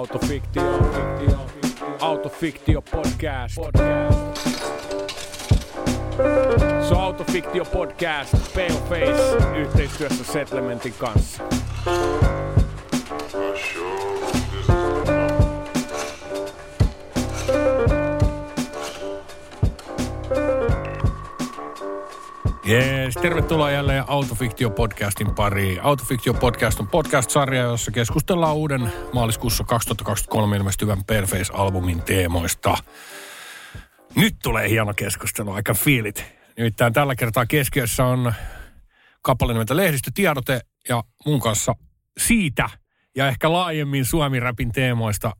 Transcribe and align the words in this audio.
Autofiktio, 0.00 0.62
fiktio, 0.94 1.38
autofiktio 2.00 2.82
podcast. 2.82 3.54
podcast. 3.54 4.48
Se 6.88 6.94
on 6.94 7.00
Autofiktio 7.00 7.64
podcast, 7.64 8.34
Paleface, 8.54 9.36
yhteistyössä 9.56 10.24
Settlementin 10.24 10.94
kanssa. 10.98 11.42
Jees, 22.70 23.14
tervetuloa 23.14 23.70
jälleen 23.70 24.04
Autofiktio-podcastin 24.08 25.34
pariin. 25.34 25.80
Autofiktio-podcast 25.82 26.80
on 26.80 26.88
podcast-sarja, 26.88 27.62
jossa 27.62 27.90
keskustellaan 27.90 28.56
uuden 28.56 28.92
maaliskuussa 29.12 29.64
2023 29.64 30.56
ilmestyvän 30.56 31.04
Perface-albumin 31.04 32.02
teemoista. 32.02 32.76
Nyt 34.14 34.36
tulee 34.42 34.68
hieno 34.68 34.94
keskustelu, 34.94 35.52
aika 35.52 35.74
fiilit. 35.74 36.24
Nimittäin 36.56 36.92
tällä 36.92 37.14
kertaa 37.14 37.46
keskiössä 37.46 38.04
on 38.04 38.32
kappale 39.22 39.52
nimeltä 39.52 39.76
Lehdistötiedote 39.76 40.60
ja 40.88 41.04
mun 41.26 41.40
kanssa 41.40 41.74
siitä 42.18 42.70
ja 43.16 43.28
ehkä 43.28 43.52
laajemmin 43.52 44.04
Suomi-räpin 44.04 44.72
teemoista 44.72 45.32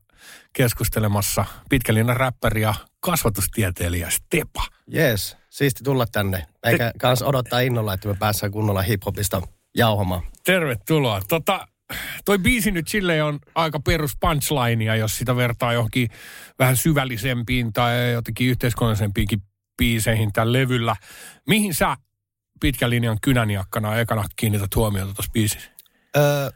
keskustelemassa 0.53 1.45
pitkälinnan 1.69 2.17
räppäri 2.17 2.63
ja 2.63 2.75
kasvatustieteilijä 3.01 4.11
Stepa. 4.11 4.63
Jees, 4.87 5.40
siisti 5.51 5.85
tulla 5.85 6.07
tänne. 6.07 6.47
Eikä 6.65 6.93
kans 6.99 7.23
odottaa 7.23 7.61
innolla, 7.61 7.95
että 7.95 8.09
me 8.09 8.15
päässään 8.15 8.53
kunnolla 8.53 8.83
hiphopista 8.83 9.43
jauhamaan. 9.77 10.23
Tervetuloa. 10.45 11.23
Tota, 11.29 11.69
toi 12.25 12.39
biisi 12.39 12.71
nyt 12.71 12.89
silleen 12.89 13.25
on 13.25 13.39
aika 13.55 13.81
perus 13.81 14.17
punchlinea, 14.21 14.97
jos 14.97 15.19
sitä 15.19 15.37
vertaa 15.37 15.73
johonkin 15.73 16.09
vähän 16.59 16.77
syvällisempiin 16.77 17.73
tai 17.73 18.13
jotenkin 18.13 18.47
yhteiskunnallisempiinkin 18.49 19.43
biiseihin 19.77 20.33
tällä 20.33 20.53
levyllä. 20.53 20.97
Mihin 21.49 21.75
sä 21.75 21.97
pitkän 22.61 22.91
linjan 22.91 23.19
kynäniakkana 23.23 23.97
ekana 23.97 24.25
kiinnität 24.37 24.77
huomiota 24.77 25.15
tuossa 25.15 25.33
biisissä? 25.33 25.71
Öö, 26.17 26.51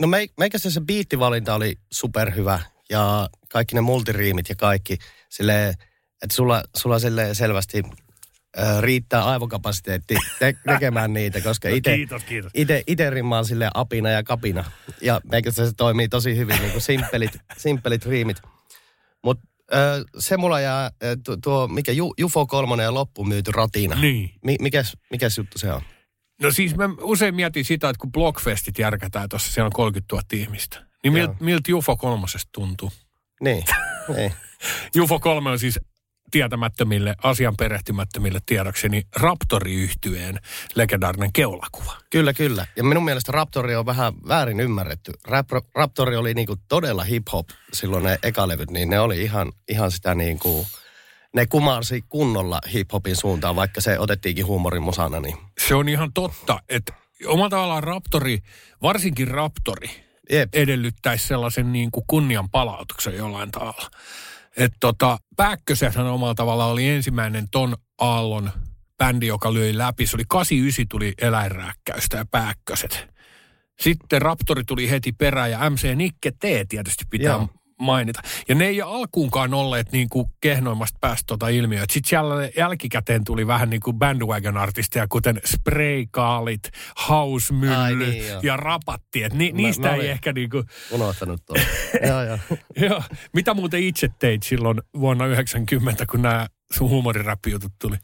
no 0.00 0.06
me, 0.06 0.26
meikässä 0.38 0.70
se 0.70 0.80
biittivalinta 0.80 1.54
oli 1.54 1.78
superhyvä 1.92 2.60
ja 2.90 3.28
kaikki 3.52 3.74
ne 3.74 3.80
multiriimit 3.80 4.48
ja 4.48 4.56
kaikki 4.56 4.98
silleen, 5.28 5.68
että 6.22 6.34
sulla, 6.34 6.62
sulla 6.76 6.98
silleen 6.98 7.34
selvästi 7.34 7.82
riittää 8.80 9.24
aivokapasiteetti 9.24 10.16
te- 10.38 10.54
tekemään 10.66 11.12
niitä, 11.12 11.40
koska 11.40 11.68
itse 11.68 11.96
Kiitos, 11.96 12.24
kiitos. 12.24 12.50
ite, 12.54 12.82
ite 12.86 13.10
rimmaan 13.10 13.44
sille 13.44 13.70
apina 13.74 14.10
ja 14.10 14.22
kapina. 14.22 14.64
Ja 15.02 15.20
meikässä 15.30 15.66
se 15.66 15.72
toimii 15.76 16.08
tosi 16.08 16.36
hyvin, 16.36 16.58
niin 16.60 16.70
kuin 16.72 16.82
simppelit, 16.82 17.38
simppelit 17.56 18.06
riimit. 18.06 18.36
Mutta 19.24 19.46
se 20.18 20.36
mulla 20.36 20.60
jää, 20.60 20.90
ö, 21.04 21.16
tu- 21.24 21.36
tuo, 21.36 21.68
mikä 21.68 21.92
Ju, 21.92 22.14
Jufo 22.18 22.46
kolmonen 22.46 22.84
ja 22.84 22.94
loppumyyty 22.94 23.52
ratina. 23.52 23.96
Niin. 24.00 24.30
Mi, 24.44 24.56
mikäs, 24.60 24.96
mikäs 25.10 25.38
juttu 25.38 25.58
se 25.58 25.72
on? 25.72 25.82
No 26.42 26.50
siis 26.50 26.76
mä 26.76 26.84
usein 27.00 27.34
mietin 27.34 27.64
sitä, 27.64 27.88
että 27.88 28.00
kun 28.00 28.12
Blockfestit 28.12 28.78
järkätään 28.78 29.28
tuossa, 29.28 29.52
siellä 29.52 29.66
on 29.66 29.72
30 29.72 30.14
000 30.16 30.24
ihmistä. 30.32 30.86
Niin 31.02 31.12
miltä 31.12 31.34
milt 31.40 31.68
Jufo 31.68 31.96
kolmosesta 31.96 32.48
tuntuu? 32.52 32.92
Niin, 33.40 33.64
niin. 34.16 34.32
Jufo 34.94 35.20
3 35.20 35.50
on 35.50 35.58
siis 35.58 35.80
tietämättömille, 36.30 37.14
asian 37.22 37.56
perehtymättömille 37.56 38.38
tiedokseni 38.46 39.06
Raptori-yhtyeen 39.16 40.40
legendaarinen 40.74 41.32
keulakuva. 41.32 41.92
Kyllä, 42.10 42.32
kyllä. 42.32 42.66
Ja 42.76 42.84
minun 42.84 43.04
mielestä 43.04 43.32
Raptori 43.32 43.76
on 43.76 43.86
vähän 43.86 44.12
väärin 44.28 44.60
ymmärretty. 44.60 45.12
Rap, 45.24 45.48
Raptori 45.74 46.16
oli 46.16 46.34
niinku 46.34 46.56
todella 46.68 47.04
hip-hop 47.04 47.48
silloin 47.72 48.04
ne 48.04 48.18
ekalevyt, 48.22 48.70
niin 48.70 48.90
ne 48.90 49.00
oli 49.00 49.22
ihan, 49.22 49.52
ihan 49.68 49.90
sitä 49.90 50.14
niinku, 50.14 50.66
ne 51.32 51.46
kumarsi 51.46 52.04
kunnolla 52.08 52.60
hip-hopin 52.72 53.16
suuntaan, 53.16 53.56
vaikka 53.56 53.80
se 53.80 53.98
otettiinkin 53.98 54.46
huumorin 54.46 54.82
musana. 54.82 55.20
Niin. 55.20 55.36
Se 55.58 55.74
on 55.74 55.88
ihan 55.88 56.12
totta, 56.12 56.62
että 56.68 56.92
omalla 57.26 57.50
tavallaan 57.50 57.82
Raptori, 57.82 58.38
varsinkin 58.82 59.28
Raptori, 59.28 60.06
Jep. 60.30 60.54
edellyttäisi 60.54 61.26
sellaisen 61.26 61.72
niin 61.72 61.90
kuin 61.90 62.04
kunnian 62.06 62.50
palautuksen 62.50 63.16
jollain 63.16 63.50
tavalla. 63.50 63.90
Että 64.56 64.76
tota, 64.80 65.18
Pääkkösenhän 65.36 66.06
omalla 66.06 66.34
tavalla 66.34 66.66
oli 66.66 66.88
ensimmäinen 66.88 67.48
ton 67.50 67.76
aallon 67.98 68.50
bändi, 68.98 69.26
joka 69.26 69.54
löi 69.54 69.78
läpi. 69.78 70.06
Se 70.06 70.16
oli 70.16 70.24
89 70.28 70.88
tuli 70.88 71.14
eläinrääkkäystä 71.20 72.16
ja 72.16 72.24
Pääkköset. 72.30 73.08
Sitten 73.80 74.22
Raptori 74.22 74.64
tuli 74.64 74.90
heti 74.90 75.12
perään 75.12 75.50
ja 75.50 75.70
MC 75.70 75.94
Nikke 75.94 76.30
T 76.30 76.68
tietysti 76.68 77.04
pitää 77.10 77.32
Joo. 77.32 77.48
Mainita. 77.80 78.20
Ja 78.48 78.54
ne 78.54 78.66
ei 78.66 78.82
alkuunkaan 78.82 79.54
olleet 79.54 79.92
niin 79.92 80.08
kuin 80.08 80.26
kehnoimmasta 80.40 80.98
päästä 81.00 81.24
tota 81.26 81.48
ilmiöä. 81.48 81.84
Sitten 81.90 82.08
siellä 82.08 82.34
jälkikäteen 82.56 83.24
tuli 83.24 83.46
vähän 83.46 83.70
niin 83.70 83.80
kuin 83.80 83.98
bandwagon-artisteja, 83.98 85.06
kuten 85.08 85.40
Spraykaalit, 85.44 86.70
House-mylly 87.08 87.74
Ai 87.76 87.94
niin, 87.94 88.28
joo. 88.28 88.40
ja 88.42 88.56
Rapatti. 88.56 89.22
Et 89.22 89.32
ni, 89.32 89.52
Mä- 89.52 89.56
niistä 89.56 89.88
mä 89.88 89.94
ei 89.94 90.08
ehkä 90.08 90.32
niin 90.32 90.50
kuin, 90.50 90.64
Unohtanut 90.90 91.46
tuon. 91.46 91.60
joo, 92.08 92.22
joo. 92.22 92.38
joo. 92.76 93.02
Mitä 93.32 93.54
muuten 93.54 93.82
itse 93.82 94.08
teit 94.18 94.42
silloin 94.42 94.82
vuonna 94.98 95.26
90, 95.26 96.06
kun 96.10 96.22
nämä 96.22 96.46
sun 96.72 96.90
huumoriräppijutut 96.90 97.72
tuli? 97.78 97.96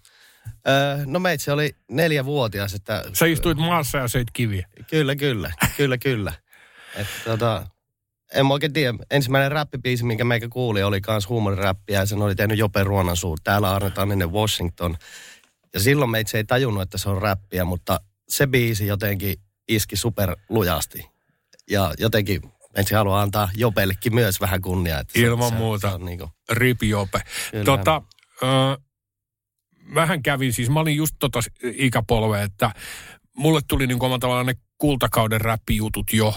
Öö, 0.69 1.05
no 1.07 1.19
meitsi 1.19 1.51
oli 1.51 1.77
neljävuotias, 1.91 2.75
että... 2.75 3.05
Sä 3.13 3.27
istuit 3.27 3.59
maassa 3.59 3.99
ja 3.99 4.09
söit 4.09 4.29
kiviä. 4.33 4.67
Kyllä, 4.91 5.17
kyllä. 5.17 5.51
Kyllä, 5.77 5.99
kyllä. 5.99 6.33
Että 6.97 7.13
tota, 7.25 7.67
en 8.35 8.47
mä 8.47 8.53
oikein 8.53 8.73
tiedä. 8.73 8.99
Ensimmäinen 9.11 9.53
räppibiisi, 9.53 10.05
minkä 10.05 10.25
meikä 10.25 10.49
kuuli, 10.49 10.83
oli 10.83 11.01
kans 11.01 11.29
huumoriräppiä 11.29 11.99
ja 11.99 12.07
sen 12.07 12.23
oli 12.23 12.35
tehnyt 12.35 12.59
Jope 12.59 12.85
Ruonansuu. 12.85 13.37
Täällä 13.45 13.75
annetaan 13.75 14.13
ennen 14.13 14.33
Washington. 14.33 14.97
Ja 15.75 15.81
silloin 15.81 16.11
meitsi 16.11 16.37
ei 16.37 16.45
tajunnut, 16.45 16.83
että 16.83 16.99
se 16.99 17.09
on 17.09 17.23
räppiä, 17.23 17.65
mutta 17.65 18.01
se 18.29 18.47
biisi 18.47 18.87
jotenkin 18.87 19.37
iski 19.69 19.97
super 19.97 20.37
lujasti. 20.49 21.07
Ja 21.71 21.95
jotenkin 21.99 22.41
meitsi 22.77 22.95
haluaa 22.95 23.23
antaa 23.23 23.49
Jopellekin 23.57 24.15
myös 24.15 24.41
vähän 24.41 24.63
kunniaa. 24.63 25.01
Että 25.01 25.21
Ilman 25.21 25.49
se, 25.49 25.55
muuta. 25.55 25.89
Se 25.89 25.95
on 25.95 26.05
niinku, 26.05 26.31
Rip 26.51 26.83
Jope. 26.83 27.21
Kyllä. 27.51 27.65
Tota, 27.65 28.03
ö, 28.43 28.47
mähän 29.83 30.23
kävin 30.23 30.53
siis, 30.53 30.71
mä 30.71 30.81
olin 30.81 30.97
just 30.97 31.15
tota 31.19 31.41
ikäpolve, 31.63 32.43
että 32.43 32.71
mulle 33.37 33.61
tuli 33.69 33.87
niin 33.87 33.97
omalla 33.97 34.19
tavallaan 34.19 34.47
ne 34.47 34.55
kultakauden 34.79 35.41
räppijutut 35.41 36.13
jo. 36.13 36.35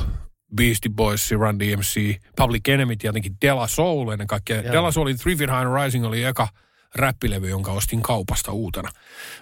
Beastie 0.55 0.91
Boys, 0.95 1.31
Run 1.31 1.59
DMC, 1.59 2.21
Public 2.35 2.69
Enemy 2.69 2.95
tietenkin, 2.95 3.37
Della 3.41 3.67
Soul 3.67 4.09
ennen 4.09 4.27
kaikkea. 4.27 4.61
Joo. 4.61 4.73
Della 4.73 4.91
Soul, 4.91 5.13
Three 5.21 5.35
Feet 5.35 5.49
High 5.49 5.61
and 5.61 5.83
Rising 5.83 6.05
oli 6.05 6.23
eka 6.23 6.47
räppilevy, 6.95 7.49
jonka 7.49 7.71
ostin 7.71 8.01
kaupasta 8.01 8.51
uutena. 8.51 8.89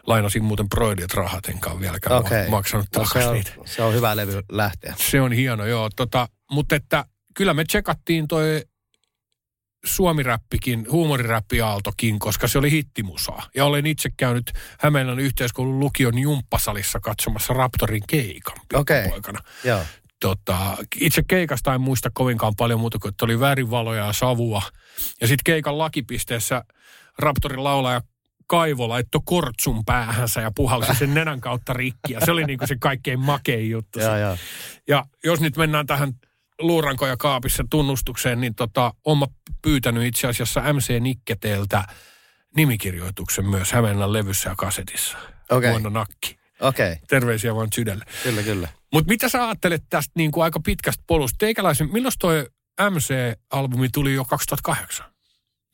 Lainasin 0.07 0.44
muuten 0.44 0.69
Broidiat 0.69 1.13
rahat, 1.13 1.46
enkä 1.50 1.69
ole 1.69 1.79
vieläkään 1.81 2.16
okay. 2.16 2.50
maksanut 2.50 2.88
no, 2.96 3.03
se, 3.03 3.09
takaisin 3.09 3.29
on, 3.29 3.35
niitä. 3.35 3.51
se 3.66 3.84
on 3.84 3.94
hyvä 3.94 4.16
levy 4.16 4.41
lähteä. 4.51 4.94
Se 4.97 5.22
on 5.22 5.31
hieno, 5.31 5.66
joo. 5.66 5.90
Tota, 5.96 6.28
mutta 6.51 6.75
että 6.75 7.06
kyllä 7.34 7.53
me 7.53 7.66
tsekattiin 7.66 8.28
toi 8.28 8.63
suomiräppikin, 9.86 10.88
huumoriräppiaaltokin, 10.92 12.19
koska 12.19 12.48
se 12.48 12.57
oli 12.57 12.71
hittimusaa. 12.71 13.50
Ja 13.56 13.66
olen 13.66 13.86
itse 13.86 14.09
käynyt 14.18 14.51
Hämeenlinnan 14.80 15.25
yhteiskoulun 15.25 15.80
lukion 15.80 16.18
jumppasalissa 16.18 17.00
katsomassa 17.00 17.54
Raptorin 17.54 18.04
keikan 18.07 18.57
Okei. 18.74 19.01
pikkupoikana. 19.01 19.39
Joo. 19.63 19.83
Tota, 20.23 20.77
itse 20.99 21.23
keikasta 21.27 21.73
en 21.73 21.81
muista 21.81 22.09
kovinkaan 22.13 22.53
paljon 22.57 22.79
muuta 22.79 22.99
kuin, 22.99 23.09
että 23.09 23.25
oli 23.25 23.39
värinvaloja 23.39 24.05
ja 24.05 24.13
savua. 24.13 24.61
Ja 25.21 25.27
sitten 25.27 25.43
keikan 25.43 25.77
lakipisteessä 25.77 26.63
Raptorin 27.19 27.63
laulaja 27.63 28.01
Kaivo 28.47 28.89
laittoi 28.89 29.21
kortsun 29.25 29.85
päähänsä 29.85 30.41
ja 30.41 30.51
puhalsi 30.55 30.95
sen 30.95 31.13
nenän 31.13 31.41
kautta 31.41 31.73
rikki. 31.73 32.13
Ja 32.13 32.19
se 32.25 32.31
oli 32.31 32.43
niinku 32.43 32.67
se 32.67 32.75
kaikkein 32.79 33.19
makein 33.19 33.69
juttu. 33.69 33.99
Joo, 33.99 34.17
joo. 34.17 34.37
Ja 34.87 35.05
jos 35.23 35.41
nyt 35.41 35.57
mennään 35.57 35.85
tähän 35.85 36.13
luuranko 36.59 37.07
ja 37.07 37.17
kaapissa 37.17 37.63
tunnustukseen, 37.69 38.41
niin 38.41 38.55
tota, 38.55 38.93
on 39.05 39.17
mä 39.17 39.25
pyytänyt 39.61 40.03
itse 40.03 40.27
asiassa 40.27 40.73
MC 40.73 40.99
Nikketeeltä 40.99 41.83
nimikirjoituksen 42.55 43.45
myös 43.45 43.71
Hämeenlinnan 43.71 44.13
levyssä 44.13 44.49
ja 44.49 44.55
kasetissa. 44.55 45.17
Okei. 45.51 45.71
Vuonna 45.71 45.89
nakki. 45.89 46.37
Okei, 46.59 46.91
okay. 46.91 47.05
Terveisiä 47.07 47.55
vaan 47.55 47.67
sydälle. 47.73 48.05
kyllä, 48.23 48.43
kyllä. 48.43 48.67
Mutta 48.94 49.10
mitä 49.10 49.30
sä 49.30 49.45
ajattelet 49.45 49.84
tästä 49.90 50.12
niin 50.16 50.31
kuin 50.31 50.44
aika 50.44 50.60
pitkästä 50.60 51.04
polusta? 51.07 51.38
Teikäläisen, 51.38 51.90
milloin 51.94 52.13
toi 52.19 52.48
MC-albumi 52.90 53.90
tuli 53.94 54.13
jo 54.13 54.25
2008. 54.25 55.06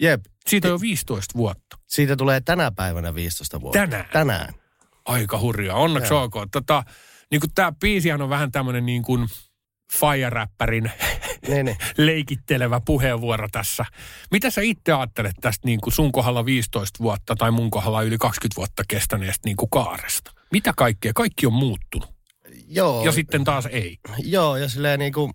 Jep, 0.01 0.21
Siitä 0.47 0.67
on 0.67 0.71
jo 0.71 0.81
15 0.81 1.37
vuotta. 1.37 1.77
siitä 1.87 2.15
tulee 2.15 2.41
tänä 2.41 2.71
päivänä 2.71 3.15
15 3.15 3.61
vuotta. 3.61 3.79
Tänään. 3.79 4.05
Tänään. 4.13 4.53
Aika 5.05 5.39
hurjaa. 5.39 5.77
Onneksi 5.77 6.13
Joo. 6.13 6.23
ok. 6.23 6.33
Tota, 6.51 6.83
niin 7.31 7.41
kuin 7.41 7.51
tämä 7.55 7.71
biisihän 7.79 8.21
on 8.21 8.29
vähän 8.29 8.51
tämmöinen 8.51 8.85
niin 8.85 9.03
kuin 9.03 9.27
fire-räppärin 9.93 10.91
Niin, 11.47 11.65
niin. 11.65 11.77
leikittelevä 11.97 12.79
puheenvuoro 12.85 13.47
tässä. 13.51 13.85
Mitä 14.31 14.49
sä 14.49 14.61
itse 14.61 14.93
ajattelet 14.93 15.35
tästä 15.41 15.67
niin 15.67 15.81
kuin 15.81 15.93
sun 15.93 16.11
kohdalla 16.11 16.45
15 16.45 16.99
vuotta 17.03 17.35
tai 17.35 17.51
mun 17.51 17.71
kohdalla 17.71 18.01
yli 18.01 18.17
20 18.17 18.55
vuotta 18.57 18.83
kestäneestä 18.87 19.47
niin 19.47 19.57
kuin 19.57 19.69
kaaresta? 19.69 20.31
Mitä 20.51 20.73
kaikkea? 20.77 21.11
Kaikki 21.15 21.45
on 21.45 21.53
muuttunut. 21.53 22.18
Joo, 22.71 23.05
Ja 23.05 23.11
sitten 23.11 23.43
taas 23.43 23.65
ei. 23.65 23.97
joo, 24.17 24.57
ja 24.57 24.69
silleen 24.69 24.99
niinku, 24.99 25.31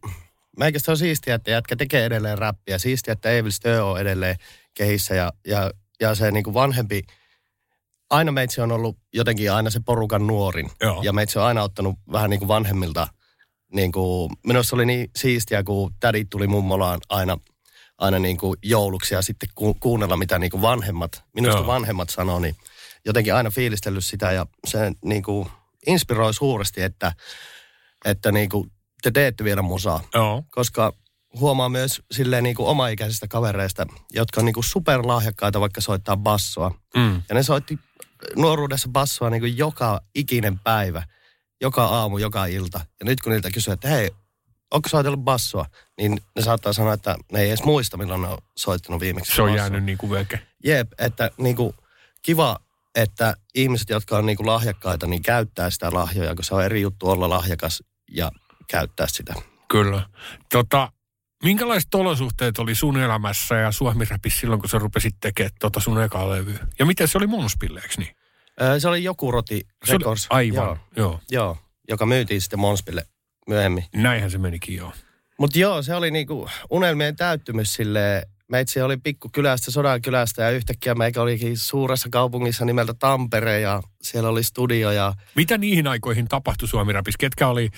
meikästä 0.59 0.91
on 0.91 0.99
siistiä, 0.99 1.35
että 1.35 1.51
jätkä 1.51 1.77
tekee 1.77 2.05
edelleen 2.05 2.39
räppiä. 2.39 2.79
Siistiä, 2.79 3.13
että 3.13 3.31
Evil 3.31 3.51
Stö 3.51 3.85
on 3.85 4.01
edelleen 4.01 4.37
kehissä 4.75 5.15
ja, 5.15 5.33
ja, 5.47 5.71
ja 6.01 6.15
se 6.15 6.31
niinku 6.31 6.55
vanhempi, 6.55 7.03
aina 8.11 8.33
meitsi 8.33 8.61
on 8.61 8.73
ollut 8.73 8.99
jotenkin 9.15 9.53
aina 9.53 9.71
se 9.71 9.81
porukan 9.87 10.27
nuorin. 10.27 10.71
Joo. 10.81 11.03
Ja 11.03 11.13
meitsi 11.13 11.39
on 11.39 11.45
aina 11.45 11.63
ottanut 11.63 11.99
vähän 12.13 12.31
niin 12.31 12.41
kuin 12.41 12.49
vanhemmilta, 12.49 13.07
niin 13.73 13.93
kuin, 13.93 14.31
minusta 14.47 14.77
oli 14.77 14.87
niin 14.87 15.11
siistiä, 15.17 15.63
kun 15.63 15.95
tädit 16.01 16.31
tuli 16.31 16.47
mummolaan 16.47 17.01
aina, 17.09 17.39
aina 17.99 18.19
niin 18.19 18.37
kuin 18.37 18.57
jouluksi 18.63 19.15
ja 19.15 19.23
sitten 19.23 19.49
ku, 19.55 19.77
kuunnella, 19.81 20.17
mitä 20.17 20.39
niin 20.39 20.51
kuin 20.51 20.63
vanhemmat, 20.63 21.25
minusta 21.35 21.59
Joo. 21.59 21.67
vanhemmat 21.67 22.11
sanoo, 22.11 22.39
niin 22.39 22.57
jotenkin 23.05 23.35
aina 23.35 23.51
fiilistellyt 23.51 24.05
sitä 24.05 24.33
ja 24.33 24.47
se 24.67 24.93
niin 25.05 25.23
kuin 25.23 25.49
inspiroi 25.87 26.35
suuresti, 26.35 26.83
että, 26.83 27.13
että 28.05 28.33
niin 28.33 28.49
kuin 28.49 28.71
te 29.03 29.11
teette 29.11 29.45
vielä 29.45 29.63
musaa. 29.63 30.01
Joo. 30.15 30.43
Koska 30.51 30.93
huomaa 31.41 31.69
myös 31.69 32.03
silleen 32.13 32.45
niin 32.45 32.57
kuin 32.57 32.69
omaikäisistä 32.69 33.29
kavereista, 33.29 33.87
jotka 34.13 34.41
on 34.41 34.45
niin 34.45 34.55
kuin 34.55 34.65
superlahjakkaita 34.65 35.61
vaikka 35.61 35.81
soittaa 35.81 36.17
bassoa. 36.17 36.75
Mm. 36.97 37.23
Ja 37.29 37.35
ne 37.35 37.43
soitti 37.43 37.79
nuoruudessa 38.37 38.89
bassoa 38.89 39.31
niin 39.31 39.41
kuin 39.43 39.59
joka 39.59 40.01
ikinen 40.15 40.59
päivä, 40.59 41.03
joka 41.61 41.85
aamu, 41.85 42.19
joka 42.19 42.47
ilta. 42.47 42.81
Ja 43.01 43.07
nyt 43.07 43.21
kun 43.21 43.33
niiltä 43.33 43.51
kysyy, 43.51 43.73
että 43.73 43.89
hei, 43.89 44.11
onko 44.71 44.89
soitellut 44.89 45.21
bassoa? 45.21 45.67
Niin 45.99 46.21
ne 46.37 46.43
saattaa 46.43 46.73
sanoa, 46.73 46.93
että 46.93 47.17
ne 47.33 47.41
ei 47.41 47.49
edes 47.49 47.63
muista, 47.65 47.97
milloin 47.97 48.23
ne 48.23 48.29
on 48.29 48.39
soittanut 48.57 49.01
viimeksi 49.01 49.35
Se 49.35 49.43
on 49.43 49.49
bassoa. 49.49 49.57
jäänyt 49.57 49.85
niin 49.85 49.99
kuin 49.99 50.11
veke. 50.11 50.41
Jep, 50.65 50.93
että 50.99 51.31
niin 51.39 51.57
kuin, 51.57 51.75
kiva, 52.23 52.61
että 52.95 53.35
ihmiset, 53.55 53.89
jotka 53.89 54.19
on 54.19 54.27
niin 54.27 54.37
kuin 54.37 54.47
lahjakkaita, 54.47 55.07
niin 55.07 55.23
käyttää 55.23 55.71
sitä 55.71 55.91
lahjoja, 55.95 56.35
kun 56.35 56.45
se 56.45 56.55
on 56.55 56.65
eri 56.65 56.81
juttu 56.81 57.11
olla 57.11 57.29
lahjakas 57.29 57.83
ja 58.11 58.33
käyttää 58.71 59.07
sitä. 59.11 59.35
Kyllä. 59.69 60.03
Tota, 60.53 60.93
minkälaiset 61.45 61.95
olosuhteet 61.95 62.59
oli 62.59 62.75
sun 62.75 62.97
elämässä 63.01 63.55
ja 63.55 63.73
Suomi-räpissä 63.73 64.41
silloin, 64.41 64.61
kun 64.61 64.71
sä 64.71 64.79
rupesit 64.79 65.15
tekemään 65.21 65.51
tota 65.61 65.81
sun 65.81 66.03
ekaa 66.03 66.31
levyä? 66.31 66.59
Ja 66.79 66.87
miten 66.87 67.09
se 67.09 67.19
oli 67.19 67.27
Monspille, 67.27 67.81
eikö 67.81 67.95
niin? 67.99 68.17
Öö, 68.63 68.81
Se 68.81 68.89
oli 68.89 69.05
joku 69.05 69.31
roti 69.31 69.61
Se 69.85 69.93
oli, 69.93 69.99
Records. 69.99 70.27
aivan, 70.31 70.55
Joo, 70.57 70.67
joo. 70.97 71.11
joo. 71.11 71.21
joo, 71.31 71.59
joka 71.89 72.07
myytiin 72.07 72.41
sitten 72.41 72.59
Monspille 72.59 73.07
myöhemmin. 73.49 73.85
Näinhän 73.95 74.31
se 74.31 74.39
menikin, 74.39 74.77
joo. 74.77 74.93
Mutta 75.39 75.59
joo, 75.59 75.83
se 75.83 75.95
oli 75.95 76.11
niinku 76.11 76.49
unelmien 76.71 77.17
täyttymys 77.17 77.75
silleen. 77.75 78.23
Meitsi 78.49 78.81
oli 78.81 78.97
pikkukylästä, 78.97 79.71
Sodankylästä 79.71 80.43
ja 80.43 80.51
yhtäkkiä 80.51 80.95
meikä 80.95 81.23
olikin 81.23 81.59
suuressa 81.59 82.09
kaupungissa 82.13 82.65
nimeltä 82.65 82.95
Tampere 82.99 83.61
ja 83.61 83.83
siellä 84.03 84.29
oli 84.29 84.43
studio 84.43 84.91
ja 84.91 85.15
Mitä 85.35 85.59
niihin 85.59 85.87
aikoihin 85.87 86.29
tapahtui 86.29 86.69
Suomi-räpissä? 86.69 87.19
Ketkä 87.19 87.49
oli 87.49 87.71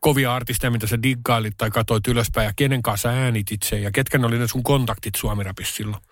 kovia 0.00 0.34
artisteja, 0.34 0.70
mitä 0.70 0.86
sä 0.86 1.02
diggailit 1.02 1.54
tai 1.56 1.70
katsoit 1.70 2.08
ylöspäin 2.08 2.46
ja 2.46 2.52
kenen 2.56 2.82
kanssa 2.82 3.08
äänitit 3.08 3.62
sen 3.62 3.82
ja 3.82 3.90
ketkä 3.90 4.18
ne 4.18 4.26
oli 4.26 4.38
ne 4.38 4.48
sun 4.48 4.62
kontaktit 4.62 5.14
Suomi-räpissä 5.14 5.74
silloin? 5.74 6.02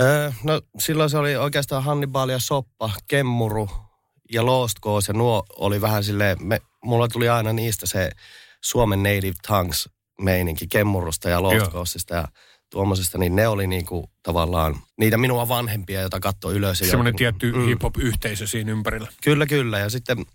Öö, 0.00 0.32
no 0.44 0.60
silloin 0.78 1.10
se 1.10 1.18
oli 1.18 1.36
oikeastaan 1.36 1.84
Hannibal 1.84 2.28
ja 2.28 2.38
Soppa, 2.38 2.90
Kemmuru 3.08 3.70
ja 4.32 4.46
Lost 4.46 4.78
Cause 4.80 5.12
ja 5.12 5.18
nuo 5.18 5.44
oli 5.56 5.80
vähän 5.80 6.04
silleen, 6.04 6.36
me, 6.40 6.60
mulla 6.84 7.08
tuli 7.08 7.28
aina 7.28 7.52
niistä 7.52 7.86
se 7.86 8.10
Suomen 8.60 9.02
Native 9.02 9.34
Tongues 9.46 9.88
meininki 10.20 10.66
Kemmurusta 10.66 11.28
ja 11.28 11.42
Lost. 11.42 11.72
Coastista 11.72 12.14
ja 12.14 12.24
tuommoisesta, 12.70 13.18
niin 13.18 13.36
ne 13.36 13.48
oli 13.48 13.66
niinku 13.66 14.10
tavallaan 14.22 14.76
niitä 14.98 15.16
minua 15.18 15.48
vanhempia, 15.48 16.00
joita 16.00 16.20
katsoi 16.20 16.54
ylös. 16.54 16.80
ja 16.80 16.86
Semmoinen 16.86 17.16
tietty 17.16 17.52
Mm. 17.52 17.66
hip-hop-yhteisö 17.66 18.46
siinä 18.46 18.72
ympärillä. 18.72 19.08
Kyllä, 19.22 19.46
kyllä. 19.46 19.78
Ja 19.78 19.90
sitten 19.90 20.26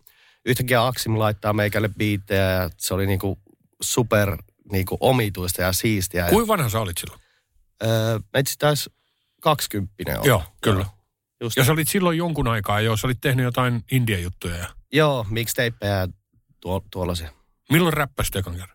yhtäkkiä 0.46 0.86
Aksim 0.86 1.20
laittaa 1.20 1.54
meikälle 1.54 1.90
biittejä 1.98 2.42
ja 2.52 2.70
se 2.78 2.94
oli 2.94 3.06
niinku 3.06 3.40
super 3.82 4.38
niinku 4.72 4.98
omituista 5.00 5.62
ja 5.62 5.74
siistiä. 5.74 6.30
Kuinka 6.30 6.48
vanha 6.48 6.70
sä 6.70 6.80
olit 6.80 6.98
silloin? 6.98 7.22
Öö, 7.84 8.20
meitsi 8.34 8.56
taisi 8.60 8.90
kaksikymppinen. 9.42 10.18
Joo, 10.24 10.44
kyllä. 10.62 10.86
Just. 11.42 11.58
Ja 11.58 11.64
sä 11.64 11.72
olit 11.72 11.88
silloin 11.88 12.18
jonkun 12.18 12.48
aikaa 12.48 12.81
jo, 12.81 12.98
sä 12.98 13.08
olit 13.08 13.22
tehnyt 13.22 13.44
jotain 13.44 13.84
India-juttuja. 13.92 14.56
Ja... 14.56 14.68
Joo, 14.94 15.26
mixtapeja 15.30 15.94
ja 15.94 16.08
tuo, 16.62 16.81
tuollaisia. 16.92 17.30
Milloin 17.72 17.94
räppäsit 17.94 18.36
ekan 18.36 18.54
kerran? 18.56 18.75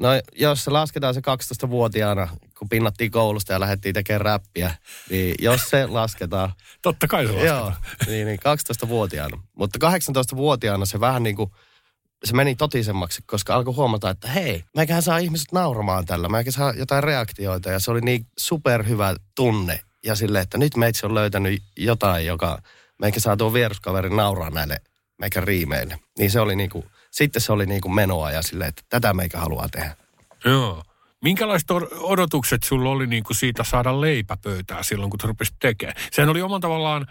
No 0.00 0.08
jos 0.36 0.64
se 0.64 0.70
lasketaan 0.70 1.14
se 1.14 1.20
12-vuotiaana, 1.20 2.28
kun 2.58 2.68
pinnattiin 2.68 3.10
koulusta 3.10 3.52
ja 3.52 3.60
lähdettiin 3.60 3.94
tekemään 3.94 4.20
räppiä, 4.20 4.74
niin 5.10 5.34
jos 5.38 5.60
se 5.70 5.86
lasketaan, 5.86 6.52
Totta 6.82 7.06
kai 7.06 7.26
se 7.26 7.32
joo, 7.32 7.66
lasketaan. 7.66 7.96
niin, 8.10 8.26
niin 8.26 8.38
12-vuotiaana. 8.38 9.42
Mutta 9.54 9.78
18-vuotiaana 9.90 10.86
se 10.86 11.00
vähän 11.00 11.22
niin 11.22 11.36
kuin, 11.36 11.50
se 12.24 12.34
meni 12.34 12.54
totisemmaksi, 12.54 13.22
koska 13.26 13.54
alkoi 13.54 13.74
huomata, 13.74 14.10
että 14.10 14.28
hei, 14.28 14.64
meikähän 14.76 15.02
saa 15.02 15.18
ihmiset 15.18 15.52
nauramaan 15.52 16.06
tällä, 16.06 16.28
meikä 16.28 16.50
saa 16.50 16.72
jotain 16.72 17.04
reaktioita 17.04 17.70
ja 17.70 17.80
se 17.80 17.90
oli 17.90 18.00
niin 18.00 18.26
superhyvä 18.38 19.14
tunne. 19.34 19.80
Ja 20.04 20.14
sille, 20.14 20.40
että 20.40 20.58
nyt 20.58 20.76
meitsi 20.76 21.06
on 21.06 21.14
löytänyt 21.14 21.62
jotain, 21.76 22.26
joka 22.26 22.62
meikä 22.98 23.20
saa 23.20 23.36
tuon 23.36 23.52
vieruskaverin 23.52 24.16
nauraa 24.16 24.50
näille 24.50 24.80
meikä 25.18 25.40
riimeille. 25.40 25.98
Niin 26.18 26.30
se 26.30 26.40
oli 26.40 26.56
niinku, 26.56 26.84
sitten 27.16 27.42
se 27.42 27.52
oli 27.52 27.66
niinku 27.66 27.88
menoa 27.88 28.30
ja 28.30 28.42
silleen, 28.42 28.68
että 28.68 28.82
tätä 28.88 29.14
meikä 29.14 29.38
haluaa 29.38 29.68
tehdä. 29.68 29.96
Joo. 30.44 30.82
Minkälaiset 31.22 31.70
odotukset 32.00 32.62
sulla 32.62 32.90
oli 32.90 33.06
niin 33.06 33.24
kuin 33.24 33.36
siitä 33.36 33.64
saada 33.64 34.00
leipäpöytää 34.00 34.82
silloin, 34.82 35.10
kun 35.10 35.20
rupesit 35.22 35.56
tekemään? 35.60 35.96
Sehän 36.12 36.28
oli 36.28 36.42
oman 36.42 36.60
tavallaan, 36.60 37.06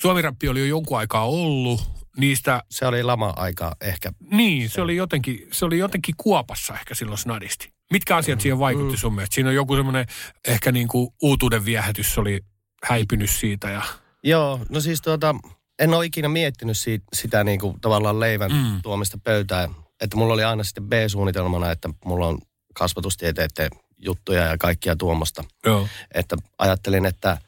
Suomi-räppi 0.00 0.48
oli 0.48 0.60
jo 0.60 0.66
jonkun 0.66 0.98
aikaa 0.98 1.28
ollut, 1.28 1.80
niistä, 2.16 2.62
Se 2.70 2.86
oli 2.86 3.02
lama-aika 3.02 3.76
ehkä. 3.80 4.12
niin, 4.30 4.70
se 4.70 4.82
oli 4.82 4.96
jotenkin, 4.96 5.48
se 5.52 5.64
oli 5.64 5.78
jotenkin 5.78 6.14
kuopassa 6.16 6.74
ehkä 6.74 6.94
silloin 6.94 7.18
snadisti. 7.18 7.72
Mitkä 7.90 8.16
asiat 8.16 8.40
siihen 8.40 8.58
vaikutti 8.58 8.96
sun 8.96 9.14
mielestä? 9.14 9.34
Siinä 9.34 9.48
on 9.48 9.54
joku 9.54 9.76
semmoinen 9.76 10.06
ehkä 10.48 10.72
niin 10.72 10.88
kuin 10.88 11.10
uutuuden 11.22 11.64
viehätys 11.64 12.18
oli 12.18 12.40
häipynyt 12.84 13.30
siitä 13.30 13.70
ja... 13.70 13.82
Joo, 14.22 14.60
no 14.68 14.80
siis 14.80 15.02
tuota, 15.02 15.34
en 15.80 15.94
ole 15.94 16.06
ikinä 16.06 16.28
miettinyt 16.28 16.78
siitä, 16.78 17.04
sitä 17.12 17.44
niinku 17.44 17.76
tavallaan 17.80 18.20
leivän 18.20 18.52
Mm. 18.52 18.56
mm. 18.56 18.82
tuomista 18.82 19.18
pöytään. 19.24 19.70
Että 20.00 20.16
mulla 20.16 20.34
oli 20.34 20.44
aina 20.44 20.64
sitten 20.64 20.84
B-suunnitelmana, 20.84 21.70
että 21.70 21.88
mulla 22.04 22.26
on 22.26 22.38
kasvatustieteiden 22.74 23.70
juttuja 23.98 24.44
ja 24.44 24.58
kaikkia 24.58 24.96
tuommoista. 24.96 25.44
Joo. 25.64 25.88
Että 26.14 26.36
ajattelin, 26.58 27.06
että 27.06 27.38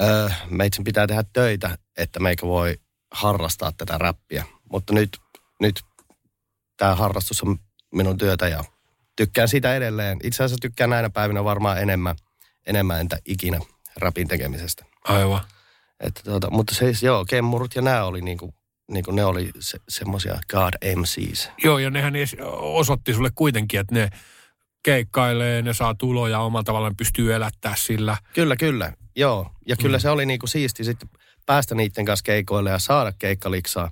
öö, 0.00 0.28
meitsin 0.50 0.84
pitää 0.84 1.06
tehdä 1.06 1.24
töitä, 1.32 1.78
että 1.96 2.20
meikä 2.20 2.46
voi 2.46 2.78
harrastaa 3.12 3.72
tätä 3.72 3.98
räppiä. 3.98 4.44
Mutta 4.72 4.94
nyt, 4.94 5.18
nyt 5.60 5.82
tämä 6.76 6.94
harrastus 6.94 7.42
on 7.42 7.58
minun 7.94 8.18
työtä 8.18 8.48
ja 8.48 8.64
tykkään 9.16 9.48
siitä 9.48 9.74
edelleen. 9.74 10.18
Itse 10.22 10.44
asiassa 10.44 10.60
tykkään 10.62 10.90
näinä 10.90 11.10
päivinä 11.10 11.44
varmaan 11.44 11.78
enemmän, 11.78 12.16
enemmän 12.66 13.00
entä 13.00 13.18
ikinä 13.24 13.60
rapin 13.96 14.28
tekemisestä. 14.28 14.84
Aivan. 15.04 15.40
Että 16.00 16.20
tuota, 16.24 16.50
mutta 16.50 16.74
siis 16.74 17.02
joo, 17.02 17.24
kemmurut 17.24 17.74
ja 17.74 17.82
nämä 17.82 18.04
oli 18.04 18.20
niinku, 18.20 18.54
niinku 18.90 19.10
ne 19.10 19.24
oli 19.24 19.50
se, 19.60 19.78
semmosia 19.88 20.38
God 20.50 20.72
MCs. 20.96 21.50
Joo, 21.64 21.78
ja 21.78 21.90
nehän 21.90 22.14
osoitti 22.58 23.14
sulle 23.14 23.30
kuitenkin, 23.34 23.80
että 23.80 23.94
ne 23.94 24.10
keikkailee, 24.82 25.62
ne 25.62 25.74
saa 25.74 25.94
tuloja 25.94 26.40
omalla 26.40 26.64
tavallaan 26.64 26.96
pystyy 26.96 27.34
elättää 27.34 27.74
sillä. 27.76 28.16
Kyllä, 28.34 28.56
kyllä. 28.56 28.92
Joo, 29.16 29.50
ja 29.66 29.76
kyllä 29.76 29.96
mm. 29.96 30.00
se 30.00 30.10
oli 30.10 30.26
niinku 30.26 30.46
siisti 30.46 30.84
sitten 30.84 31.08
päästä 31.46 31.74
niiden 31.74 32.04
kanssa 32.04 32.22
keikoille 32.22 32.70
ja 32.70 32.78
saada 32.78 33.12
keikkaliksaa. 33.18 33.90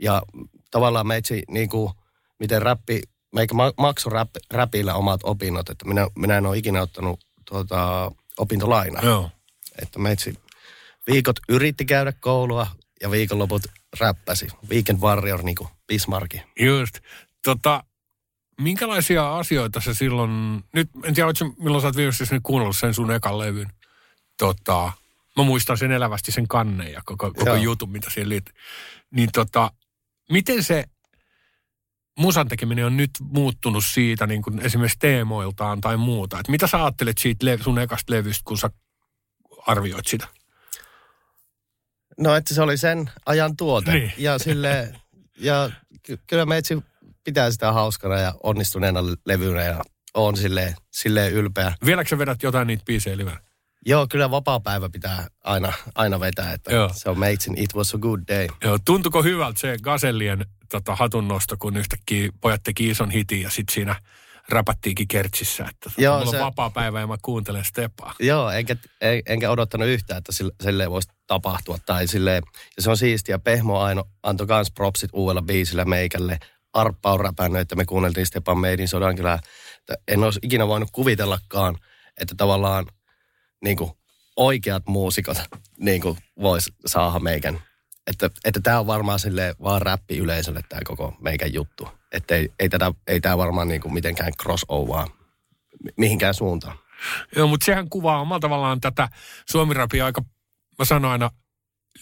Ja 0.00 0.22
tavallaan 0.70 1.06
meitsi 1.06 1.42
niinku, 1.48 1.92
miten 2.38 2.62
räppi, 2.62 3.02
meikä 3.34 3.54
ma- 3.54 3.72
makso 3.78 4.10
rap, 4.10 4.30
räpillä 4.50 4.94
omat 4.94 5.20
opinnot, 5.24 5.68
että 5.68 5.84
minä, 5.84 6.06
minä 6.18 6.36
en 6.36 6.46
ole 6.46 6.58
ikinä 6.58 6.82
ottanut 6.82 7.20
tuota, 7.44 8.12
opintolainaa. 8.38 9.04
Joo. 9.04 9.30
Että 9.82 9.98
meitsi 9.98 10.34
viikot 11.12 11.36
yritti 11.48 11.84
käydä 11.84 12.12
koulua 12.12 12.66
ja 13.00 13.10
viikonloput 13.10 13.62
räppäsi. 14.00 14.46
Weekend 14.70 15.00
Warrior 15.00 15.42
niinku 15.42 15.68
Bismarcki. 15.86 16.42
Just. 16.60 16.98
Tota, 17.44 17.84
minkälaisia 18.60 19.36
asioita 19.38 19.80
se 19.80 19.94
silloin, 19.94 20.64
nyt 20.72 20.90
en 21.04 21.14
tiedä, 21.14 21.30
sä- 21.34 21.44
milloin 21.58 21.82
sä 21.82 21.88
oot 21.88 21.96
viimeksi 21.96 22.26
sen 22.26 22.42
kuunnellut 22.42 22.76
sen 22.78 22.94
sun 22.94 23.10
ekan 23.10 23.38
levyn. 23.38 23.72
Tota, 24.38 24.92
mä 25.36 25.42
muistan 25.44 25.78
sen 25.78 25.92
elävästi 25.92 26.32
sen 26.32 26.48
kannen 26.48 26.92
ja 26.92 27.02
koko, 27.04 27.32
koko 27.32 27.50
Joo. 27.50 27.56
jutun, 27.56 27.90
mitä 27.90 28.10
siihen 28.10 28.28
liittyy. 28.28 28.54
Niin 29.10 29.28
tota, 29.32 29.70
miten 30.30 30.64
se, 30.64 30.84
musan 32.18 32.48
tekeminen 32.48 32.86
on 32.86 32.96
nyt 32.96 33.10
muuttunut 33.20 33.84
siitä 33.84 34.26
niin 34.26 34.42
kuin 34.42 34.58
esimerkiksi 34.58 34.98
teemoiltaan 34.98 35.80
tai 35.80 35.96
muuta? 35.96 36.40
Et 36.40 36.48
mitä 36.48 36.66
sä 36.66 36.84
ajattelet 36.84 37.18
siitä 37.18 37.46
le- 37.46 37.58
sun 37.62 37.78
ekasta 37.78 38.12
levystä, 38.12 38.42
kun 38.44 38.58
sä 38.58 38.70
arvioit 39.66 40.06
sitä? 40.06 40.28
No, 42.20 42.34
että 42.34 42.54
se 42.54 42.62
oli 42.62 42.76
sen 42.76 43.10
ajan 43.26 43.56
tuote. 43.56 43.92
Niin. 43.92 44.12
Ja, 44.18 44.38
sille, 44.38 44.94
ja 45.38 45.70
ky- 46.02 46.18
kyllä 46.26 46.46
meitsi 46.46 46.78
pitää 47.24 47.50
sitä 47.50 47.72
hauskana 47.72 48.18
ja 48.18 48.34
onnistuneena 48.42 49.00
levynä 49.26 49.64
ja 49.64 49.84
on 50.14 50.36
silleen, 50.36 50.74
silleen 50.90 51.32
ylpeä. 51.32 51.72
Vieläkö 51.84 52.08
sä 52.08 52.18
vedät 52.18 52.42
jotain 52.42 52.66
niitä 52.66 52.84
biisejä 52.84 53.16
livenä? 53.16 53.40
Joo, 53.86 54.06
kyllä 54.10 54.30
vapaa-päivä 54.30 54.88
pitää 54.88 55.26
aina, 55.44 55.72
aina 55.94 56.20
vetää, 56.20 56.52
että 56.52 56.74
Joo. 56.74 56.90
se 56.94 57.10
on 57.10 57.18
meitsin 57.18 57.58
It 57.58 57.74
was 57.74 57.94
a 57.94 57.98
good 57.98 58.20
day. 58.28 58.48
Joo, 58.64 58.78
tuntuko 58.84 59.22
hyvältä 59.22 59.60
se 59.60 59.76
Gasellien 59.82 60.46
tota, 60.70 60.96
hatunnosto, 60.96 61.56
kun 61.58 61.76
yhtäkkiä 61.76 62.30
pojat 62.40 62.62
teki 62.62 62.90
ison 62.90 63.10
hitin 63.10 63.42
ja 63.42 63.50
sitten 63.50 63.74
siinä 63.74 63.96
räpättiinkin 64.48 65.08
kertsissä, 65.08 65.64
että 65.64 65.90
tota, 65.90 66.02
Joo, 66.02 66.18
mulla 66.18 66.30
se- 66.30 66.36
on 66.36 66.44
vapaa 66.44 66.70
päivä 66.70 67.00
ja 67.00 67.06
mä 67.06 67.16
kuuntelen 67.22 67.64
Stepaa. 67.64 68.14
Joo, 68.20 68.50
enkä, 68.50 68.76
en, 69.00 69.22
enkä 69.26 69.50
odottanut 69.50 69.88
yhtään, 69.88 70.18
että 70.18 70.32
sille, 70.32 70.52
silleen 70.62 70.90
voisi 70.90 71.08
tapahtua. 71.26 71.78
Tai 71.86 72.06
silleen, 72.06 72.42
ja 72.76 72.82
se 72.82 72.90
on 72.90 72.96
siistiä. 72.96 73.38
Pehmo 73.38 73.78
Aino 73.80 74.04
antoi 74.22 74.46
kans 74.46 74.70
propsit 74.70 75.10
uudella 75.12 75.42
biisillä 75.42 75.84
meikälle. 75.84 76.38
Arppa 76.72 77.12
on 77.12 77.20
räpännyt, 77.20 77.60
että 77.60 77.76
me 77.76 77.84
kuunneltiin 77.84 78.26
Stepan 78.26 78.58
Meidin 78.58 78.88
Sodankylää. 78.88 79.38
Että 79.78 79.94
En 80.08 80.24
olisi 80.24 80.40
ikinä 80.42 80.68
voinut 80.68 80.88
kuvitellakaan, 80.92 81.76
että 82.20 82.34
tavallaan 82.36 82.86
niin 83.64 83.76
kuin, 83.76 83.90
oikeat 84.36 84.82
muusikot 84.88 85.38
niin 85.78 86.00
kuin, 86.02 86.18
vois 86.40 86.72
saada 86.86 87.18
meikän. 87.18 87.60
Että, 88.06 88.30
että 88.44 88.60
tämä 88.60 88.80
on 88.80 88.86
varmaan 88.86 89.18
sille 89.18 89.54
vaan 89.62 89.82
räppi 89.82 90.18
yleisölle 90.18 90.60
tämä 90.68 90.80
koko 90.84 91.16
meikän 91.20 91.54
juttu. 91.54 91.88
Että 92.12 92.34
ei, 92.34 92.52
ei, 92.58 92.68
tätä, 92.68 92.92
ei 93.06 93.20
tämä 93.20 93.38
varmaan 93.38 93.68
niin 93.68 93.80
kuin, 93.80 93.94
mitenkään 93.94 94.32
crossover 94.42 95.08
mihinkään 95.96 96.34
suuntaan. 96.34 96.78
Joo, 97.36 97.46
mutta 97.46 97.64
sehän 97.64 97.88
kuvaa 97.88 98.20
omalla 98.20 98.40
tavallaan 98.40 98.80
tätä 98.80 99.08
Suomi-rapia 99.50 100.04
aika, 100.04 100.22
mä 100.78 100.84
sanon 100.84 101.10
aina, 101.10 101.30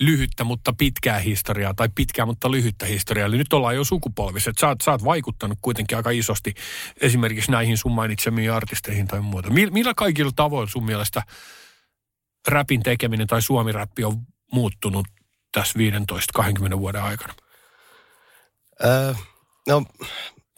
lyhyttä, 0.01 0.45
mutta 0.45 0.73
pitkää 0.79 1.19
historiaa, 1.19 1.75
tai 1.75 1.89
pitkää, 1.95 2.27
mutta 2.27 2.51
lyhyttä 2.51 2.87
historiaa. 2.87 3.27
Eli 3.27 3.39
nyt 3.39 3.53
ollaan 3.53 3.77
jo 3.77 3.85
sukupolviset. 3.85 4.59
Sä, 4.59 4.67
oot- 4.67 4.85
sä 4.85 4.91
oot 4.91 5.05
vaikuttanut 5.05 5.59
kuitenkin 5.63 5.97
aika 5.97 6.11
isosti 6.11 6.55
esimerkiksi 7.01 7.51
näihin 7.51 7.79
sun 7.79 7.93
mainitsemiin 7.93 8.53
artisteihin 8.53 9.07
tai 9.07 9.21
muuta. 9.21 9.49
Mil- 9.49 9.71
Millä 9.71 9.93
kaikilla 9.97 10.33
tavoilla 10.37 10.71
sun 10.71 10.85
mielestä 10.85 11.23
räpin 12.49 12.83
tekeminen 12.83 13.27
tai 13.27 13.43
suomi-räppi 13.43 14.05
on 14.05 14.23
muuttunut 14.53 15.07
tässä 15.55 15.79
15-20 16.75 16.79
vuoden 16.79 17.03
aikana? 17.03 17.35
Öö, 18.85 19.15
no, 19.69 19.85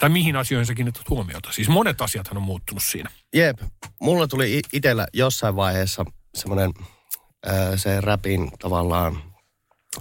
Tai 0.01 0.09
mihin 0.09 0.37
asioihin 0.37 0.67
sä 0.67 0.75
kiinnität 0.75 1.09
huomiota? 1.09 1.53
Siis 1.53 1.69
monet 1.69 2.01
asiathan 2.01 2.37
on 2.37 2.43
muuttunut 2.43 2.83
siinä. 2.87 3.11
Jep, 3.35 3.59
mulla 4.01 4.27
tuli 4.29 4.59
i- 4.59 4.63
itellä 4.73 5.07
jossain 5.13 5.57
vaiheessa 5.57 6.05
semmoinen 6.35 6.73
se 7.77 8.01
räpin 8.01 8.51
tavallaan 8.59 9.23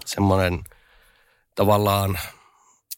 semmoinen 0.06 0.64
tavallaan 1.56 2.20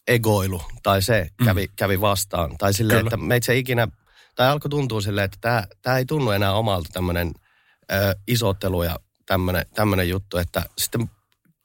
egoilu, 0.06 0.62
tai 0.82 1.02
se 1.02 1.28
kävi, 1.44 1.66
mm. 1.66 1.72
kävi 1.76 2.00
vastaan. 2.00 2.58
Tai 2.58 2.74
silleen, 2.74 2.98
Kyllä. 2.98 3.08
että 3.08 3.16
meitä 3.16 3.52
ei 3.52 3.58
ikinä, 3.58 3.88
tai 4.34 4.48
alkoi 4.48 4.68
tuntua 4.68 5.00
silleen, 5.00 5.24
että 5.24 5.38
tämä, 5.40 5.66
tämä 5.82 5.98
ei 5.98 6.04
tunnu 6.04 6.30
enää 6.30 6.52
omalta 6.52 6.88
tämmöinen 6.92 7.32
isottelu 8.26 8.82
ja 8.82 8.96
tämmöinen, 9.26 9.66
tämmöinen 9.74 10.08
juttu, 10.08 10.36
että 10.36 10.64
sitten 10.78 11.10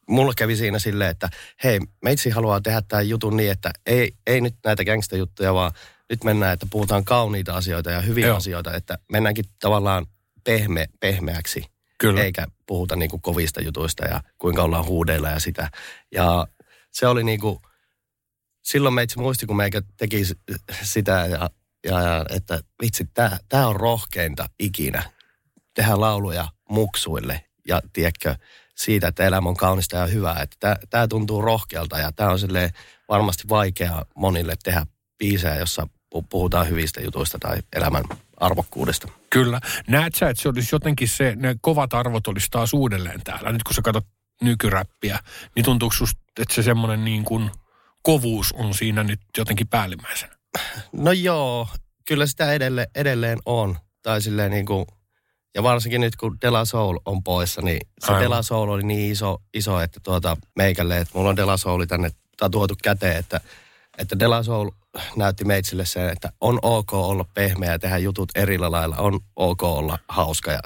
mulla 0.09 0.33
kävi 0.37 0.55
siinä 0.55 0.79
silleen, 0.79 1.09
että 1.09 1.29
hei, 1.63 1.79
meitsi 2.03 2.29
haluaa 2.29 2.61
tehdä 2.61 2.81
tämän 2.87 3.09
jutun 3.09 3.37
niin, 3.37 3.51
että 3.51 3.71
ei, 3.85 4.11
ei 4.27 4.41
nyt 4.41 4.55
näitä 4.65 4.85
gangsta-juttuja, 4.85 5.53
vaan 5.53 5.71
nyt 6.09 6.23
mennään, 6.23 6.53
että 6.53 6.67
puhutaan 6.69 7.05
kauniita 7.05 7.53
asioita 7.53 7.91
ja 7.91 8.01
hyviä 8.01 8.27
Joo. 8.27 8.37
Asioita, 8.37 8.73
että 8.73 8.97
mennäänkin 9.11 9.45
tavallaan 9.59 10.05
pehme, 10.43 10.87
pehmeäksi, 10.99 11.65
Kyllä. 11.97 12.23
eikä 12.23 12.47
puhuta 12.65 12.95
niinku 12.95 13.19
kovista 13.19 13.61
jutuista 13.61 14.05
ja 14.05 14.21
kuinka 14.39 14.63
ollaan 14.63 14.85
huudeilla 14.85 15.29
ja 15.29 15.39
sitä. 15.39 15.69
Ja 16.11 16.47
se 16.91 17.07
oli 17.07 17.23
niinku, 17.23 17.61
silloin 18.61 18.93
meitsi 18.93 19.19
muisti, 19.19 19.45
kun 19.45 19.55
meikä 19.55 19.81
teki 19.97 20.23
sitä 20.81 21.11
ja, 21.11 21.49
ja, 21.83 22.01
ja 22.01 22.25
että 22.29 22.59
vitsi, 22.81 23.07
tämä 23.49 23.67
on 23.67 23.75
rohkeinta 23.75 24.49
ikinä 24.59 25.03
tehdä 25.73 25.99
lauluja 25.99 26.47
muksuille 26.69 27.45
ja 27.67 27.81
tiedätkö, 27.93 28.35
siitä, 28.77 29.07
että 29.07 29.23
elämä 29.23 29.49
on 29.49 29.57
kaunista 29.57 29.97
ja 29.97 30.07
hyvää. 30.07 30.39
Että 30.41 30.77
tämä 30.89 31.07
tuntuu 31.07 31.41
rohkealta 31.41 31.97
ja 31.97 32.11
tämä 32.11 32.29
on 32.29 32.39
silleen 32.39 32.69
varmasti 33.09 33.43
vaikea 33.49 34.05
monille 34.15 34.55
tehdä 34.63 34.85
biisejä, 35.17 35.55
jossa 35.55 35.87
pu- 36.15 36.25
puhutaan 36.29 36.69
hyvistä 36.69 37.01
jutuista 37.01 37.37
tai 37.39 37.57
elämän 37.75 38.03
arvokkuudesta. 38.37 39.07
Kyllä. 39.29 39.61
Näet 39.87 40.15
sä, 40.15 40.29
että 40.29 40.43
se 40.43 40.49
olisi 40.49 40.75
jotenkin 40.75 41.07
se, 41.07 41.35
ne 41.35 41.55
kovat 41.61 41.93
arvot 41.93 42.27
olisi 42.27 42.47
taas 42.51 42.73
uudelleen 42.73 43.21
täällä. 43.23 43.51
Nyt 43.51 43.63
kun 43.63 43.73
sä 43.73 43.81
katsot 43.81 44.07
nykyräppiä, 44.41 45.19
niin 45.55 45.65
tuntuuko 45.65 45.95
susta, 45.95 46.21
että 46.39 46.53
se 46.53 46.63
semmoinen 46.63 47.05
niin 47.05 47.23
kuin 47.23 47.51
kovuus 48.03 48.53
on 48.53 48.73
siinä 48.73 49.03
nyt 49.03 49.19
jotenkin 49.37 49.67
päällimmäisenä? 49.67 50.35
No 50.91 51.11
joo, 51.11 51.67
kyllä 52.07 52.25
sitä 52.25 52.53
edelle, 52.53 52.87
edelleen 52.95 53.39
on. 53.45 53.77
Tai 54.01 54.21
silleen 54.21 54.51
niin 54.51 54.65
kuin, 54.65 54.85
ja 55.55 55.63
varsinkin 55.63 56.01
nyt 56.01 56.15
kun 56.15 56.37
Dela 56.41 56.65
Soul 56.65 56.97
on 57.05 57.23
poissa, 57.23 57.61
niin 57.61 57.79
se 57.99 58.07
Aivan. 58.07 58.21
Dela 58.21 58.41
Soul 58.41 58.69
oli 58.69 58.83
niin 58.83 59.11
iso, 59.11 59.41
iso 59.53 59.81
että 59.81 59.99
tuota, 59.99 60.37
meikälle, 60.55 60.97
että 60.97 61.11
mulla 61.17 61.29
on 61.29 61.35
Dela 61.35 61.57
Soul 61.57 61.85
tänne 61.85 62.11
tuotu 62.51 62.75
käteen, 62.83 63.17
että, 63.17 63.41
että 63.97 64.19
Dela 64.19 64.43
Soul 64.43 64.69
näytti 65.15 65.45
meitsille 65.45 65.85
sen, 65.85 66.09
että 66.09 66.31
on 66.41 66.59
ok 66.61 66.93
olla 66.93 67.25
pehmeä 67.33 67.71
ja 67.71 67.79
tehdä 67.79 67.97
jutut 67.97 68.29
erillä 68.35 68.71
lailla, 68.71 68.95
on 68.97 69.19
ok 69.35 69.63
olla 69.63 69.99
hauska 70.07 70.51
ja 70.51 70.59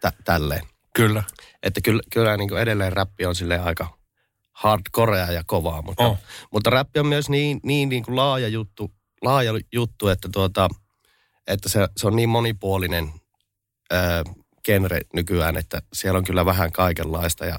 tä, 0.00 0.12
tälleen. 0.24 0.62
Kyllä. 0.94 1.22
Että 1.62 1.80
kyllä, 1.80 2.02
kyllä 2.12 2.36
niin 2.36 2.48
kuin 2.48 2.60
edelleen 2.60 2.92
räppi 2.92 3.26
on 3.26 3.34
silleen 3.34 3.62
aika 3.62 3.98
hardcorea 4.52 5.32
ja 5.32 5.42
kovaa, 5.46 5.82
mutta, 5.82 6.06
oh. 6.06 6.18
mutta 6.52 6.70
räppi 6.70 7.00
on 7.00 7.06
myös 7.06 7.28
niin, 7.28 7.60
niin, 7.62 7.88
niin 7.88 8.02
kuin 8.02 8.16
laaja, 8.16 8.48
juttu, 8.48 8.90
laaja 9.22 9.52
juttu, 9.72 10.08
että, 10.08 10.28
tuota, 10.32 10.68
että 11.46 11.68
se, 11.68 11.88
se 11.96 12.06
on 12.06 12.16
niin 12.16 12.28
monipuolinen 12.28 13.12
ö, 13.94 14.24
genre 14.64 15.00
nykyään, 15.14 15.56
että 15.56 15.82
siellä 15.92 16.18
on 16.18 16.24
kyllä 16.24 16.46
vähän 16.46 16.72
kaikenlaista 16.72 17.46
ja 17.46 17.58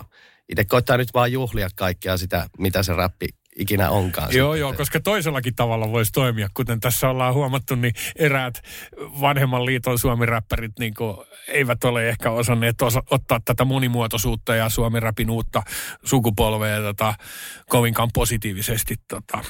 itse 0.50 0.66
koittaa 0.66 0.98
nyt 0.98 1.14
vaan 1.14 1.32
juhlia 1.32 1.68
kaikkea 1.76 2.18
sitä, 2.18 2.48
mitä 2.58 2.84
se 2.84 2.94
räppi 2.94 3.28
ikinä 3.56 3.90
onkaan. 3.90 4.30
Joo, 4.32 4.54
sitten. 4.54 4.60
joo, 4.60 4.74
koska 4.74 5.00
toisellakin 5.00 5.56
tavalla 5.56 5.92
voisi 5.92 6.12
toimia, 6.12 6.48
kuten 6.54 6.80
tässä 6.80 7.10
ollaan 7.10 7.34
huomattu, 7.34 7.76
niin 7.76 7.94
eräät 8.16 8.62
vanhemman 9.22 9.66
liiton 9.66 10.00
suomiräppärit 10.00 10.72
niin 10.80 10.94
kuin 10.94 11.18
eivät 11.48 11.84
ole 11.84 12.10
ehkä 12.10 12.32
osanneet 12.32 12.82
osa, 12.82 13.04
ottaa 13.12 13.40
tätä 13.46 13.66
monimuotoisuutta 13.66 14.56
ja 14.56 14.70
suomirapin 14.70 15.30
uutta 15.30 15.64
sukupolvea 16.04 16.82
tota, 16.82 17.14
kovinkaan 17.70 18.10
positiivisesti. 18.14 18.96
Tota. 19.08 19.44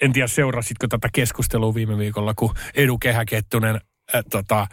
En 0.00 0.12
tiedä, 0.12 0.28
seurasitko 0.28 0.88
tätä 0.88 1.08
keskustelua 1.12 1.74
viime 1.74 1.98
viikolla, 1.98 2.34
kun 2.34 2.54
Edu 2.74 2.98
Kehäkettunen 2.98 3.80
äh, 4.14 4.22
tota, 4.30 4.66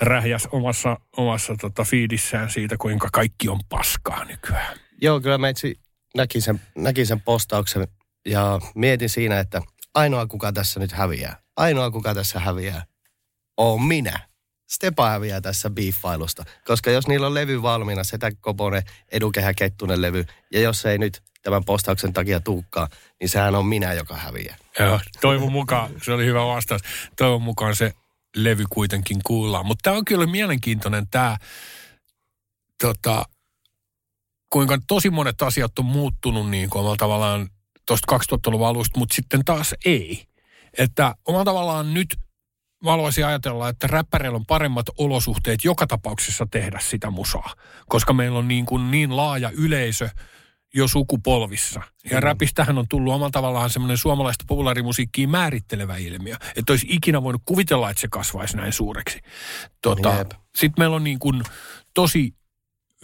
rähjäs 0.00 0.48
omassa, 0.52 0.96
omassa 1.16 1.54
tota, 1.60 1.84
fiidissään 1.84 2.50
siitä, 2.50 2.76
kuinka 2.76 3.08
kaikki 3.12 3.48
on 3.48 3.60
paskaa 3.68 4.24
nykyään. 4.24 4.78
Joo, 5.00 5.20
kyllä 5.20 5.38
meitsi 5.38 5.80
näki 6.16 6.40
sen, 6.40 6.60
näki 6.74 7.06
sen 7.06 7.20
postauksen 7.20 7.88
ja 8.26 8.60
mietin 8.74 9.08
siinä, 9.08 9.40
että 9.40 9.62
ainoa 9.94 10.26
kuka 10.26 10.52
tässä 10.52 10.80
nyt 10.80 10.92
häviää, 10.92 11.36
ainoa 11.56 11.90
kuka 11.90 12.14
tässä 12.14 12.40
häviää, 12.40 12.84
on 13.56 13.82
minä. 13.82 14.28
Stepa 14.70 15.10
häviää 15.10 15.40
tässä 15.40 15.70
biiffailusta, 15.70 16.44
koska 16.64 16.90
jos 16.90 17.08
niillä 17.08 17.26
on 17.26 17.34
levy 17.34 17.62
valmiina, 17.62 18.04
Setä 18.04 18.30
Koponen, 18.40 18.82
Edukehä 19.12 19.54
Kettunen 19.54 20.02
levy, 20.02 20.24
ja 20.52 20.60
jos 20.60 20.86
ei 20.86 20.98
nyt 20.98 21.22
tämän 21.42 21.64
postauksen 21.64 22.12
takia 22.12 22.40
tuukkaa, 22.40 22.88
niin 23.20 23.28
sehän 23.28 23.54
on 23.54 23.66
minä, 23.66 23.92
joka 23.92 24.16
häviää. 24.16 24.56
Joo, 24.78 25.00
toivon 25.20 25.52
mukaan, 25.52 25.90
se 26.02 26.12
oli 26.12 26.24
hyvä 26.24 26.46
vastaus. 26.46 26.82
Toivon 27.16 27.42
mukaan 27.42 27.76
se 27.76 27.92
levy 28.44 28.64
kuitenkin 28.70 29.20
kuullaan. 29.26 29.66
Mutta 29.66 29.82
tämä 29.82 29.96
on 29.96 30.04
kyllä 30.04 30.26
mielenkiintoinen 30.26 31.06
tämä, 31.10 31.36
tota, 32.82 33.24
kuinka 34.50 34.78
tosi 34.86 35.10
monet 35.10 35.42
asiat 35.42 35.78
on 35.78 35.84
muuttunut 35.84 36.50
niin 36.50 36.70
kuin 36.70 36.80
omalla 36.80 36.96
tavallaan 36.96 37.48
tuosta 37.86 38.16
2000-luvun 38.16 38.66
alusta, 38.66 38.98
mutta 38.98 39.14
sitten 39.14 39.44
taas 39.44 39.74
ei. 39.84 40.24
Että 40.78 41.14
omalla 41.24 41.44
tavallaan 41.44 41.94
nyt 41.94 42.16
mä 42.84 42.90
haluaisin 42.90 43.26
ajatella, 43.26 43.68
että 43.68 43.86
räppäreillä 43.86 44.36
on 44.36 44.46
paremmat 44.46 44.86
olosuhteet 44.98 45.64
joka 45.64 45.86
tapauksessa 45.86 46.46
tehdä 46.50 46.78
sitä 46.82 47.10
musaa, 47.10 47.54
koska 47.88 48.12
meillä 48.12 48.38
on 48.38 48.48
niin, 48.48 48.66
kuin 48.66 48.90
niin 48.90 49.16
laaja 49.16 49.50
yleisö 49.50 50.08
jo 50.74 50.88
sukupolvissa. 50.88 51.82
Ja 52.10 52.20
räpistähän 52.20 52.78
on 52.78 52.88
tullut 52.88 53.14
omalla 53.14 53.30
tavallaan 53.30 53.70
semmoinen 53.70 53.98
suomalaista 53.98 54.44
populaarimusiikkiin 54.48 55.30
määrittelevä 55.30 55.96
ilmiö, 55.96 56.36
että 56.56 56.72
olisi 56.72 56.86
ikinä 56.90 57.22
voinut 57.22 57.42
kuvitella, 57.44 57.90
että 57.90 58.00
se 58.00 58.08
kasvaisi 58.10 58.56
näin 58.56 58.72
suureksi. 58.72 59.20
Tota. 59.82 60.26
Sitten 60.56 60.82
meillä 60.82 60.96
on 60.96 61.04
niin 61.04 61.18
kuin 61.18 61.42
tosi 61.94 62.34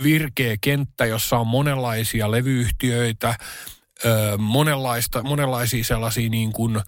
virkeä 0.03 0.57
kenttä, 0.61 1.07
jossa 1.07 1.39
on 1.39 1.47
monenlaisia 1.47 2.31
levyyhtiöitä, 2.31 3.35
ö, 4.05 4.39
monenlaista, 4.39 5.23
monenlaisia 5.23 5.85
sellaisia 5.85 6.29
niin 6.29 6.53
kuin 6.53 6.81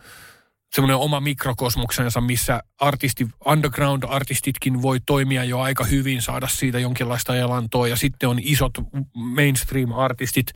semmoinen 0.74 0.96
oma 0.96 1.20
mikrokosmoksensa, 1.20 2.20
missä 2.20 2.62
artisti, 2.80 3.26
underground-artistitkin 3.46 4.82
voi 4.82 5.00
toimia 5.06 5.44
jo 5.44 5.60
aika 5.60 5.84
hyvin, 5.84 6.22
saada 6.22 6.48
siitä 6.48 6.78
jonkinlaista 6.78 7.36
elantoa. 7.36 7.88
Ja 7.88 7.96
sitten 7.96 8.28
on 8.28 8.38
isot 8.42 8.72
mainstream-artistit. 9.14 10.52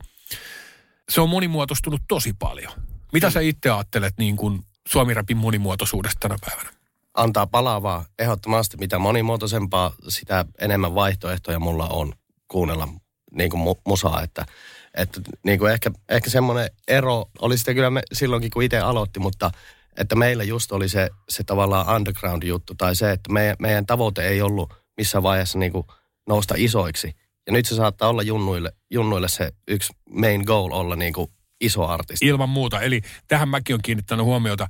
Se 1.09 1.21
on 1.21 1.29
monimuotoistunut 1.29 2.01
tosi 2.07 2.33
paljon. 2.33 2.71
Mitä 3.13 3.29
sä 3.29 3.39
itse 3.39 3.69
ajattelet 3.69 4.13
niin 4.17 4.37
kuin 4.37 4.61
Suomi-rapin 4.87 5.37
monimuotoisuudesta 5.37 6.19
tänä 6.19 6.35
päivänä? 6.45 6.69
Antaa 7.13 7.47
palavaa 7.47 8.05
ehdottomasti. 8.19 8.77
Mitä 8.77 8.99
monimuotoisempaa, 8.99 9.93
sitä 10.07 10.45
enemmän 10.59 10.95
vaihtoehtoja 10.95 11.59
mulla 11.59 11.87
on 11.87 12.13
kuunnella 12.47 12.87
niin 13.31 13.49
kuin 13.49 13.63
mu- 13.63 13.81
musaa. 13.87 14.21
Että, 14.23 14.45
että 14.93 15.21
niin 15.43 15.59
kuin 15.59 15.71
ehkä, 15.71 15.91
ehkä 16.09 16.29
semmoinen 16.29 16.69
ero 16.87 17.25
oli 17.39 17.57
sitten 17.57 17.75
kyllä 17.75 17.89
me, 17.89 18.01
silloinkin, 18.13 18.51
kun 18.51 18.63
itse 18.63 18.79
aloitti, 18.79 19.19
mutta 19.19 19.51
että 19.97 20.15
meillä 20.15 20.43
just 20.43 20.71
oli 20.71 20.89
se, 20.89 21.09
se 21.29 21.43
tavallaan 21.43 21.95
underground-juttu 21.95 22.75
tai 22.75 22.95
se, 22.95 23.11
että 23.11 23.33
meidän, 23.33 23.55
meidän 23.59 23.85
tavoite 23.85 24.27
ei 24.27 24.41
ollut 24.41 24.73
missään 24.97 25.23
vaiheessa 25.23 25.59
niin 25.59 25.71
kuin 25.71 25.87
nousta 26.27 26.53
isoiksi. 26.57 27.15
Ja 27.47 27.53
nyt 27.53 27.65
se 27.65 27.75
saattaa 27.75 28.09
olla 28.09 28.23
junnuille, 28.23 28.71
junnuille 28.91 29.27
se 29.29 29.51
yksi 29.67 29.93
main 30.09 30.41
goal 30.45 30.71
olla 30.71 30.95
niin 30.95 31.13
kuin 31.13 31.27
iso 31.61 31.87
artisti. 31.87 32.27
Ilman 32.27 32.49
muuta. 32.49 32.81
Eli 32.81 33.01
tähän 33.27 33.49
mäkin 33.49 33.73
on 33.73 33.81
kiinnittänyt 33.83 34.25
huomiota. 34.25 34.67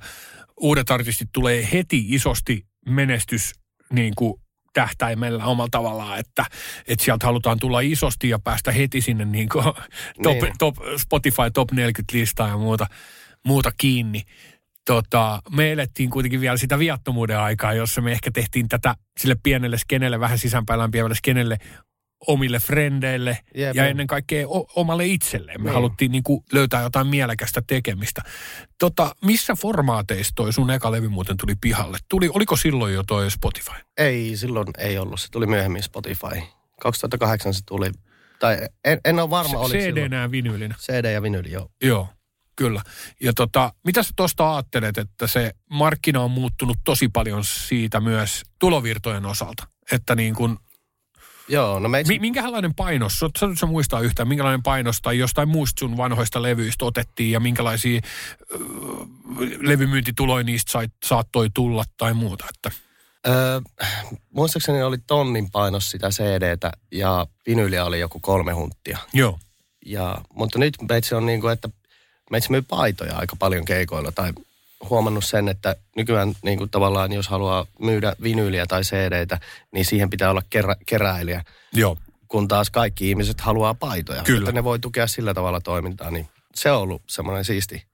Uudet 0.60 0.90
artistit 0.90 1.28
tulee 1.32 1.68
heti 1.72 2.04
isosti 2.08 2.66
menestys 2.86 3.52
niin 3.92 4.14
kuin 4.14 4.34
tähtäimellä 4.72 5.44
omalla 5.44 5.68
tavallaan, 5.70 6.18
että, 6.18 6.44
että 6.88 7.04
sieltä 7.04 7.26
halutaan 7.26 7.58
tulla 7.58 7.80
isosti 7.80 8.28
ja 8.28 8.38
päästä 8.38 8.72
heti 8.72 9.00
sinne 9.00 9.24
niin 9.24 9.48
kuin 9.48 9.64
top, 10.22 10.42
Niin. 10.42 10.52
top, 10.58 10.76
Spotify 10.96 11.50
Top 11.54 11.72
40-listaa 11.72 12.48
ja 12.48 12.56
muuta, 12.56 12.86
muuta 13.46 13.72
kiinni. 13.76 14.22
Tota, 14.86 15.42
me 15.50 15.72
elettiin 15.72 16.10
kuitenkin 16.10 16.40
vielä 16.40 16.56
sitä 16.56 16.78
viattomuuden 16.78 17.38
aikaa, 17.38 17.74
jossa 17.74 18.00
me 18.00 18.12
ehkä 18.12 18.30
tehtiin 18.30 18.68
tätä 18.68 18.94
sille 19.20 19.36
pienelle 19.42 19.78
skenelle, 19.78 20.20
vähän 20.20 20.38
sisäänpäin 20.38 20.80
lämpiävälle 20.80 21.14
skenelle 21.14 21.58
omille 22.26 22.58
frendeille 22.58 23.38
Jep, 23.54 23.74
ja 23.74 23.86
ennen 23.86 24.06
kaikkea 24.06 24.48
o- 24.48 24.66
omalle 24.76 25.06
itselleen. 25.06 25.60
Me 25.60 25.64
Niin. 25.64 25.74
haluttiin 25.74 26.12
niin 26.12 26.22
kuin 26.22 26.44
löytää 26.52 26.82
jotain 26.82 27.06
mielekästä 27.06 27.62
tekemistä. 27.66 28.22
Tota, 28.78 29.14
missä 29.24 29.54
formaateissa 29.54 30.32
toi 30.36 30.52
sun 30.52 30.70
eka 30.70 30.92
levy 30.92 31.08
muuten 31.08 31.36
tuli 31.36 31.54
pihalle? 31.60 31.98
Tuli, 32.08 32.30
oliko 32.34 32.56
silloin 32.56 32.94
jo 32.94 33.02
toi 33.02 33.30
Spotify? 33.30 33.74
Ei, 33.96 34.36
silloin 34.36 34.66
ei 34.78 34.98
ollut. 34.98 35.20
Se 35.20 35.28
tuli 35.30 35.46
myöhemmin 35.46 35.82
Spotify. 35.82 36.42
2008 36.80 37.54
se 37.54 37.60
tuli. 37.66 37.90
Tai 38.38 38.58
en, 38.84 39.00
en 39.04 39.18
ole 39.18 39.30
varma, 39.30 39.58
oli 39.58 39.72
CD 39.78 40.08
nää 40.08 40.30
vinyylinä. 40.30 40.74
CD 40.78 41.12
ja 41.12 41.22
vinyli, 41.22 41.50
joo. 41.52 41.68
Joo, 41.82 42.08
kyllä. 42.56 42.82
Ja 43.20 43.32
tota, 43.32 43.72
mitä 43.84 44.02
sä 44.02 44.10
tuosta 44.16 44.54
ajattelet, 44.54 44.98
että 44.98 45.26
se 45.26 45.52
markkina 45.70 46.20
on 46.20 46.30
muuttunut 46.30 46.76
tosi 46.84 47.08
paljon 47.08 47.44
siitä 47.44 48.00
myös 48.00 48.42
tulovirtojen 48.58 49.26
osalta? 49.26 49.66
Että 49.92 50.14
niin 50.14 50.34
kun, 50.34 50.58
Joo, 51.48 51.78
no 51.78 51.88
mi, 51.88 52.18
minkälainen 52.18 52.74
painos, 52.74 53.18
sä, 53.18 53.28
sä 53.60 53.66
muistaa 53.66 54.00
yhtään, 54.00 54.28
minkälainen 54.28 54.62
painos 54.62 55.00
tai 55.02 55.18
jostain 55.18 55.48
muista 55.48 55.80
sun 55.80 55.96
vanhoista 55.96 56.42
levyistä 56.42 56.84
otettiin 56.84 57.30
ja 57.30 57.40
minkälaisia 57.40 58.00
ö, 58.52 58.56
levymyyntituloja 59.60 60.44
niistä 60.44 60.72
sai, 60.72 60.88
saattoi 61.04 61.48
tulla 61.54 61.84
tai 61.96 62.14
muuta? 62.14 62.44
Että, 62.54 62.70
Öö, 63.26 63.60
muistaakseni 64.30 64.82
oli 64.82 64.98
tonnin 65.06 65.50
painos 65.50 65.90
sitä 65.90 66.08
CDtä 66.08 66.72
ja 66.92 67.26
vinyliä 67.46 67.84
oli 67.84 68.00
joku 68.00 68.20
kolme 68.20 68.52
hunttia. 68.52 68.98
joo, 69.12 69.38
Ja, 69.86 70.18
mutta 70.34 70.58
nyt 70.58 70.74
meitsi 70.88 71.14
on 71.14 71.26
niin 71.26 71.40
kuin, 71.40 71.52
että 71.52 71.68
meitsi 72.30 72.50
myy 72.50 72.62
paitoja 72.62 73.16
aika 73.16 73.36
paljon 73.36 73.64
keikoilla 73.64 74.12
tai 74.12 74.32
huomannut 74.90 75.24
sen, 75.24 75.48
että 75.48 75.76
nykyään 75.96 76.34
niin 76.42 76.58
kuin 76.58 76.70
tavallaan 76.70 77.12
jos 77.12 77.28
haluaa 77.28 77.66
myydä 77.78 78.12
vinyliä 78.22 78.66
tai 78.66 78.82
CDtä, 78.82 79.40
niin 79.72 79.84
siihen 79.84 80.10
pitää 80.10 80.30
olla 80.30 80.42
kerä, 80.50 80.76
keräilijä, 80.86 81.44
joo. 81.72 81.96
kun 82.28 82.48
taas 82.48 82.70
kaikki 82.70 83.08
ihmiset 83.08 83.40
haluaa 83.40 83.74
paitoja. 83.74 84.22
Kyllä. 84.22 84.38
Että 84.38 84.52
ne 84.52 84.64
voi 84.64 84.78
tukea 84.78 85.06
sillä 85.06 85.34
tavalla 85.34 85.60
toimintaa, 85.60 86.10
niin 86.10 86.28
se 86.54 86.70
on 86.70 86.80
ollut 86.80 87.02
semmoinen 87.06 87.44
siisti, 87.44 87.86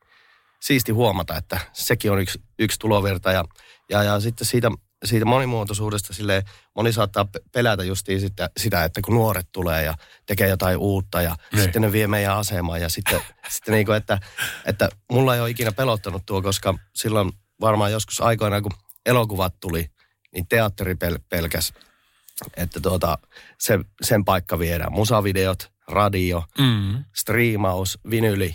siisti 0.61 0.93
huomata, 0.93 1.37
että 1.37 1.61
sekin 1.73 2.13
on 2.13 2.21
yksi, 2.21 2.43
yksi 2.59 2.79
tulovirta. 2.79 3.33
Ja, 3.33 3.45
ja, 3.91 4.03
ja 4.03 4.21
sitten 4.21 4.47
siitä, 4.47 4.71
siitä 5.05 5.25
monimuotoisuudesta 5.27 6.15
sille 6.15 6.45
moni 6.77 6.93
saattaa 6.93 7.25
pe- 7.25 7.41
pelätä 7.53 7.85
justiin 7.85 8.21
sitä, 8.21 8.51
sitä, 8.57 8.85
että 8.85 9.01
kun 9.05 9.15
nuoret 9.15 9.49
tulee 9.53 9.85
ja 9.85 9.95
tekee 10.27 10.49
jotain 10.49 10.77
uutta 10.77 11.23
ja 11.23 11.37
Niin. 11.53 11.63
sitten 11.63 11.83
ne 11.83 11.93
vie 11.93 12.07
meidän 12.07 12.37
asemaan 12.37 12.81
ja 12.81 12.89
sitten, 12.89 13.21
sitten 13.55 13.75
niin 13.75 13.87
kuin, 13.87 13.97
että, 13.97 14.19
että 14.67 14.89
mulla 15.13 15.35
ei 15.35 15.41
ole 15.41 15.51
ikinä 15.51 15.73
pelottanut 15.73 16.23
tuo, 16.27 16.43
koska 16.43 16.75
silloin 16.95 17.33
varmaan 17.61 17.93
joskus 17.93 18.21
aikoinaan, 18.21 18.63
kun 18.63 18.73
elokuvat 19.07 19.55
tuli, 19.61 19.91
niin 20.35 20.47
teatteri 20.49 20.95
pel- 20.95 21.23
pelkäs, 21.29 21.73
että 22.57 22.81
tuota, 22.81 23.19
se, 23.59 23.79
sen 24.03 24.25
paikka 24.25 24.59
viedään. 24.59 24.93
Musavideot, 24.93 25.71
radio, 25.89 26.45
Mm. 26.59 27.05
striimaus, 27.17 27.99
vinyli, 28.11 28.55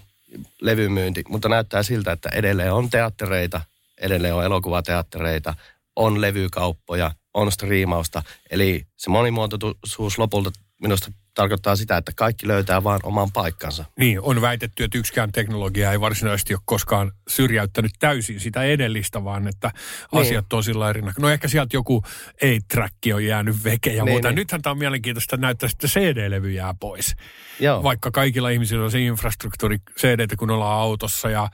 levymyynti, 0.62 1.23
mutta 1.29 1.49
näyttää 1.49 1.84
siltä, 1.84 2.12
että 2.12 2.29
edelleen 2.29 2.73
on 2.73 2.89
teattereita, 2.89 3.62
edelleen 3.97 4.34
on 4.36 4.43
elokuvateattereita, 4.43 5.53
on 5.95 6.21
levykauppoja, 6.21 7.12
on 7.34 7.51
striimausta. 7.51 8.23
Eli 8.51 8.86
se 8.97 9.10
monimuotoisuus 9.10 10.17
lopulta 10.19 10.51
minusta 10.82 11.12
tarkoittaa 11.36 11.75
sitä, 11.75 11.97
että 11.97 12.12
kaikki 12.15 12.47
löytää 12.47 12.84
vaan 12.84 12.99
oman 13.03 13.32
paikkansa. 13.32 13.86
Niin, 13.99 14.21
on 14.21 14.41
väitetty, 14.41 14.84
että 14.84 14.97
yksikään 14.97 15.32
teknologia 15.32 15.91
ei 15.91 15.99
varsinaisesti 15.99 16.53
ole 16.53 16.62
koskaan 16.65 17.12
syrjäyttänyt 17.27 17.91
täysin 17.99 18.39
sitä 18.39 18.63
edellistä, 18.63 19.23
vaan 19.23 19.47
että 19.47 19.71
Niin. 20.12 20.21
asiat 20.21 20.53
on 20.53 20.63
sillä 20.63 20.89
eri 20.89 21.01
No 21.19 21.29
ehkä 21.29 21.47
sieltä 21.47 21.75
joku 21.75 22.03
A-track 22.43 22.93
on 23.13 23.25
jäänyt 23.25 23.63
veke 23.63 23.93
ja 23.93 24.03
Niin, 24.03 24.13
muuta. 24.13 24.27
niin. 24.27 24.36
Nythän 24.36 24.62
tämä 24.62 24.71
on 24.71 24.77
mielenkiintoista, 24.77 25.36
että 25.36 25.45
näyttää, 25.47 25.69
että 25.71 25.88
CD-levy 25.88 26.51
jää 26.51 26.73
pois. 26.79 27.15
Joo. 27.60 27.84
Vaikka 27.84 28.12
kaikilla 28.12 28.49
ihmisillä 28.49 28.84
on 28.86 28.91
se 28.91 28.99
infrastruktuuri 28.99 29.77
cd 29.99 30.36
kun 30.38 30.51
ollaan 30.51 30.79
autossa 30.79 31.29
ja 31.29 31.49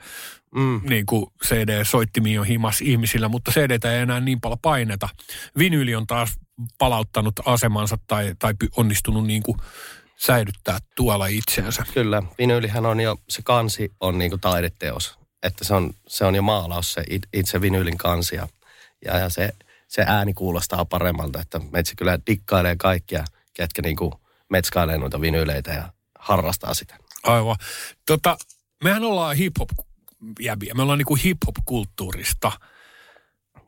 Mm. 0.54 0.80
niin 0.88 1.06
kuin 1.06 1.26
CD-soittimiin 1.44 2.40
on 2.40 2.46
himas 2.46 2.80
ihmisillä, 2.80 3.28
mutta 3.28 3.50
cd 3.50 3.88
ei 3.88 3.98
enää 4.00 4.20
niin 4.20 4.40
paljon 4.40 4.58
paineta. 4.62 5.08
Vinyli 5.58 5.94
on 5.94 6.06
taas 6.06 6.38
palauttanut 6.78 7.34
asemansa 7.44 7.98
tai, 8.06 8.34
tai 8.38 8.54
onnistunut 8.76 9.26
niin 9.26 9.42
kuin 9.42 9.58
säilyttää 10.16 10.78
tuolla 10.96 11.26
itseänsä. 11.26 11.84
Kyllä, 11.94 12.22
vinyylihän 12.38 12.86
on 12.86 13.00
jo, 13.00 13.16
se 13.28 13.42
kansi 13.42 13.92
on 14.00 14.18
niinku 14.18 14.38
taideteos. 14.38 15.18
Että 15.42 15.64
se 15.64 15.74
on, 15.74 15.90
se 16.08 16.24
on 16.24 16.34
jo 16.34 16.42
maalaus 16.42 16.92
se 16.92 17.04
it- 17.10 17.28
itse 17.32 17.60
vinyylin 17.60 17.98
kansi 17.98 18.36
ja, 18.36 18.48
ja, 19.04 19.18
ja 19.18 19.28
se, 19.28 19.52
se 19.88 20.04
ääni 20.06 20.34
kuulostaa 20.34 20.84
paremmalta. 20.84 21.40
Että 21.40 21.60
metsi 21.72 21.96
kyllä 21.96 22.18
dikkailee 22.26 22.76
kaikkia, 22.76 23.24
ketkä 23.54 23.82
niinku 23.82 24.20
metskailee 24.48 24.98
noita 24.98 25.20
vinyyleitä 25.20 25.72
ja 25.72 25.92
harrastaa 26.18 26.74
sitä. 26.74 26.96
Aivan. 27.22 27.56
Tota, 28.06 28.36
mehän 28.84 29.04
ollaan 29.04 29.36
hip-hop 29.36 29.84
jäbiä. 30.40 30.74
Me 30.74 30.82
ollaan 30.82 30.98
niinku 30.98 31.14
hip-hop-kulttuurista. 31.16 32.52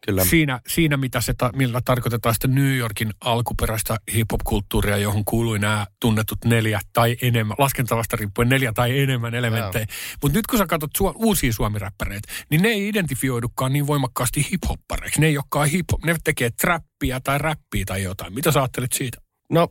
Kyllä, 0.06 0.24
Siinä, 0.24 0.60
siinä 0.68 0.96
mitä 0.96 1.20
se, 1.20 1.34
ta, 1.38 1.50
millä 1.56 1.80
tarkoitetaan 1.84 2.34
sitä 2.34 2.48
New 2.48 2.76
Yorkin 2.76 3.10
alkuperäistä 3.20 3.96
hip-hop-kulttuuria, 4.14 4.96
johon 4.96 5.24
kuului 5.24 5.58
nämä 5.58 5.86
tunnetut 6.00 6.38
neljä 6.44 6.80
tai 6.92 7.16
enemmän, 7.22 7.56
laskentavasta 7.58 8.16
riippuen 8.16 8.48
neljä 8.48 8.72
tai 8.72 8.98
enemmän 9.00 9.34
elementtejä. 9.34 9.86
Mutta 10.22 10.38
nyt 10.38 10.46
kun 10.46 10.58
sä 10.58 10.66
katsot 10.66 10.90
su- 10.98 11.12
uusia 11.16 11.52
suomiräppäreitä, 11.52 12.32
niin 12.50 12.62
ne 12.62 12.68
ei 12.68 12.88
identifioidukaan 12.88 13.72
niin 13.72 13.86
voimakkaasti 13.86 14.46
hip-hoppareiksi. 14.50 15.20
Ne 15.20 15.26
ei 15.26 15.36
olekaan 15.38 15.68
hip-hop, 15.68 16.04
ne 16.04 16.16
tekee 16.24 16.50
trappia 16.60 17.20
tai 17.20 17.38
räppiä 17.38 17.84
tai 17.86 18.02
jotain. 18.02 18.34
Mitä 18.34 18.52
sä 18.52 18.60
ajattelet 18.60 18.92
siitä? 18.92 19.18
no 19.50 19.68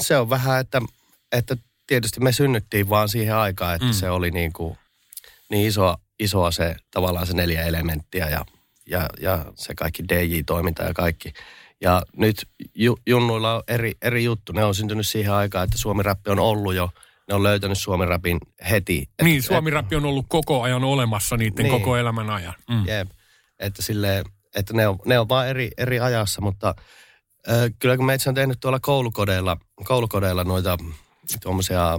se 0.00 0.16
on 0.18 0.30
vähän, 0.30 0.60
että, 0.60 0.80
että 1.32 1.56
tietysti 1.86 2.20
me 2.20 2.32
synnyttiin 2.32 2.88
vaan 2.88 3.08
siihen 3.08 3.36
aikaan, 3.36 3.74
että 3.74 3.86
Mm. 3.86 3.92
se 3.92 4.10
oli 4.10 4.30
niinku, 4.30 4.76
niin 5.52 5.68
isoa, 5.68 5.96
isoa 6.18 6.50
se 6.50 6.76
tavallaan 6.90 7.26
se 7.26 7.32
neljä 7.36 7.62
elementtiä 7.62 8.28
ja, 8.28 8.44
ja, 8.86 9.08
ja 9.20 9.44
se 9.54 9.74
kaikki 9.74 10.02
DJ-toiminta 10.08 10.82
ja 10.82 10.94
kaikki. 10.94 11.32
Ja 11.80 12.02
nyt 12.16 12.48
ju, 12.74 12.98
junnuilla 13.06 13.54
on 13.54 13.62
eri, 13.68 13.92
eri 14.02 14.24
juttu. 14.24 14.52
Ne 14.52 14.64
on 14.64 14.74
syntynyt 14.74 15.06
siihen 15.06 15.32
aikaan, 15.32 15.64
että 15.64 15.78
suomi-räppi 15.78 16.30
on 16.30 16.38
ollut 16.38 16.74
jo. 16.74 16.90
Ne 17.28 17.34
on 17.34 17.42
löytänyt 17.42 17.78
suomi-räpin 17.78 18.38
heti. 18.70 19.08
Et, 19.18 19.24
niin, 19.24 19.42
suomi-räppi 19.42 19.96
on 19.96 20.04
ollut 20.04 20.26
koko 20.28 20.62
ajan 20.62 20.84
olemassa 20.84 21.36
niiden 21.36 21.64
Niin. 21.64 21.72
koko 21.80 21.96
elämän 21.96 22.30
ajan. 22.30 22.54
Mm. 22.70 22.86
Jep. 22.86 23.08
Että, 23.58 23.82
silleen, 23.82 24.24
että 24.56 24.74
ne, 24.74 24.88
on, 24.88 24.98
ne 25.06 25.18
on 25.18 25.28
vaan 25.28 25.48
eri, 25.48 25.70
eri 25.78 26.00
ajassa, 26.00 26.40
mutta 26.40 26.74
ö, 27.48 27.70
kyllä 27.78 27.96
kun 27.96 28.06
meitä 28.06 28.30
on 28.30 28.34
tehnyt 28.34 28.60
tuolla 28.60 28.80
koulukodeilla, 28.80 29.56
koulukodeilla 29.84 30.44
noita 30.44 30.78
tuommoisia 31.42 31.98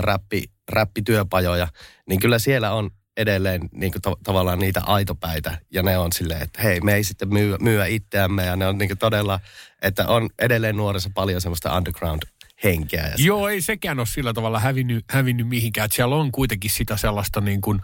räppi, 0.00 0.44
räppityöpajoja, 0.68 1.68
niin 2.08 2.20
kyllä 2.20 2.38
siellä 2.38 2.72
on 2.72 2.90
edelleen 3.16 3.68
niin 3.72 3.92
kuin 3.92 4.02
to, 4.02 4.16
tavallaan 4.24 4.58
niitä 4.58 4.80
aitopäitä. 4.86 5.58
Ja 5.72 5.82
ne 5.82 5.98
on 5.98 6.12
silleen, 6.12 6.42
että 6.42 6.62
hei, 6.62 6.80
me 6.80 6.94
ei 6.94 7.04
sitten 7.04 7.32
myy, 7.32 7.56
myyä 7.60 7.86
itseämme. 7.86 8.46
Ja 8.46 8.56
ne 8.56 8.66
on 8.66 8.78
niin 8.78 8.88
kuin 8.88 8.98
todella, 8.98 9.40
että 9.82 10.08
on 10.08 10.30
edelleen 10.38 10.76
nuorissa 10.76 11.10
paljon 11.14 11.40
semmoista 11.40 11.76
underground-henkeä. 11.76 13.06
Ja 13.06 13.14
Joo, 13.18 13.48
ei 13.48 13.62
sekään 13.62 13.98
ole 13.98 14.06
sillä 14.06 14.32
tavalla 14.32 14.60
hävinnyt, 14.60 15.04
hävinnyt 15.10 15.48
mihinkään. 15.48 15.84
Että 15.84 15.96
siellä 15.96 16.16
on 16.16 16.32
kuitenkin 16.32 16.70
sitä 16.70 16.96
sellaista 16.96 17.40
niin 17.40 17.60
kuin, 17.60 17.80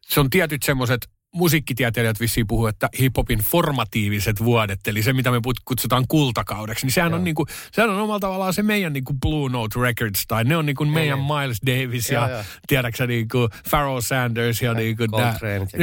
se 0.00 0.20
on 0.20 0.30
tietyt 0.30 0.62
semmoiset 0.62 1.08
musiikkitieteilijät 1.34 2.20
vissiin 2.20 2.46
puhuu, 2.46 2.66
että 2.66 2.88
hiphopin 2.98 3.38
formatiiviset 3.38 4.44
vuodet, 4.44 4.80
eli 4.86 5.02
se 5.02 5.12
mitä 5.12 5.30
me 5.30 5.40
kutsutaan 5.64 6.04
kultakaudeksi, 6.08 6.86
niin 6.86 6.92
sehän 6.92 7.10
Joo. 7.10 7.18
on, 7.18 7.24
niin 7.24 7.34
kuin, 7.34 7.46
sehän 7.72 7.90
on 7.90 8.00
omalla 8.00 8.20
tavallaan 8.20 8.54
se 8.54 8.62
meidän 8.62 8.92
niin 8.92 9.04
kuin 9.04 9.20
Blue 9.20 9.50
Note 9.50 9.80
Records, 9.80 10.24
tai 10.28 10.44
ne 10.44 10.56
on 10.56 10.66
niin 10.66 10.76
kuin 10.76 10.90
meidän 10.90 11.18
niin. 11.18 11.26
Miles 11.26 11.58
Davis 11.66 12.10
ja 12.10 12.20
Joo, 12.20 12.30
joo. 12.30 12.44
tiedäksä 12.66 13.06
niin 13.06 13.28
kuin 13.28 13.48
Pharoah 13.70 14.02
Sanders 14.02 14.62
ja 14.62 14.74
niin 14.74 14.96
kuin 14.96 15.10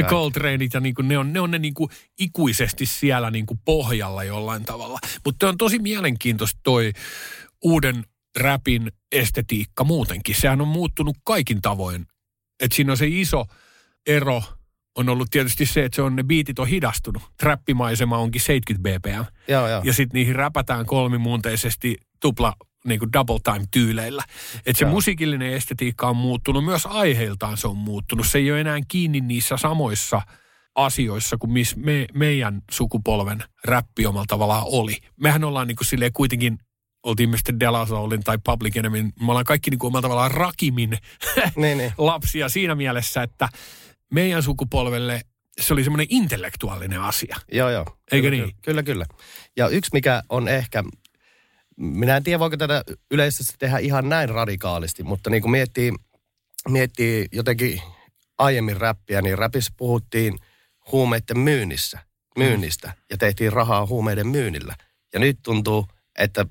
Coltraneet 0.08 0.72
ja 0.72 0.78
ja 0.78 0.80
niin 0.80 0.94
kuin 0.94 1.08
ne 1.08 1.18
on 1.18 1.32
ne, 1.32 1.40
on 1.40 1.50
ne 1.50 1.58
niin 1.58 1.74
kuin 1.74 1.90
ikuisesti 2.18 2.86
siellä 2.86 3.30
niin 3.30 3.46
kuin 3.46 3.60
pohjalla 3.64 4.24
jollain 4.24 4.64
tavalla. 4.64 4.98
Mutta 5.24 5.48
on 5.48 5.58
tosi 5.58 5.78
mielenkiintoista 5.78 6.60
toi 6.62 6.92
uuden 7.64 8.04
räpin 8.38 8.92
estetiikka 9.12 9.84
muutenkin. 9.84 10.34
Sehän 10.34 10.60
on 10.60 10.68
muuttunut 10.68 11.16
kaikin 11.24 11.62
tavoin. 11.62 12.06
Että 12.60 12.76
siinä 12.76 12.92
on 12.92 12.96
se 12.96 13.06
iso 13.08 13.46
ero 14.06 14.42
on 14.96 15.08
ollut 15.08 15.30
tietysti 15.30 15.66
se, 15.66 15.84
että 15.84 15.96
se 15.96 16.02
on, 16.02 16.16
ne 16.16 16.22
biitit 16.22 16.58
on 16.58 16.66
hidastunut. 16.66 17.22
Trappimaisema 17.38 18.18
onkin 18.18 18.40
70 18.40 19.00
bpm. 19.00 19.24
Joo, 19.48 19.68
joo. 19.68 19.82
Ja 19.84 19.92
sitten 19.92 20.18
niihin 20.18 20.36
räpätään 20.36 20.86
kolmimuunteisesti 20.86 21.96
tupla 22.20 22.52
niin 22.84 22.98
kuin 22.98 23.12
double 23.12 23.38
time 23.44 23.66
tyyleillä. 23.70 24.24
Että 24.66 24.78
se 24.78 24.84
musiikillinen 24.84 25.52
estetiikka 25.52 26.08
on 26.08 26.16
muuttunut, 26.16 26.64
myös 26.64 26.86
aiheiltaan 26.86 27.56
se 27.56 27.68
on 27.68 27.76
muuttunut. 27.76 28.26
Se 28.26 28.38
ei 28.38 28.52
ole 28.52 28.60
enää 28.60 28.78
kiinni 28.88 29.20
niissä 29.20 29.56
samoissa 29.56 30.22
asioissa 30.74 31.36
kuin 31.38 31.52
miss 31.52 31.76
me, 31.76 32.06
meidän 32.14 32.62
sukupolven 32.70 33.44
räppi 33.64 34.06
omalla 34.06 34.26
tavallaan 34.28 34.64
oli. 34.66 34.96
Mehän 35.20 35.44
ollaan 35.44 35.68
niin 35.68 35.76
kuin 35.76 35.86
silleen 35.86 36.12
kuitenkin 36.12 36.58
oltiin 37.02 37.30
me 37.30 37.36
sitten 37.36 37.60
De 37.60 37.70
La 37.70 37.86
Soulin 37.86 38.22
tai 38.22 38.38
Public 38.44 38.76
Enemyn, 38.76 39.12
me 39.20 39.28
ollaan 39.28 39.44
kaikki 39.44 39.70
niin 39.70 39.78
kuin 39.78 39.88
omalla 39.88 40.02
tavallaan 40.02 40.30
Rakimin 40.30 40.98
Niin, 41.56 41.78
niin. 41.78 41.92
lapsia 41.98 42.48
siinä 42.48 42.74
mielessä, 42.74 43.22
että 43.22 43.48
meidän 44.12 44.42
sukupolvelle 44.42 45.20
se 45.60 45.72
oli 45.72 45.84
semmoinen 45.84 46.06
intellektuaalinen 46.10 47.00
asia. 47.00 47.36
Joo, 47.52 47.70
joo. 47.70 47.84
Eikö 48.12 48.30
kyllä, 48.30 48.44
niin? 48.44 48.56
Kyllä, 48.62 48.82
kyllä. 48.82 49.06
Ja 49.56 49.68
yksi, 49.68 49.90
mikä 49.92 50.22
on 50.28 50.48
ehkä, 50.48 50.84
minä 51.76 52.16
en 52.16 52.22
tiedä, 52.22 52.38
voiko 52.38 52.56
tätä 52.56 52.84
yleisesti 53.10 53.54
tehdä 53.58 53.78
ihan 53.78 54.08
näin 54.08 54.28
radikaalisti, 54.28 55.02
mutta 55.02 55.30
niin 55.30 55.42
kuin 55.42 55.52
miettii, 55.52 55.92
miettii 56.68 57.26
jotenkin 57.32 57.82
aiemmin 58.38 58.76
räppiä, 58.76 59.22
niin 59.22 59.38
räpissä 59.38 59.72
puhuttiin 59.76 60.38
huumeiden 60.92 61.38
myynnissä, 61.38 61.98
myynnistä 62.38 62.88
Mm. 62.88 62.94
ja 63.10 63.16
tehtiin 63.18 63.52
rahaa 63.52 63.86
huumeiden 63.86 64.26
myynnillä. 64.26 64.76
Ja 65.12 65.20
nyt 65.20 65.38
tuntuu, 65.42 65.86
että, 66.18 66.46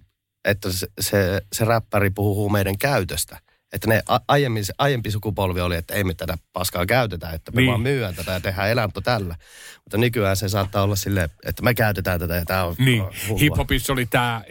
että 0.46 0.72
se, 0.72 0.88
se, 1.00 1.42
se 1.54 1.66
räppäri 1.66 2.10
puhuu 2.10 2.36
huumeiden 2.36 2.78
käytöstä. 2.78 3.40
Että 3.74 3.88
ne 3.88 4.02
a- 4.08 4.20
aiemmin, 4.28 4.64
aiempi 4.78 5.12
sukupolvi 5.12 5.62
oli, 5.62 5.76
että 5.76 5.94
ei 5.94 6.04
me 6.04 6.14
tätä 6.14 6.38
paskaa 6.54 6.86
käytetä, 6.86 7.30
että 7.30 7.52
me 7.52 7.62
Niin. 7.62 7.70
vaan 7.70 7.82
myydään 7.82 8.16
tätä 8.16 8.32
ja 8.32 8.40
tehdään 8.40 8.70
eläntö 8.70 9.02
tällä. 9.02 9.36
Mutta 9.84 9.98
nykyään 9.98 10.38
se 10.38 10.50
saattaa 10.50 10.84
olla 10.84 10.96
silleen, 10.96 11.30
että 11.46 11.64
me 11.64 11.74
käytetään 11.74 12.20
tätä 12.20 12.36
ja 12.36 12.46
tämä 12.46 12.64
on 12.64 12.76
Niin, 12.80 13.04
hullua. 13.28 13.40
hiphopissa 13.40 13.94
oli 13.94 14.06
tämä, 14.06 14.42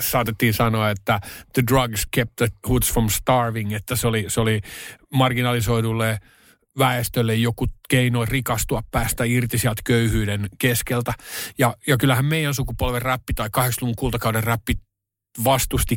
saatettiin 0.00 0.54
sanoa, 0.54 0.90
että 0.90 1.20
the 1.52 1.62
drugs 1.70 2.06
kept 2.10 2.32
the 2.36 2.48
hoods 2.68 2.92
from 2.92 3.08
starving, 3.10 3.72
että 3.72 3.96
se 3.96 4.06
oli, 4.06 4.24
se 4.28 4.40
oli 4.40 4.60
marginalisoidulle 5.14 6.18
väestölle 6.78 7.34
joku 7.34 7.66
keino 7.88 8.24
rikastua, 8.24 8.82
päästä 8.90 9.24
irti 9.24 9.58
sieltä 9.58 9.82
köyhyyden 9.84 10.48
keskeltä. 10.58 11.12
Ja, 11.58 11.76
ja 11.86 11.96
kyllähän 11.96 12.24
meidän 12.24 12.54
sukupolven 12.54 13.02
räppi 13.02 13.34
tai 13.34 13.48
80-luvun 13.58 13.96
kultakauden 13.96 14.44
räppi 14.44 14.74
vastusti. 15.44 15.96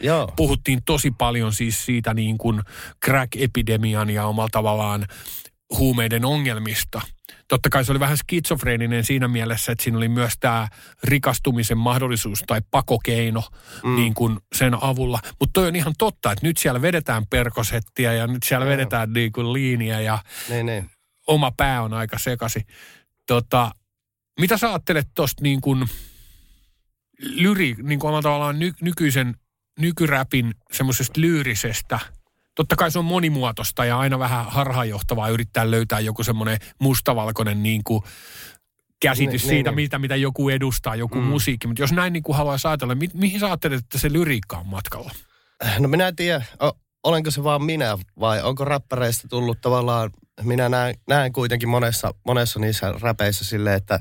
Joo, 0.00 0.32
Puhuttiin 0.36 0.82
tosi 0.84 1.10
paljon 1.10 1.52
siis 1.52 1.86
siitä 1.86 2.14
niin 2.14 2.38
kuin 2.38 2.62
crack-epidemian 3.04 4.10
ja 4.10 4.26
omalla 4.26 4.48
tavallaan 4.52 5.06
huumeiden 5.78 6.24
ongelmista. 6.24 7.00
Totta 7.48 7.68
kai 7.68 7.84
se 7.84 7.92
oli 7.92 8.00
vähän 8.00 8.16
skitsofreeninen 8.16 9.04
siinä 9.04 9.28
mielessä, 9.28 9.72
että 9.72 9.84
siinä 9.84 9.96
oli 9.96 10.08
myös 10.08 10.32
tämä 10.40 10.68
rikastumisen 11.04 11.78
mahdollisuus 11.78 12.44
tai 12.46 12.60
pakokeino 12.70 13.42
mm. 13.84 13.96
niin 13.96 14.14
kuin 14.14 14.38
sen 14.54 14.84
avulla. 14.84 15.18
Mutta 15.40 15.52
toi 15.52 15.68
on 15.68 15.76
ihan 15.76 15.94
totta, 15.98 16.32
että 16.32 16.46
nyt 16.46 16.56
siellä 16.56 16.82
vedetään 16.82 17.26
perkosettia 17.30 18.12
ja 18.12 18.26
nyt 18.26 18.42
siellä 18.42 18.66
Joo. 18.66 18.72
vedetään 18.72 19.12
niin 19.12 19.32
kuin 19.32 19.52
liiniä 19.52 20.00
ja 20.00 20.18
niin, 20.48 20.66
niin. 20.66 20.90
oma 21.26 21.52
pää 21.56 21.82
on 21.82 21.94
aika 21.94 22.18
sekasi. 22.18 22.66
Tota, 23.26 23.70
mitä 24.40 24.56
sä 24.56 24.68
ajattelet 24.68 25.08
tuosta 25.14 25.42
niin 25.42 25.60
kuin 25.60 25.86
lyri, 27.22 27.74
niin 27.82 27.98
kuin 27.98 28.08
omalla 28.08 28.22
tavallaan 28.22 28.58
ny, 28.58 28.72
nykyisen, 28.80 29.34
nykyräpin 29.78 30.54
semmoisesta 30.72 31.20
lyyrisestä, 31.20 31.98
totta 32.54 32.76
kai 32.76 32.90
se 32.90 32.98
on 32.98 33.04
monimuotoista 33.04 33.84
ja 33.84 33.98
aina 33.98 34.18
vähän 34.18 34.46
harhaanjohtavaa 34.46 35.28
yrittää 35.28 35.70
löytää 35.70 36.00
joku 36.00 36.24
semmoinen 36.24 36.58
mustavalkoinen 36.78 37.62
niin 37.62 37.84
kuin 37.84 38.02
käsitys 39.02 39.42
Niin, 39.42 39.50
siitä, 39.50 39.70
niin, 39.70 39.76
mitä, 39.76 39.98
mitä 39.98 40.16
joku 40.16 40.48
edustaa, 40.48 40.96
joku 40.96 41.20
mm. 41.20 41.26
Musiikki. 41.26 41.66
Mutta 41.66 41.82
jos 41.82 41.92
näin 41.92 42.12
niin 42.12 42.22
kuin 42.22 42.36
haluaisi 42.36 42.68
ajatella, 42.68 42.94
mi, 42.94 43.08
mihin 43.14 43.40
sä 43.40 43.46
ajattelet, 43.46 43.78
että 43.78 43.98
se 43.98 44.12
lyriikka 44.12 44.56
on 44.56 44.66
matkalla? 44.66 45.10
No 45.78 45.88
minä 45.88 46.08
en 46.08 46.16
tiedä, 46.16 46.44
o, 46.62 46.70
olenko 47.02 47.30
se 47.30 47.44
vaan 47.44 47.64
minä 47.64 47.98
vai 48.20 48.42
onko 48.42 48.64
räppäreistä 48.64 49.28
tullut 49.28 49.60
tavallaan, 49.60 50.10
minä 50.42 50.68
näen, 50.68 50.94
näen 51.08 51.32
kuitenkin 51.32 51.68
monessa, 51.68 52.14
monessa 52.26 52.60
niissä 52.60 52.94
räpeissä 53.00 53.44
silleen, 53.44 53.76
että 53.76 54.00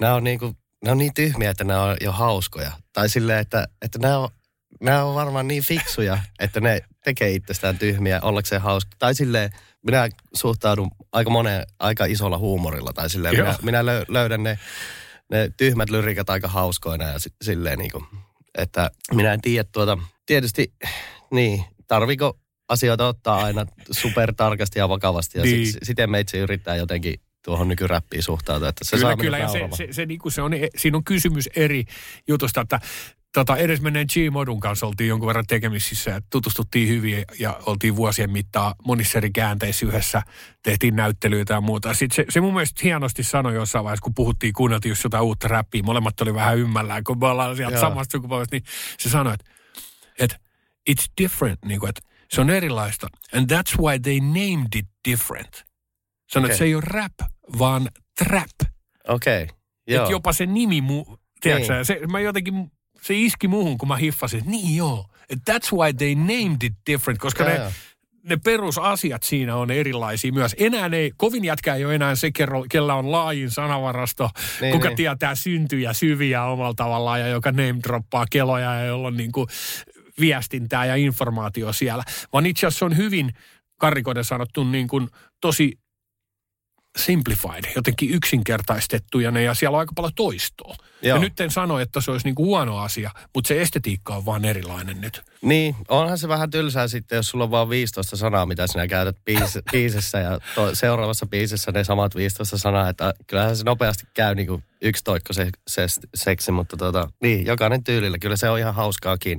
nämä 0.00 0.14
on, 0.14 0.24
niinku, 0.24 0.56
nämä 0.82 0.92
on 0.92 0.98
niin 0.98 1.14
tyhmiä, 1.14 1.50
että 1.50 1.64
nämä 1.64 1.82
on 1.82 1.96
jo 2.00 2.12
hauskoja. 2.12 2.72
Tai 2.92 3.08
silleen, 3.08 3.38
että, 3.38 3.68
että 3.82 3.98
nämä, 3.98 4.18
on, 4.18 4.28
nämä 4.80 5.04
on 5.04 5.14
varmaan 5.14 5.48
niin 5.48 5.62
fiksuja, 5.62 6.18
että 6.38 6.60
ne 6.60 6.80
tekee 7.04 7.30
itsestään 7.30 7.78
tyhmiä 7.78 8.20
ollakseen 8.22 8.62
hauska. 8.62 8.90
Tai 8.98 9.14
silleen, 9.14 9.50
minä 9.86 10.08
suhtaudun 10.34 10.90
aika 11.12 11.30
moneen 11.30 11.66
aika 11.78 12.04
isolla 12.04 12.38
huumorilla. 12.38 12.92
Tai 12.92 13.10
silleen, 13.10 13.36
Joo. 13.36 13.46
minä, 13.46 13.58
minä 13.62 13.86
lö, 13.86 14.04
löydän 14.08 14.42
ne, 14.42 14.58
ne 15.30 15.50
tyhmät 15.56 15.90
lyrikat 15.90 16.30
aika 16.30 16.48
hauskoina 16.48 17.04
ja 17.04 17.18
si- 17.18 17.34
silleen 17.42 17.78
niin 17.78 17.90
kuin, 17.92 18.04
että 18.58 18.90
minä 19.14 19.32
en 19.32 19.40
tiedä 19.40 19.68
tuota, 19.72 19.98
tietysti 20.26 20.72
niin, 21.30 21.64
tarviko 21.86 22.38
asioita 22.68 23.06
ottaa 23.08 23.44
aina 23.44 23.66
supertarkasti 23.90 24.78
ja 24.78 24.88
vakavasti 24.88 25.38
ja 25.38 25.44
Niin. 25.44 25.72
siten 25.82 26.10
meitsi 26.10 26.38
yrittää 26.38 26.76
jotenkin 26.76 27.14
tuohon 27.44 27.68
nykyräppiin 27.68 28.22
suhtautua, 28.22 28.68
että 28.68 28.84
se 28.84 28.96
kyllä, 28.96 29.16
kyllä. 29.16 29.38
Ja 29.38 29.48
se, 29.48 29.68
se, 29.76 29.88
se, 29.90 30.06
niin 30.06 30.18
kuin 30.18 30.32
se 30.32 30.42
on, 30.42 30.52
siinä 30.76 30.96
on 30.96 31.04
kysymys 31.04 31.48
eri 31.56 31.84
jutusta, 32.28 32.60
että 32.60 32.80
tota, 33.34 33.56
edesmenneen 33.56 34.06
G-Modun 34.12 34.60
kanssa 34.60 34.86
oltiin 34.86 35.08
jonkun 35.08 35.26
verran 35.26 35.46
tekemisissä 35.46 36.10
ja 36.10 36.20
tutustuttiin 36.30 36.88
hyvin 36.88 37.24
ja 37.38 37.60
oltiin 37.66 37.96
vuosien 37.96 38.30
mittaan 38.30 38.74
monissa 38.84 39.18
eri 39.18 39.30
käänteissä 39.30 39.86
yhdessä, 39.86 40.22
tehtiin 40.62 40.96
näyttelyitä 40.96 41.54
ja 41.54 41.60
muuta. 41.60 41.94
Sitten 41.94 42.16
se, 42.16 42.24
se 42.28 42.40
mun 42.40 42.54
mielestä 42.54 42.80
hienosti 42.84 43.22
sanoi 43.22 43.54
jossain 43.54 43.84
vaiheessa, 43.84 44.04
kun 44.04 44.14
puhuttiin, 44.14 44.52
kuunneltiin 44.52 44.90
just 44.90 45.04
jotain 45.04 45.24
uutta 45.24 45.48
räppiä, 45.48 45.82
molemmat 45.82 46.20
oli 46.20 46.34
vähän 46.34 46.58
ymmällään, 46.58 47.04
kun 47.04 47.18
me 47.18 47.26
ollaan 47.26 47.56
sieltä 47.56 47.74
Joo. 47.74 47.80
samasta 47.80 48.12
sukupolvesta, 48.12 48.56
niin 48.56 48.64
se 48.98 49.10
sanoi, 49.10 49.34
että, 49.34 49.50
että 50.18 50.36
it's 50.90 51.04
different, 51.22 51.58
niin 51.64 51.80
kuin, 51.80 51.88
että 51.88 52.02
se 52.30 52.40
on 52.40 52.50
erilaista. 52.50 53.06
And 53.34 53.50
that's 53.52 53.82
why 53.82 53.98
they 53.98 54.20
named 54.20 54.68
it 54.76 54.86
different. 55.08 55.71
Sanoi, 56.32 56.46
okay. 56.46 56.50
että 56.54 56.58
se 56.58 56.64
ei 56.64 56.74
ole 56.74 56.82
rap, 56.86 57.12
vaan 57.58 57.88
trap. 58.18 58.70
Okei, 59.08 59.42
Että 59.42 59.52
joo. 59.86 60.10
jopa 60.10 60.32
se 60.32 60.46
nimi, 60.46 60.80
mu, 60.80 61.04
tiedätkö, 61.40 61.74
Niin. 61.74 61.84
se, 61.84 62.00
mä 62.10 62.20
jotenkin, 62.20 62.70
se 63.02 63.14
iski 63.14 63.48
muuhun, 63.48 63.78
kun 63.78 63.88
mä 63.88 63.96
hiffasin, 63.96 64.38
että 64.38 64.50
niin 64.50 64.76
joo. 64.76 65.06
That's 65.32 65.76
why 65.76 65.92
they 65.92 66.14
named 66.14 66.62
it 66.62 66.72
different, 66.90 67.20
koska 67.20 67.44
Joo, 67.44 67.52
ne, 67.52 67.58
joo. 67.58 67.70
ne 68.22 68.36
perusasiat 68.36 69.22
siinä 69.22 69.56
on 69.56 69.70
erilaisia 69.70 70.32
myös. 70.32 70.54
Enää 70.58 70.90
ei, 70.92 71.12
kovin 71.16 71.44
jätkä 71.44 71.74
ei 71.74 71.84
ole 71.84 71.94
enää 71.94 72.14
se, 72.14 72.30
kerro, 72.30 72.64
kellä 72.70 72.94
on 72.94 73.12
laajin 73.12 73.50
sanavarasto, 73.50 74.30
niin, 74.60 74.72
kuka 74.72 74.88
niin. 74.88 74.96
tietää 74.96 75.34
syntyjä 75.34 75.92
syviä 75.92 76.44
omalla 76.44 76.74
tavallaan 76.74 77.20
ja 77.20 77.26
joka 77.26 77.50
name 77.50 77.76
droppaa 77.82 78.26
keloja 78.30 78.74
ja 78.74 78.84
jolla 78.84 79.08
on 79.08 79.16
niin 79.16 79.32
kuin 79.32 79.46
viestintää 80.20 80.86
ja 80.86 80.96
informaatio 80.96 81.72
siellä. 81.72 82.04
Vaan 82.32 82.46
itse 82.46 82.66
asiassa 82.66 82.86
on 82.86 82.96
hyvin 82.96 83.32
karikoiden 83.78 84.24
sanottu 84.24 84.64
niin 84.64 84.88
kuin 84.88 85.08
tosi 85.40 85.81
simplified, 86.98 87.64
jotenkin 87.76 88.10
yksinkertaistettu 88.10 89.20
ja, 89.20 89.30
ne, 89.30 89.42
ja 89.42 89.54
siellä 89.54 89.76
on 89.76 89.80
aika 89.80 89.92
paljon 89.96 90.14
toistoa. 90.14 90.76
Ja 91.02 91.08
Joo. 91.08 91.18
nyt 91.18 91.40
en 91.40 91.50
sano, 91.50 91.78
että 91.78 92.00
se 92.00 92.10
olisi 92.10 92.26
niinku 92.26 92.44
huono 92.44 92.78
asia, 92.78 93.10
mutta 93.34 93.48
se 93.48 93.62
estetiikka 93.62 94.16
on 94.16 94.26
vaan 94.26 94.44
erilainen 94.44 95.00
nyt. 95.00 95.22
Niin, 95.42 95.76
onhan 95.88 96.18
se 96.18 96.28
vähän 96.28 96.50
tylsää 96.50 96.88
sitten, 96.88 97.16
jos 97.16 97.26
sulla 97.26 97.44
on 97.44 97.50
vaan 97.50 97.70
15 97.70 98.16
sanaa, 98.16 98.46
mitä 98.46 98.66
sinä 98.66 98.86
käytät 98.86 99.16
biis, 99.24 99.58
biisissä 99.72 100.18
ja 100.18 100.38
to, 100.54 100.74
seuraavassa 100.74 101.26
biisissä 101.26 101.72
ne 101.72 101.84
samat 101.84 102.14
15 102.14 102.58
sanaa, 102.58 102.88
että 102.88 103.14
kyllähän 103.26 103.56
se 103.56 103.64
nopeasti 103.64 104.06
käy 104.14 104.34
niin 104.34 104.46
kuin 104.46 104.64
yksi 104.82 105.04
toikko 105.04 105.32
se, 105.32 105.50
se 105.68 105.86
seksi, 106.14 106.52
mutta 106.52 106.76
tota, 106.76 107.08
niin, 107.22 107.46
jokainen 107.46 107.84
tyylillä, 107.84 108.18
kyllä 108.18 108.36
se 108.36 108.50
on 108.50 108.58
ihan 108.58 108.74
hauskaakin. 108.74 109.38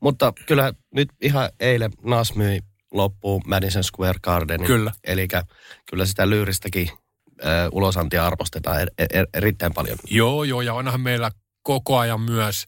Mutta 0.00 0.32
kyllä 0.46 0.72
nyt 0.94 1.08
ihan 1.20 1.50
eilen 1.60 1.90
Nas 2.02 2.34
myi 2.34 2.60
loppuun 2.90 3.42
Madison 3.46 3.84
Square 3.84 4.18
Gardenin. 4.22 4.66
Kyllä. 4.66 4.92
Eli 5.04 5.28
kyllä 5.90 6.06
sitä 6.06 6.30
lyyristäkin 6.30 6.90
ö, 7.44 7.68
ulosantia 7.72 8.26
arvostetaan 8.26 8.80
er, 8.80 8.90
er, 8.98 9.26
erittäin 9.34 9.74
paljon. 9.74 9.98
Joo, 10.10 10.44
joo, 10.44 10.60
ja 10.60 10.74
onhan 10.74 11.00
meillä 11.00 11.30
koko 11.62 11.98
ajan 11.98 12.20
myös 12.20 12.66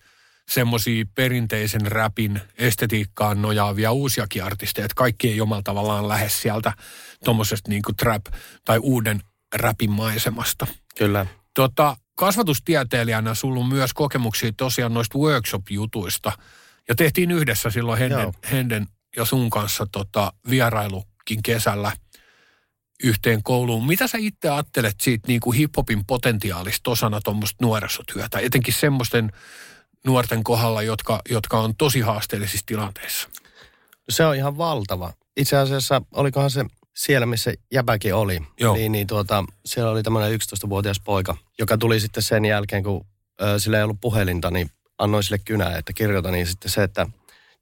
semmoisia 0.50 1.04
perinteisen 1.14 1.86
räpin 1.92 2.40
estetiikkaan 2.58 3.42
nojaavia 3.42 3.92
uusiakin 3.92 4.44
artisteja, 4.44 4.84
että 4.84 4.94
kaikki 4.94 5.28
ei 5.28 5.40
omalla 5.40 5.62
tavallaan 5.62 6.08
lähde 6.08 6.28
sieltä 6.28 6.72
tuommoisesta 7.24 7.70
niinku 7.70 7.92
trap 7.92 8.26
tai 8.64 8.78
uuden 8.78 9.20
räpin 9.54 9.90
maisemasta. 9.90 10.66
Kyllä. 10.98 11.26
Tota, 11.54 11.96
kasvatustieteilijänä 12.16 13.34
sulla 13.34 13.60
on 13.60 13.68
myös 13.68 13.94
kokemuksia 13.94 14.52
tosiaan 14.56 14.94
noista 14.94 15.18
workshop-jutuista. 15.18 16.32
Ja 16.88 16.94
tehtiin 16.94 17.30
yhdessä 17.30 17.70
silloin 17.70 17.98
Henden, 17.98 18.20
Joo. 18.20 18.34
Henden 18.52 18.86
ja 19.16 19.24
sun 19.24 19.50
kanssa 19.50 19.86
tota, 19.92 20.32
vierailukin 20.50 21.42
kesällä 21.44 21.92
yhteen 23.04 23.42
kouluun. 23.42 23.86
Mitä 23.86 24.06
sä 24.06 24.18
itse 24.18 24.48
ajattelet 24.48 24.94
siitä 25.00 25.28
niin 25.28 25.40
kuin 25.40 25.58
hip-hopin 25.58 26.04
potentiaalista 26.06 26.90
osana 26.90 27.20
tuommoista 27.20 27.64
nuorisotyötä, 27.64 28.38
etenkin 28.38 28.74
semmoisten 28.74 29.32
nuorten 30.06 30.44
kohdalla, 30.44 30.82
jotka, 30.82 31.22
jotka 31.30 31.60
on 31.60 31.76
tosi 31.76 32.00
haasteellisissa 32.00 32.66
tilanteissa? 32.66 33.28
Se 34.08 34.26
on 34.26 34.36
ihan 34.36 34.58
valtava. 34.58 35.12
Itse 35.36 35.56
asiassa 35.56 36.02
olikohan 36.14 36.50
se 36.50 36.64
siellä, 36.96 37.26
missä 37.26 37.54
jäbäkin 37.72 38.14
oli, 38.14 38.40
Joo. 38.60 38.74
niin, 38.74 38.92
niin 38.92 39.06
tuota, 39.06 39.44
siellä 39.64 39.90
oli 39.90 40.02
tämmöinen 40.02 40.40
11-vuotias 40.40 41.00
poika, 41.00 41.36
joka 41.58 41.78
tuli 41.78 42.00
sitten 42.00 42.22
sen 42.22 42.44
jälkeen, 42.44 42.82
kun 42.82 43.06
ö, 43.42 43.58
sillä 43.58 43.76
ei 43.76 43.84
ollut 43.84 44.00
puhelinta, 44.00 44.50
niin 44.50 44.70
annoin 44.98 45.22
sille 45.24 45.38
kynää, 45.44 45.78
että 45.78 45.92
kirjoita 45.92 46.30
niin 46.30 46.46
sitten 46.46 46.70
se, 46.70 46.82
että 46.82 47.06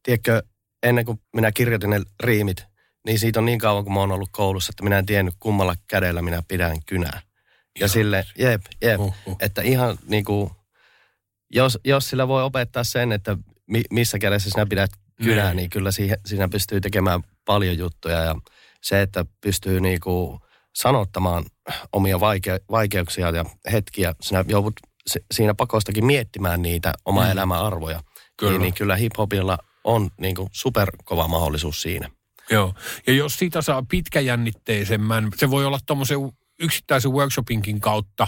tiedätkö, 0.03 0.43
ennen 0.83 1.05
kuin 1.05 1.21
minä 1.35 1.53
kirjoitin 1.53 1.91
ne 1.91 2.01
riimit, 2.23 2.65
niin 3.07 3.19
siitä 3.19 3.41
on 3.41 3.47
niin 3.47 3.59
kauan, 3.59 3.85
kun 3.85 3.93
mä 3.95 4.01
oon 4.01 4.13
ollut 4.13 4.29
koulussa, 4.33 4.71
että 4.71 4.85
minä 4.85 4.99
en 4.99 5.07
tiennyt 5.07 5.35
kummalla 5.41 5.75
kädellä 5.89 6.23
minä 6.23 6.43
pidän 6.49 6.77
kynää. 6.87 7.21
Ja 7.81 7.89
sille, 7.89 8.25
jep, 8.39 8.63
jep, 8.83 8.99
Huhhuh. 8.99 9.37
että 9.41 9.63
ihan 9.63 9.99
niin 10.09 10.25
kuin, 10.25 10.51
jos, 11.51 11.79
jos 11.85 12.11
sillä 12.11 12.29
voi 12.29 12.43
opettaa 12.43 12.85
sen, 12.85 13.13
että 13.13 13.37
mi, 13.67 13.83
missä 13.91 14.19
kädessä 14.19 14.51
sinä 14.51 14.67
pidät 14.67 14.91
kynää, 15.23 15.47
Niin. 15.47 15.57
niin 15.57 15.71
kyllä 15.71 15.91
siihen, 15.91 16.19
siinä 16.27 16.49
pystyy 16.49 16.81
tekemään 16.81 17.21
paljon 17.45 17.79
juttuja. 17.79 18.21
Ja 18.21 18.35
se, 18.83 19.03
että 19.03 19.25
pystyy 19.41 19.81
niin 19.81 20.01
kuin 20.01 20.41
sanottamaan 20.75 21.45
omia 21.93 22.21
vaike, 22.21 22.61
vaikeuksia 22.71 23.31
ja 23.31 23.45
hetkiä, 23.73 24.15
sinä 24.23 24.45
joudut 24.49 24.75
si- 25.07 25.25
siinä 25.35 25.55
pakostakin 25.55 26.07
miettimään 26.07 26.63
niitä 26.63 26.93
oma 27.05 27.25
mm. 27.25 27.31
elämän 27.31 27.61
arvoja. 27.61 28.01
Kyllä. 28.37 28.53
Niin, 28.53 28.63
niin 28.63 28.75
kyllä 28.75 28.97
hiphopilla 28.97 29.59
on 29.85 30.11
niin 30.21 30.35
kuin 30.37 30.49
superkova 30.53 31.29
mahdollisuus 31.29 31.83
siinä. 31.83 32.11
Joo. 32.51 32.75
Ja 33.07 33.13
jos 33.13 33.35
siitä 33.37 33.63
saa 33.63 33.83
pitkäjännitteisemmän, 33.91 35.29
se 35.37 35.51
voi 35.51 35.67
olla 35.67 35.79
tuommoisen 35.87 36.19
yksittäisen 36.61 37.11
workshopinkin 37.11 37.81
kautta 37.81 38.27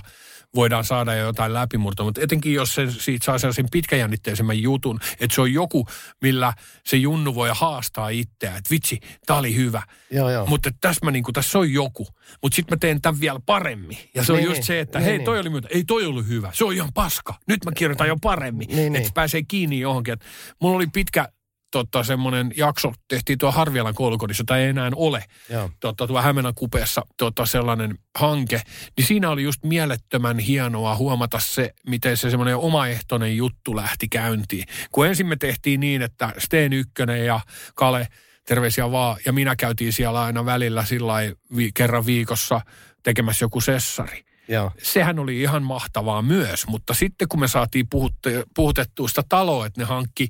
voidaan 0.54 0.84
saada 0.84 1.14
jo 1.14 1.24
jotain 1.26 1.54
läpimurtoa, 1.54 2.06
mutta 2.06 2.20
etenkin 2.20 2.54
jos 2.54 2.74
se 2.74 2.90
siitä 2.90 3.24
saa 3.24 3.38
sellaisen 3.38 3.66
pitkäjännitteisemmän 3.72 4.62
jutun, 4.62 5.00
että 5.20 5.34
se 5.34 5.40
on 5.40 5.52
joku, 5.52 5.86
millä 6.22 6.52
se 6.86 6.96
junnu 6.96 7.34
voi 7.34 7.50
haastaa 7.54 8.08
itseään, 8.08 8.58
että 8.58 8.70
vitsi, 8.70 9.00
tää 9.26 9.36
oli 9.36 9.54
hyvä. 9.56 9.82
Joo, 10.10 10.30
joo. 10.30 10.46
Mutta 10.46 10.70
tässä 10.80 11.04
mä 11.04 11.10
niinku, 11.10 11.32
tässä 11.32 11.58
on 11.58 11.72
joku, 11.72 12.06
mutta 12.42 12.56
sitten 12.56 12.76
mä 12.76 12.78
teen 12.80 13.00
tämän 13.00 13.20
vielä 13.20 13.40
paremmin. 13.46 13.98
Ja 14.14 14.24
se 14.24 14.32
on 14.32 14.38
Niin, 14.38 14.46
just 14.46 14.56
niin. 14.56 14.66
se, 14.66 14.80
että 14.80 14.98
Niin, 14.98 15.06
hei, 15.06 15.18
niin. 15.18 15.24
toi 15.24 15.38
oli 15.38 15.50
myötä, 15.50 15.68
ei 15.70 15.84
toi 15.84 16.06
ollut 16.06 16.28
hyvä, 16.28 16.50
se 16.54 16.64
on 16.64 16.74
ihan 16.74 16.92
paska. 16.94 17.34
Nyt 17.48 17.64
mä 17.64 17.72
kirjoitan 17.76 18.08
jo 18.08 18.16
paremmin, 18.22 18.68
Niin, 18.68 18.78
että 18.86 18.98
niin. 18.98 19.06
se 19.06 19.12
pääsee 19.14 19.42
kiinni 19.42 19.80
johonkin. 19.80 20.12
Et 20.12 20.24
mulla 20.60 20.76
oli 20.76 20.86
pitkä 20.86 21.28
totta, 21.72 22.04
semmoinen 22.04 22.52
jakso, 22.56 22.92
tehtiin 23.08 23.38
tuo 23.38 23.52
Harvialan 23.52 23.94
koulukodissa, 23.94 24.44
tai 24.46 24.60
ei 24.60 24.68
enää 24.68 24.90
ole 24.94 25.24
joo. 25.48 25.70
tota, 25.80 26.06
tuo 26.06 26.22
Hämeenän 26.22 26.54
kupeessa 26.54 27.02
tota, 27.16 27.46
sellainen 27.46 27.98
hanke, 28.18 28.62
niin 28.96 29.06
siinä 29.06 29.30
oli 29.30 29.42
just 29.42 29.64
mielettömän 29.64 30.38
hienoa 30.38 30.96
huomata 30.96 31.38
se, 31.40 31.74
miten 31.86 32.16
se 32.16 32.30
semmoinen 32.30 32.56
omaehtoinen 32.56 33.36
juttu 33.36 33.76
lähti 33.76 34.08
käyntiin. 34.08 34.64
Kun 34.92 35.06
ensin 35.06 35.26
me 35.26 35.36
tehtiin 35.36 35.80
niin, 35.80 36.02
että 36.02 36.32
Steen 36.38 36.72
Ykkönen 36.72 37.26
ja 37.26 37.40
Kale, 37.74 38.08
terveisiä 38.46 38.90
vaan, 38.90 39.16
ja 39.26 39.32
minä 39.32 39.56
käytiin 39.56 39.92
siellä 39.92 40.22
aina 40.22 40.44
välillä 40.44 40.84
sillä 40.84 41.14
vi- 41.56 41.70
kerran 41.74 42.06
viikossa 42.06 42.60
tekemässä 43.02 43.44
joku 43.44 43.60
sessari 43.60 44.31
joo. 44.48 44.70
sehän 44.82 45.18
oli 45.18 45.40
ihan 45.42 45.62
mahtavaa 45.62 46.22
myös, 46.22 46.66
mutta 46.66 46.94
sitten 46.94 47.28
kun 47.28 47.40
me 47.40 47.48
saatiin 47.48 47.86
puhutte, 47.90 48.44
puhutettua 48.54 49.08
sitä 49.08 49.22
taloa, 49.28 49.66
että 49.66 49.80
ne 49.80 49.84
hankki 49.84 50.28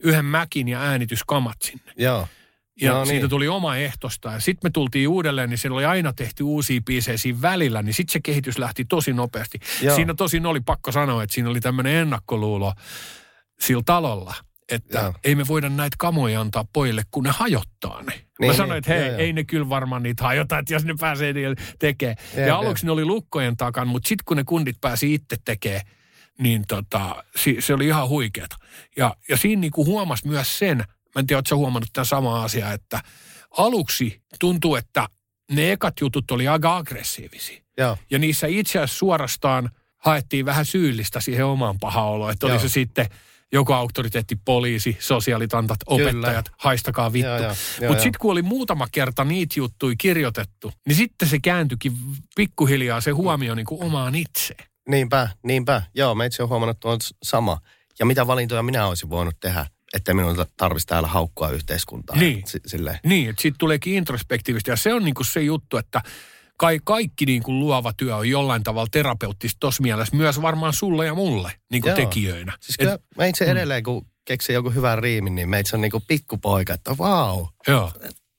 yhden 0.00 0.24
mäkin 0.24 0.68
ja 0.68 0.80
äänityskamat 0.80 1.62
sinne. 1.62 1.92
joo. 1.96 2.28
Ja 2.80 2.92
No 2.92 2.98
niin. 2.98 3.08
siitä 3.08 3.28
tuli 3.28 3.48
oma 3.48 3.76
ehtosta. 3.76 4.32
Ja 4.32 4.40
sitten 4.40 4.68
me 4.68 4.70
tultiin 4.70 5.08
uudelleen, 5.08 5.50
niin 5.50 5.58
siellä 5.58 5.74
oli 5.76 5.84
aina 5.84 6.12
tehty 6.12 6.42
uusia 6.42 6.80
biisejä 6.86 7.16
siinä 7.16 7.42
välillä, 7.42 7.82
niin 7.82 7.94
sitten 7.94 8.12
se 8.12 8.20
kehitys 8.22 8.58
lähti 8.58 8.84
tosi 8.84 9.12
nopeasti. 9.12 9.58
Joo. 9.82 9.96
Siinä 9.96 10.14
tosin 10.14 10.46
oli 10.46 10.60
pakko 10.60 10.92
sanoa, 10.92 11.22
että 11.22 11.34
siinä 11.34 11.50
oli 11.50 11.60
tämmöinen 11.60 11.94
ennakkoluulo 11.94 12.72
sillä 13.60 13.82
talolla, 13.86 14.34
että 14.72 14.98
Joo. 14.98 15.14
ei 15.24 15.34
me 15.34 15.46
voida 15.48 15.68
näitä 15.68 15.96
kamoja 15.98 16.40
antaa 16.40 16.64
pojille, 16.72 17.02
kun 17.10 17.24
ne 17.24 17.30
hajottaa 17.30 18.02
ne. 18.02 18.12
Niin, 18.40 18.50
mä 18.50 18.56
sanoin, 18.56 18.70
niin. 18.70 18.78
että 18.78 18.92
hei, 18.92 19.00
Joo, 19.02 19.10
joo. 19.10 19.18
ei 19.18 19.32
ne 19.32 19.44
kyllä 19.44 19.68
varmaan 19.68 20.02
niitä 20.02 20.24
hajota, 20.24 20.58
että 20.58 20.72
jos 20.74 20.84
ne 20.84 20.94
pääsee 21.00 21.32
niille 21.32 21.56
tekemään. 21.78 22.16
Jep, 22.36 22.46
Ja 22.46 22.56
aluksi 22.56 22.84
jep. 22.84 22.86
ne 22.86 22.92
oli 22.92 23.04
lukkojen 23.04 23.56
takan, 23.56 23.88
mutta 23.88 24.08
sitten 24.08 24.24
kun 24.24 24.36
ne 24.36 24.44
kundit 24.44 24.76
pääsi 24.80 25.14
itse 25.14 25.36
tekemään, 25.44 25.86
niin 26.38 26.64
tota, 26.68 27.24
se 27.58 27.74
oli 27.74 27.86
ihan 27.86 28.08
huikeeta. 28.08 28.56
Ja, 28.96 29.16
ja 29.28 29.36
siinä 29.36 29.60
niinku 29.60 29.84
huomasi 29.84 30.28
myös 30.28 30.58
sen, 30.58 30.76
mä 30.78 31.18
en 31.18 31.26
tiedä, 31.26 31.38
ootko 31.38 31.56
huomannut 31.56 31.90
tämän 31.92 32.06
samaa 32.06 32.44
asiaa, 32.44 32.72
että 32.72 33.00
aluksi 33.58 34.22
tuntuu, 34.40 34.76
että 34.76 35.08
ne 35.52 35.72
ekat 35.72 35.94
jutut 36.00 36.30
oli 36.30 36.48
aika 36.48 36.76
aggressiivisia. 36.76 37.62
Joo. 37.78 37.98
Ja 38.10 38.18
niissä 38.18 38.46
itse 38.46 38.78
asiassa 38.78 38.98
suorastaan 38.98 39.70
haettiin 39.98 40.46
vähän 40.46 40.66
syyllistä 40.66 41.20
siihen 41.20 41.46
omaan 41.46 41.78
pahaan 41.78 42.06
oloon. 42.08 42.32
Että 42.32 42.46
oli 42.46 42.52
Joo. 42.54 42.62
se 42.62 42.68
sitten 42.68 43.06
joku 43.54 43.72
auktoriteetti, 43.72 44.38
poliisi, 44.44 44.96
sosiaalitantat, 45.00 45.78
opettajat, 45.86 46.50
haistakaa 46.58 47.12
vittu. 47.12 47.44
Mutta 47.88 48.02
sitten 48.02 48.20
kun 48.20 48.32
oli 48.32 48.42
muutama 48.42 48.86
kerta 48.92 49.24
niitä 49.24 49.54
juttuja 49.56 49.94
kirjoitettu, 49.98 50.72
niin 50.86 50.96
sitten 50.96 51.28
se 51.28 51.38
kääntyikin 51.38 51.92
pikkuhiljaa 52.36 53.00
se 53.00 53.10
huomio 53.10 53.54
niin 53.54 53.66
kuin 53.66 53.82
omaan 53.84 54.14
itseen. 54.14 54.64
Niinpä, 54.88 55.28
niinpä. 55.42 55.82
Joo, 55.94 56.14
mä 56.14 56.24
itse 56.24 56.42
olen 56.42 56.50
huomannut 56.50 56.80
tuon 56.80 56.98
sama. 57.22 57.58
Ja 57.98 58.06
mitä 58.06 58.26
valintoja 58.26 58.62
minä 58.62 58.86
olisin 58.86 59.10
voinut 59.10 59.40
tehdä, 59.40 59.66
että 59.94 60.14
minun 60.14 60.46
tarvitsisi 60.56 60.86
täällä 60.86 61.08
haukkua 61.08 61.50
yhteiskuntaa. 61.50 62.16
Niin. 62.16 62.42
S- 62.46 62.58
silleen. 62.66 62.98
Niin, 63.04 63.30
että 63.30 63.42
siitä 63.42 63.56
tuleekin 63.58 63.94
introspektiivista. 63.94 64.70
Ja 64.70 64.76
se 64.76 64.94
on 64.94 65.04
niin 65.04 65.14
kuin 65.14 65.26
se 65.26 65.40
juttu, 65.40 65.76
että 65.76 66.02
kai 66.58 66.80
kaikki 66.84 67.26
niin 67.26 67.42
kuin 67.42 67.58
luova 67.58 67.92
työ 67.92 68.16
on 68.16 68.28
jollain 68.28 68.62
tavalla 68.62 68.88
terapeuttista 68.90 69.56
tuossa 69.60 69.82
mielessä. 69.82 70.16
Myös 70.16 70.42
varmaan 70.42 70.72
sulle 70.72 71.06
ja 71.06 71.14
mulle 71.14 71.52
niin 71.70 71.82
kuin 71.82 71.90
Joo. 71.90 71.96
tekijöinä. 71.96 72.52
Siis 72.60 72.74
Et- 72.78 72.86
kyllä 72.86 72.98
mä 73.16 73.26
itse 73.26 73.44
edelleen, 73.44 73.82
kun 73.82 74.06
keksii 74.24 74.54
joku 74.54 74.70
hyvän 74.70 74.98
riimin, 74.98 75.34
niin 75.34 75.48
meitä 75.48 75.76
on 75.76 75.80
niinku 75.80 76.02
pikkupoika, 76.08 76.74
että 76.74 76.98
vau, 76.98 77.46
Joo. 77.68 77.92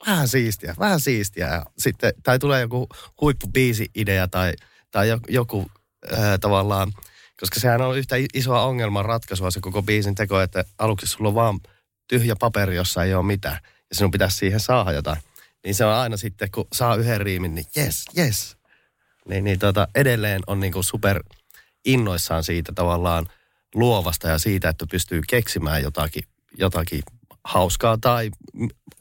vähän 0.08 0.28
siistiä, 0.28 0.76
vähän 0.80 1.00
siistiä. 1.00 1.48
Ja 1.48 1.66
sitten, 1.78 2.14
tai 2.24 2.40
tulee 2.40 2.62
joku 2.62 2.88
huippubiisi-idea 3.22 4.28
tai, 4.28 4.54
tai 4.92 5.10
jo- 5.10 5.20
joku 5.30 5.66
äh, 6.14 6.20
tavallaan, 6.42 6.92
koska 7.40 7.60
sehän 7.60 7.82
on 7.82 7.98
yhtä 7.98 8.16
isoa 8.34 8.62
ongelman 8.64 9.06
ratkaisua 9.06 9.52
se 9.52 9.60
koko 9.60 9.82
biisin 9.82 10.16
teko, 10.16 10.42
että 10.42 10.64
aluksi 10.78 11.08
sulla 11.08 11.28
on 11.28 11.36
vaan 11.36 11.60
tyhjä 12.08 12.36
paperi, 12.40 12.76
jossa 12.76 13.04
ei 13.04 13.14
ole 13.14 13.26
mitään. 13.26 13.60
Ja 13.90 13.96
sinun 13.96 14.12
pitäisi 14.12 14.38
siihen 14.38 14.60
saada 14.60 14.92
jotain. 14.92 15.18
Niin 15.66 15.76
se 15.76 15.86
on 15.86 15.94
aina 15.94 16.18
sitten, 16.18 16.52
kun 16.52 16.68
saa 16.74 16.96
yhden 16.96 17.22
riimin, 17.22 17.56
niin 17.56 17.66
yes, 17.78 18.06
yes. 18.18 18.58
Niin, 19.28 19.44
niin 19.44 19.60
tota, 19.60 19.88
edelleen 19.96 20.42
on 20.48 20.60
niinku 20.60 20.84
super 20.84 21.24
innoissaan 21.86 22.44
siitä 22.44 22.72
tavallaan 22.76 23.26
luovasta 23.76 24.28
ja 24.28 24.38
siitä, 24.40 24.70
että 24.70 24.86
pystyy 24.92 25.22
keksimään 25.30 25.84
jotakin, 25.84 26.24
jotakin 26.58 27.04
hauskaa 27.44 27.98
tai 28.02 28.32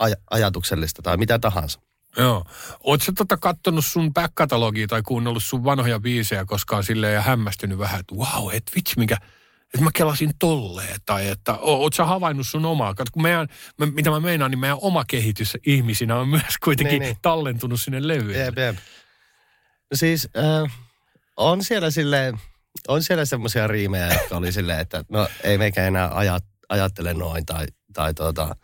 aj- 0.05 0.23
ajatuksellista 0.31 1.03
tai 1.03 1.17
mitä 1.17 1.39
tahansa. 1.39 1.81
Joo. 2.17 2.45
Oletko 2.81 3.13
tota 3.13 3.37
kattonut 3.37 3.87
sun 3.87 4.15
back-katalogia 4.15 4.87
tai 4.87 5.03
kuunnellut 5.03 5.45
sun 5.45 5.65
vanhoja 5.65 6.01
biisejä 6.01 6.45
koskaan 6.45 6.85
silleen 6.85 7.15
ja 7.15 7.23
hämmästynyt 7.23 7.79
vähän, 7.79 8.01
että 8.01 8.15
wow, 8.15 8.55
et 8.55 8.73
vitsi 8.77 8.99
mikä, 8.99 9.17
että 9.75 9.85
mä 9.85 9.91
kelasin 9.95 10.33
tolleen. 10.39 10.97
Tai 11.07 11.29
että 11.29 11.55
oot 11.59 11.95
sä 11.95 12.05
havainnut 12.05 12.47
sun 12.47 12.65
omaa. 12.65 12.95
Kato, 12.95 13.11
kun 13.13 13.23
meidän, 13.23 13.49
mä, 13.79 13.87
mitä 13.87 14.11
mä 14.11 14.21
meinaan, 14.21 14.51
niin 14.51 14.59
meidän 14.59 14.79
oma 14.81 15.05
kehitys 15.05 15.59
ihmisinä 15.67 16.17
on 16.17 16.29
myös 16.29 16.59
kuitenkin 16.65 17.01
Niin, 17.01 17.09
niin, 17.09 17.17
tallentunut 17.23 17.81
sinne 17.81 18.09
levyyn. 18.09 18.41
Jep, 18.41 18.59
jep. 18.59 18.77
No 19.91 19.97
siis 19.97 20.29
äh, 20.37 20.73
on 21.37 21.65
siellä 21.65 21.91
silleen, 21.91 22.41
on 22.89 23.03
siellä 23.03 23.25
semmoisia 23.25 23.67
riimejä, 23.67 24.15
jotka 24.15 24.37
oli 24.37 24.53
silleen, 24.53 24.81
että 24.81 25.05
no 25.09 25.29
ei 25.43 25.59
meikä 25.59 25.87
enää 25.87 26.11
ajat, 26.15 26.45
ajattele 26.69 27.15
noin 27.15 27.47
tai, 27.47 27.67
tai 27.93 28.15
tuota, 28.15 28.57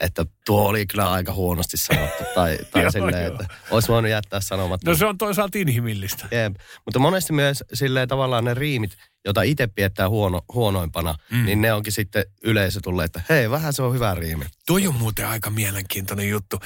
että 0.00 0.26
tuo 0.46 0.68
oli 0.68 0.86
kyllä 0.86 1.10
aika 1.10 1.32
huonosti 1.32 1.76
sanottu 1.76 2.24
tai, 2.34 2.58
tai 2.72 2.82
Joo, 2.82 2.90
silleen, 2.90 3.24
joo. 3.24 3.32
että 3.32 3.54
olisi 3.70 3.88
voinut 3.88 4.10
jättää 4.10 4.40
sanomatta. 4.40 4.90
No 4.90 4.96
se 4.96 5.06
on 5.06 5.18
toisaalta 5.18 5.58
inhimillistä. 5.58 6.28
Jep. 6.30 6.54
Mutta 6.84 6.98
monesti 6.98 7.32
myös 7.32 7.64
silleen 7.74 8.08
tavallaan 8.08 8.44
ne 8.44 8.54
riimit, 8.54 8.96
joita 9.24 9.42
itse 9.42 9.66
pidetään 9.66 10.10
huono, 10.10 10.42
huonoimpana, 10.54 11.14
mm. 11.30 11.44
niin 11.44 11.60
ne 11.60 11.72
onkin 11.72 11.92
sitten 11.92 12.24
yleisö 12.44 12.80
tulee, 12.82 13.04
että 13.04 13.22
hei, 13.28 13.50
vähän 13.50 13.72
se 13.72 13.82
on 13.82 13.94
hyvä 13.94 14.14
riimi. 14.14 14.44
Toi 14.66 14.86
on 14.86 14.94
muuten 14.94 15.28
aika 15.28 15.50
mielenkiintoinen 15.50 16.28
juttu. 16.28 16.58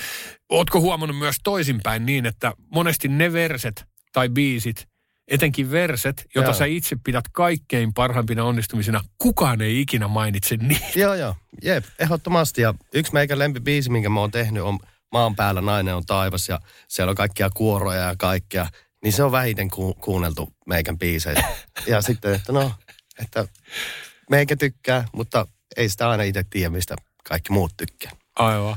Ootko 0.49 0.81
huomannut 0.81 1.19
myös 1.19 1.37
toisinpäin 1.45 2.07
niin, 2.07 2.27
että 2.27 2.53
monesti 2.71 3.09
ne 3.09 3.33
verset 3.33 3.85
tai 4.13 4.29
biisit, 4.29 4.89
etenkin 5.29 5.71
verset, 5.71 6.27
jota 6.35 6.49
Joo. 6.49 6.55
sä 6.55 6.65
itse 6.65 6.97
pidät 7.05 7.25
kaikkein 7.33 7.95
parhaimpina 7.95 8.45
onnistumisina, 8.45 9.05
kukaan 9.19 9.61
ei 9.61 9.81
ikinä 9.81 10.09
mainitse 10.09 10.57
niitä. 10.57 10.87
Joo, 10.95 11.15
joo. 11.15 11.37
Jep, 11.63 11.85
ehdottomasti. 11.99 12.63
Ja 12.63 12.75
yksi 12.95 13.13
meikä 13.13 13.39
lempibiisi, 13.39 13.91
minkä 13.91 14.09
mä 14.09 14.21
oon 14.21 14.31
tehnyt, 14.31 14.63
on 14.63 14.79
Maan 15.13 15.37
päällä 15.37 15.61
nainen 15.61 15.95
on 15.95 16.07
taivas 16.07 16.49
ja 16.49 16.61
siellä 16.89 17.11
on 17.11 17.17
kaikkia 17.17 17.51
kuoroja 17.55 18.01
ja 18.01 18.15
kaikkea. 18.19 18.67
niin 19.03 19.13
se 19.13 19.23
on 19.23 19.33
vähiten 19.33 19.71
ku, 19.71 19.95
kuunneltu 19.95 20.53
meikän 20.67 20.99
biiseissä. 20.99 21.45
ja 21.87 22.03
sitten, 22.03 22.35
että 22.35 22.53
no, 22.53 22.73
että 23.23 23.49
meikä 24.31 24.57
tykkää, 24.57 25.09
mutta 25.13 25.47
ei 25.77 25.89
sitä 25.89 26.09
aina 26.11 26.23
itse 26.23 26.45
tiedä, 26.51 26.71
mistä 26.71 26.97
kaikki 27.29 27.53
muut 27.53 27.73
tykkää. 27.77 28.13
Aivan. 28.37 28.77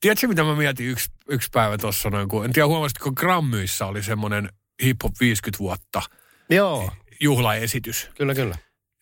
Tiedätkö, 0.00 0.28
mitä 0.28 0.44
mä 0.44 0.56
mietin 0.56 0.86
yksi, 0.86 1.10
yksi 1.28 1.48
päivä 1.52 1.78
tuossa 1.78 2.10
noin, 2.10 2.28
kun 2.28 2.44
en 2.44 2.52
tiedä 2.52 2.66
huomasitko, 2.66 3.12
Grammyissä 3.12 3.86
oli 3.86 4.02
semmoinen 4.02 4.48
Hip 4.82 4.96
Hop 5.04 5.12
50 5.20 5.58
vuotta 5.58 6.02
Joo, 6.50 6.90
juhlaesitys. 7.20 8.10
kyllä, 8.14 8.34
kyllä. 8.34 8.56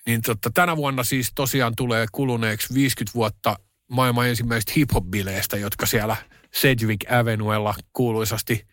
Niin 0.07 0.23
totta, 0.23 0.51
tänä 0.55 0.77
vuonna 0.77 1.05
siis 1.05 1.33
tosiaan 1.35 1.73
tulee 1.77 2.07
kuluneeksi 2.13 2.75
50 2.75 3.15
vuotta 3.15 3.57
maailman 3.91 4.29
ensimmäistä 4.29 4.73
hip-hop-bileistä, 4.77 5.57
jotka 5.57 5.87
siellä 5.87 6.17
Sedgwick 6.55 7.13
Avenuella 7.13 7.75
kuuluisasti 7.93 8.67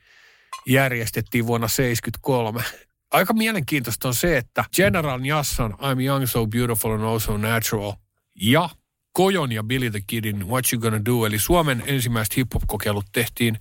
järjestettiin 0.67 1.47
vuonna 1.47 1.67
73. 1.67 2.63
Aika 3.11 3.33
mielenkiintoista 3.33 4.07
on 4.07 4.15
se, 4.15 4.37
että 4.37 4.65
General 4.75 5.25
Jassan 5.25 5.71
I'm 5.73 6.01
Young, 6.05 6.27
So 6.27 6.47
Beautiful 6.47 6.91
and 6.91 7.03
Also 7.03 7.37
Natural 7.37 7.93
ja 8.41 8.69
Kojon 9.11 9.51
ja 9.51 9.63
Billy 9.63 9.91
the 9.91 10.01
Kidin 10.07 10.47
What 10.47 10.65
You 10.73 10.81
Gonna 10.81 11.05
Do, 11.05 11.25
eli 11.25 11.39
Suomen 11.39 11.83
ensimmäiset 11.85 12.37
hip-hop-kokeilut 12.37 13.05
tehtiin 13.11 13.57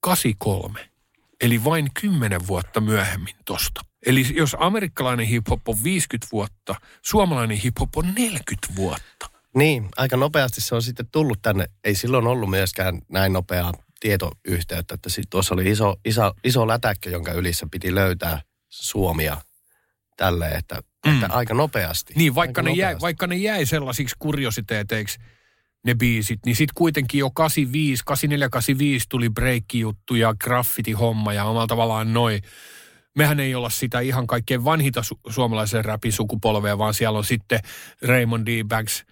83, 0.00 0.80
eli 1.40 1.64
vain 1.64 1.88
10 2.00 2.46
vuotta 2.46 2.80
myöhemmin 2.80 3.34
tosta. 3.44 3.80
Eli 4.06 4.26
jos 4.34 4.56
amerikkalainen 4.58 5.26
hip-hop 5.26 5.60
on 5.68 5.76
50 5.84 6.28
vuotta, 6.32 6.74
suomalainen 7.02 7.56
hip-hop 7.56 7.96
on 7.96 8.14
40 8.14 8.66
vuotta. 8.76 9.30
Niin, 9.54 9.88
aika 9.96 10.16
nopeasti 10.16 10.60
se 10.60 10.74
on 10.74 10.82
sitten 10.82 11.06
tullut 11.12 11.42
tänne. 11.42 11.66
Ei 11.84 11.94
silloin 11.94 12.26
ollut 12.26 12.50
myöskään 12.50 13.02
näin 13.08 13.32
nopeaa 13.32 13.72
tietoyhteyttä, 14.00 14.94
että 14.94 15.08
sit 15.08 15.30
tuossa 15.30 15.54
oli 15.54 15.70
iso, 15.70 15.96
iso, 16.04 16.32
iso 16.44 16.68
lätäkkö, 16.68 17.10
jonka 17.10 17.32
ylissä 17.32 17.66
piti 17.70 17.94
löytää 17.94 18.40
Suomia 18.68 19.36
tälle, 20.16 20.48
että, 20.48 20.82
mm. 21.06 21.14
että 21.14 21.36
aika 21.36 21.54
nopeasti. 21.54 22.14
Niin, 22.16 22.34
vaikka 22.34 22.60
aika 22.60 22.70
ne, 22.70 22.76
jäi, 22.76 22.88
nopeasti. 22.88 23.02
vaikka 23.02 23.26
ne 23.26 23.36
jäi 23.36 23.66
sellaisiksi 23.66 24.16
kuriositeeteiksi 24.18 25.18
ne 25.86 25.94
biisit, 25.94 26.40
niin 26.46 26.56
sitten 26.56 26.74
kuitenkin 26.74 27.18
jo 27.18 27.30
85, 27.30 28.02
84, 28.06 28.48
85 28.48 29.06
tuli 29.08 29.30
breikki-juttu 29.30 30.14
ja 30.14 30.34
graffiti-homma 30.44 31.32
ja 31.32 31.44
omalla 31.44 31.66
tavallaan 31.66 32.12
noin. 32.12 32.42
Mehän 33.16 33.40
ei 33.40 33.54
olla 33.54 33.70
sitä 33.70 34.00
ihan 34.00 34.26
kaikkein 34.26 34.64
vanhita 34.64 35.00
su- 35.00 35.32
suomalaisen 35.32 35.84
rapin 35.84 36.12
sukupolvea, 36.12 36.78
vaan 36.78 36.94
siellä 36.94 37.18
on 37.18 37.24
sitten 37.24 37.60
Raymond 38.02 38.46
D. 38.46 38.64
Banks, 38.64 39.04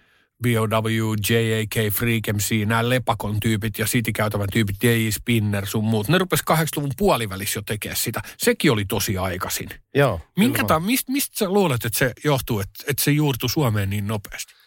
B.O.W., 0.43 1.13
J.A.K., 1.29 1.93
Freak 1.93 2.23
MC, 2.33 2.65
nämä 2.65 2.89
lepakon 2.89 3.39
tyypit 3.39 3.79
ja 3.79 3.85
City-käytävän 3.85 4.47
tyypit, 4.53 4.83
J.I. 4.83 5.11
Spinner 5.11 5.65
sun 5.65 5.83
muut. 5.83 6.07
Ne 6.07 6.17
rupes 6.17 6.39
80-luvun 6.51 6.91
puolivälissä 6.97 7.57
jo 7.57 7.63
tekemään 7.65 7.97
sitä. 7.97 8.21
Sekin 8.37 8.71
oli 8.71 8.85
tosi 8.85 9.17
aikaisin. 9.17 9.69
Joo. 9.95 10.21
Minkä 10.37 10.63
ta, 10.63 10.79
mistä, 10.79 11.11
mistä 11.11 11.37
sä 11.37 11.49
luulet, 11.49 11.85
että 11.85 11.99
se 11.99 12.13
johtuu, 12.23 12.59
että, 12.59 12.83
että 12.87 13.03
se 13.03 13.11
juurtui 13.11 13.49
Suomeen 13.49 13.89
niin 13.89 14.07
nopeasti? 14.07 14.64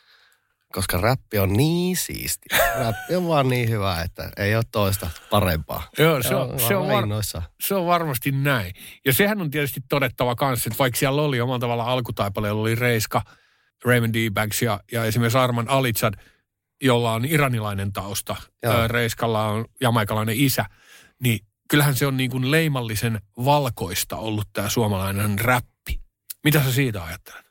Koska 0.72 0.98
räppi 1.00 1.38
on 1.38 1.52
niin 1.52 1.96
siisti. 1.96 2.46
Räppi 2.78 3.16
on 3.16 3.28
vaan 3.28 3.48
niin 3.48 3.68
hyvä, 3.68 4.02
että 4.02 4.30
ei 4.36 4.56
ole 4.56 4.64
toista 4.72 5.10
parempaa. 5.30 5.88
Joo, 5.98 6.22
se 6.22 6.34
on, 6.34 6.60
se 6.60 6.76
on, 6.76 6.88
var, 6.88 7.04
se 7.60 7.74
on 7.74 7.86
varmasti 7.86 8.32
näin. 8.32 8.72
Ja 9.04 9.12
sehän 9.12 9.40
on 9.40 9.50
tietysti 9.50 9.80
todettava 9.88 10.34
kanssa, 10.34 10.68
että 10.68 10.78
vaikka 10.78 10.98
siellä 10.98 11.22
oli 11.22 11.40
omalla 11.40 11.58
tavalla 11.58 11.84
alkutaipaleella 11.84 12.62
oli 12.62 12.74
Reiska, 12.74 13.22
Raymond 13.84 14.14
D. 14.14 14.30
Banks 14.30 14.62
ja, 14.62 14.80
ja 14.92 15.04
esimerkiksi 15.04 15.38
Arman 15.38 15.68
Alitsad, 15.68 16.14
jolla 16.82 17.12
on 17.12 17.24
iranilainen 17.24 17.92
tausta. 17.92 18.36
Joo. 18.62 18.88
Reiskalla 18.88 19.48
on 19.48 19.64
jamaikalainen 19.80 20.36
isä. 20.38 20.64
Niin 21.22 21.40
kyllähän 21.70 21.94
se 21.94 22.06
on 22.06 22.16
niin 22.16 22.30
kuin 22.30 22.50
leimallisen 22.50 23.20
valkoista 23.44 24.16
ollut 24.16 24.48
tämä 24.52 24.68
suomalainen 24.68 25.38
räppi. 25.38 26.00
Mitä 26.44 26.62
sä 26.62 26.72
siitä 26.72 27.04
ajattelet? 27.04 27.47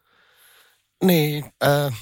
Niin. 1.04 1.46
Äh, 1.64 1.94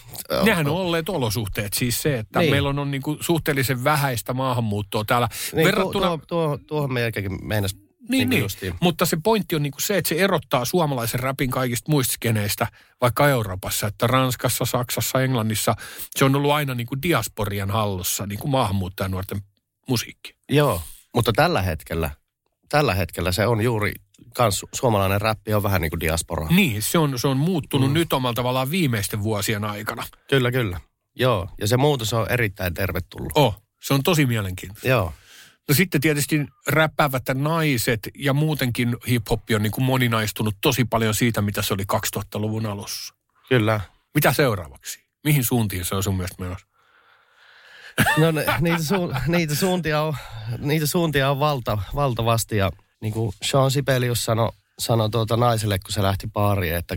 Nehän 0.43 0.67
on 0.67 0.75
olleet 0.75 1.09
olosuhteet, 1.09 1.73
siis 1.73 2.01
se, 2.01 2.19
että 2.19 2.39
niin. 2.39 2.45
Niin. 2.45 2.53
meillä 2.53 2.69
on, 2.69 2.79
on 2.79 2.91
niin 2.91 3.01
kuin 3.01 3.17
suhteellisen 3.21 3.83
vähäistä 3.83 4.33
maahanmuuttoa 4.33 5.05
täällä. 5.05 5.27
niin, 5.53 5.65
verrattuna, 5.65 6.07
tuo, 6.07 6.19
tuo, 6.27 6.59
tuohon 6.67 6.93
melkein 6.93 7.47
meinas 7.47 7.75
niin, 8.09 8.29
niin. 8.29 8.41
justiin. 8.41 8.73
mutta 8.81 9.05
se 9.05 9.17
pointti 9.23 9.55
on 9.55 9.63
niin 9.63 9.71
kuin 9.71 9.81
se, 9.81 9.97
että 9.97 10.09
se 10.09 10.15
erottaa 10.15 10.65
suomalaisen 10.65 11.19
rapin 11.19 11.51
kaikista 11.51 11.91
muista 11.91 12.13
skeneistä, 12.13 12.67
vaikka 13.01 13.29
Euroopassa, 13.29 13.87
että 13.87 14.07
Ranskassa, 14.07 14.65
Saksassa, 14.65 15.21
Englannissa, 15.21 15.75
se 16.15 16.25
on 16.25 16.35
ollut 16.35 16.51
aina 16.51 16.75
niin 16.75 16.87
kuin 16.87 17.01
diasporian 17.01 17.71
hallussa, 17.71 18.25
niin 18.25 18.39
kuin 18.39 18.51
maahanmuuttajanuorten 18.51 19.41
musiikki. 19.89 20.35
Joo, 20.49 20.81
mutta 21.15 21.33
tällä 21.35 21.61
hetkellä, 21.61 22.09
tällä 22.69 22.93
hetkellä 22.93 23.31
se 23.31 23.47
on 23.47 23.61
juuri, 23.61 23.93
kans 24.33 24.59
su- 24.59 24.69
suomalainen 24.73 25.21
räppi 25.21 25.53
on 25.53 25.63
vähän 25.63 25.81
niin 25.81 25.89
kuin 25.89 25.99
diaspora. 25.99 26.47
Niin, 26.49 26.81
se 26.81 26.97
on, 26.97 27.19
se 27.19 27.27
on 27.27 27.37
muuttunut 27.37 27.89
mm. 27.89 27.93
nyt 27.93 28.13
omalla 28.13 28.33
tavallaan 28.33 28.71
viimeisten 28.71 29.23
vuosien 29.23 29.63
aikana. 29.63 30.03
Kyllä, 30.29 30.51
kyllä. 30.51 30.79
Joo, 31.15 31.49
ja 31.61 31.67
se 31.67 31.77
muutos 31.77 32.13
on 32.13 32.31
erittäin 32.31 32.73
tervetullut. 32.73 33.31
Oh, 33.35 33.63
se 33.81 33.93
on 33.93 34.03
tosi 34.03 34.25
mielenkiintoista. 34.25 34.87
Joo. 34.87 35.13
No 35.69 35.75
sitten 35.75 36.01
tietysti 36.01 36.45
räppäävät 36.67 37.23
naiset 37.33 38.09
ja 38.17 38.33
muutenkin 38.33 38.95
hip-hop 39.07 39.55
on 39.55 39.63
niin 39.63 39.71
kuin 39.71 39.85
moninaistunut 39.85 40.55
tosi 40.61 40.85
paljon 40.85 41.15
siitä, 41.15 41.41
mitä 41.41 41.61
se 41.61 41.73
oli 41.73 41.83
2000-luvun 41.93 42.65
alussa. 42.65 43.13
Kyllä. 43.49 43.81
Mitä 44.15 44.33
seuraavaksi? 44.33 45.05
Mihin 45.23 45.43
suuntiin 45.43 45.85
se 45.85 45.95
on 45.95 46.03
sun 46.03 46.15
mielestä 46.15 46.43
menossa? 46.43 46.67
No 48.17 48.31
ne, 48.31 48.45
niitä, 48.61 48.83
su, 48.83 49.11
niitä, 49.27 49.55
suuntia 49.55 50.01
on, 50.01 50.15
niitä 50.57 50.85
suuntia 50.85 51.31
on 51.31 51.39
valta, 51.39 51.77
valtavasti 51.95 52.57
ja 52.57 52.71
niin 53.01 53.13
kuin 53.13 53.33
Sean 53.43 53.71
Sibelius 53.71 54.25
sanoi 54.25 54.51
sano 54.79 55.09
tuota 55.09 55.37
naiselle, 55.37 55.79
kun 55.79 55.91
se 55.91 56.01
lähti 56.01 56.27
baariin, 56.27 56.75
että, 56.75 56.95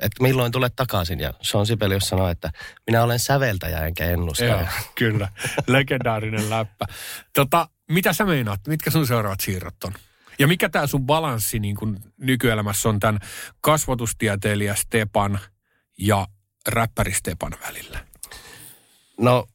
että 0.00 0.22
milloin 0.22 0.52
tulet 0.52 0.76
takaisin. 0.76 1.20
Ja 1.20 1.34
Sean 1.42 1.66
Sibelius 1.66 2.08
sanoi, 2.08 2.30
että 2.30 2.50
minä 2.86 3.02
olen 3.02 3.18
säveltäjä 3.18 3.86
enkä 3.86 4.04
ennustaja. 4.04 4.60
Joo, 4.60 4.66
kyllä. 4.94 5.28
Legendaarinen 5.66 6.50
läppä. 6.50 6.86
Tota, 7.34 7.68
mitä 7.90 8.12
sä 8.12 8.24
meinaat? 8.24 8.60
Mitkä 8.66 8.90
sun 8.90 9.06
seuraavat 9.06 9.40
siirrot 9.40 9.84
on? 9.84 9.92
Ja 10.38 10.46
mikä 10.46 10.68
tämä 10.68 10.86
sun 10.86 11.06
balanssi 11.06 11.58
niin 11.58 11.76
kun 11.76 12.00
nykyelämässä 12.16 12.88
on 12.88 13.00
tämän 13.00 13.20
kasvatustieteilijä 13.60 14.74
Stepan 14.74 15.40
ja 15.98 16.26
räppäri 16.68 17.12
Stepan 17.12 17.52
välillä? 17.66 18.04
No, 19.20 19.46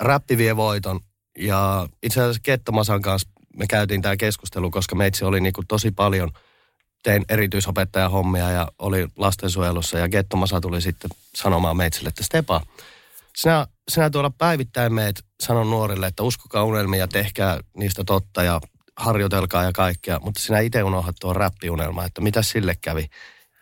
räppi 0.00 0.38
vie 0.38 0.56
voiton. 0.56 1.00
Ja 1.38 1.88
itse 2.02 2.20
asiassa 2.20 2.40
Kettomasan 2.42 3.02
kanssa 3.02 3.28
me 3.56 3.66
käytiin 3.66 4.02
tämä 4.02 4.16
keskustelu, 4.16 4.70
koska 4.70 4.94
meitsi 4.94 5.24
oli 5.24 5.40
niinku 5.40 5.62
tosi 5.68 5.90
paljon, 5.90 6.30
tein 7.02 7.24
erityisopettajan 7.28 8.10
hommia 8.10 8.50
ja 8.50 8.68
oli 8.78 9.08
lastensuojelussa. 9.16 9.98
Ja 9.98 10.08
Kettomasa 10.08 10.60
tuli 10.60 10.80
sitten 10.80 11.10
sanomaan 11.34 11.76
meitsille, 11.76 12.08
että 12.08 12.24
Stepa, 12.24 12.60
sinä, 13.36 13.66
sinä 13.88 14.10
tuolla 14.10 14.30
päivittäin 14.30 14.92
meet 14.92 15.24
sanon 15.40 15.70
nuorille, 15.70 16.06
että 16.06 16.22
uskokaa 16.22 16.64
unelmia 16.64 17.00
ja 17.00 17.08
tehkää 17.08 17.60
niistä 17.76 18.04
totta 18.04 18.42
ja 18.42 18.60
harjoitelkaa 18.96 19.64
ja 19.64 19.72
kaikkea. 19.72 20.20
Mutta 20.20 20.40
sinä 20.40 20.60
itse 20.60 20.82
unohdat 20.82 21.16
tuon 21.20 21.36
räppiunelma, 21.36 22.04
että 22.04 22.20
mitä 22.20 22.42
sille 22.42 22.74
kävi. 22.80 23.06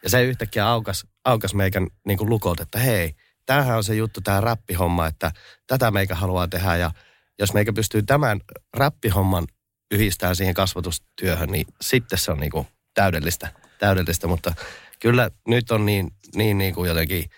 Ja 0.03 0.11
se 0.11 0.23
yhtäkkiä 0.23 0.69
aukas, 0.69 1.07
aukas 1.25 1.55
meikän 1.55 1.87
niin 2.07 2.19
kuin 2.19 2.31
lukot, 2.31 2.61
että 2.61 2.79
hei, 2.79 3.15
tämähän 3.47 3.77
on 3.77 3.85
se 3.85 3.95
juttu, 3.95 4.21
tämä 4.21 4.41
räppihomma, 4.41 5.07
että 5.07 5.33
tätä 5.67 5.91
meikä 5.91 6.15
haluaa 6.15 6.49
tehdä. 6.49 6.77
Ja 6.77 6.91
jos 7.39 7.55
meikä 7.55 7.73
pystyy 7.73 8.03
tämän 8.03 8.41
räppihomman 8.75 9.47
yhdistää 9.91 10.35
siihen 10.35 10.55
kasvatustyöhön, 10.55 11.49
niin 11.49 11.67
sitten 11.81 12.19
se 12.19 12.33
on 12.33 12.41
niin 12.41 12.51
kuin 12.51 12.67
täydellistä, 12.95 13.53
täydellistä. 13.79 14.27
Mutta 14.27 14.55
kyllä 15.01 15.31
nyt 15.49 15.71
on 15.71 15.87
niin, 15.87 16.11
niin, 16.35 16.59
niin 16.59 16.75
kuin 16.75 16.89
jotenkin 16.89 17.31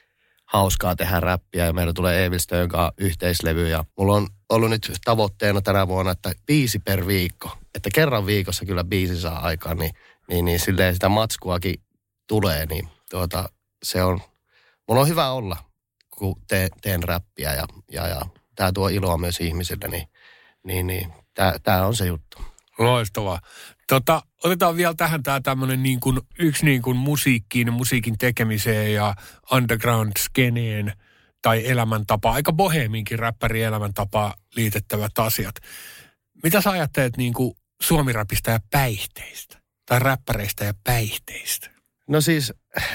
hauskaa 0.45 0.97
tehdä 0.97 1.21
räppiä 1.21 1.67
ja 1.67 1.73
meillä 1.73 1.93
tulee 1.93 2.25
Evilstön 2.25 2.69
kanssa 2.69 2.95
yhteislevy 2.99 3.69
ja 3.69 3.85
mulla 3.99 4.17
on 4.17 4.29
ollut 4.49 4.71
nyt 4.71 4.93
tavoitteena 5.05 5.61
tänä 5.61 5.89
vuonna, 5.89 6.13
että 6.13 6.33
biisi 6.47 6.79
per 6.79 7.07
viikko. 7.07 7.59
Että 7.75 7.91
kerran 7.95 8.27
viikossa 8.27 8.65
kyllä 8.65 8.85
biisi 8.85 9.21
saa 9.21 9.39
aikaan, 9.39 9.77
niin, 9.77 9.93
niin, 10.29 10.45
niin 10.45 10.61
silleen 10.61 10.95
sitä 10.95 11.09
matskuakin 11.09 11.75
tulee, 12.29 12.67
niin 12.67 12.89
tuota, 13.11 13.49
se 13.83 14.05
on, 14.05 14.21
mulla 14.89 15.01
on 15.01 15.09
hyvä 15.09 15.31
olla, 15.31 15.57
kun 16.19 16.37
te, 16.49 16.69
teen 16.83 17.03
räppiä 17.03 17.55
ja, 17.55 17.67
ja, 17.93 18.09
ja 18.09 18.21
tämä 18.57 18.73
tuo 18.73 18.89
iloa 18.89 19.19
myös 19.19 19.41
ihmisille, 19.41 19.89
niin, 19.89 20.09
niin, 20.65 20.87
niin 20.87 21.13
tämä 21.63 21.87
on 21.87 21.97
se 21.97 22.07
juttu. 22.07 22.39
Loistavaa. 22.79 23.41
Tota, 23.89 24.23
otetaan 24.45 24.77
vielä 24.77 24.95
tähän 24.95 25.23
tämä 25.23 25.41
tämmöinen 25.41 25.83
niin 25.83 26.01
kuin, 26.01 26.21
yksi 26.39 26.65
niin 26.65 26.83
kuin 26.83 26.97
musiikkiin, 26.97 27.73
musiikin 27.73 28.19
tekemiseen 28.19 28.95
ja 28.95 29.15
underground-skeneen 29.53 30.93
tai 31.43 31.69
elämäntapa, 31.69 32.33
aika 32.33 32.53
boheminkin 32.53 33.19
räppäri 33.19 33.63
elämäntapa 33.63 34.35
liitettävät 34.57 35.19
asiat. 35.19 35.55
Mitä 36.43 36.61
sä 36.61 36.71
ajattelet 36.71 37.17
niin 37.17 37.35
kuin 37.35 37.55
suomiräpistä 37.83 38.51
ja 38.51 38.61
päihteistä? 38.71 39.59
Tai 39.87 39.99
räppäreistä 39.99 40.65
ja 40.65 40.75
päihteistä? 40.85 41.71
No 42.09 42.21
siis, 42.21 42.53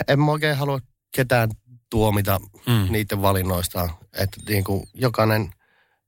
en 0.07 0.19
mä 0.19 0.31
oikein 0.31 0.57
halua 0.57 0.79
ketään 1.15 1.49
tuomita 1.89 2.39
mm. 2.67 2.91
niiden 2.91 3.21
valinnoistaan. 3.21 3.89
Että 4.13 4.37
niin 4.49 4.63
kuin 4.63 4.83
jokainen 4.93 5.51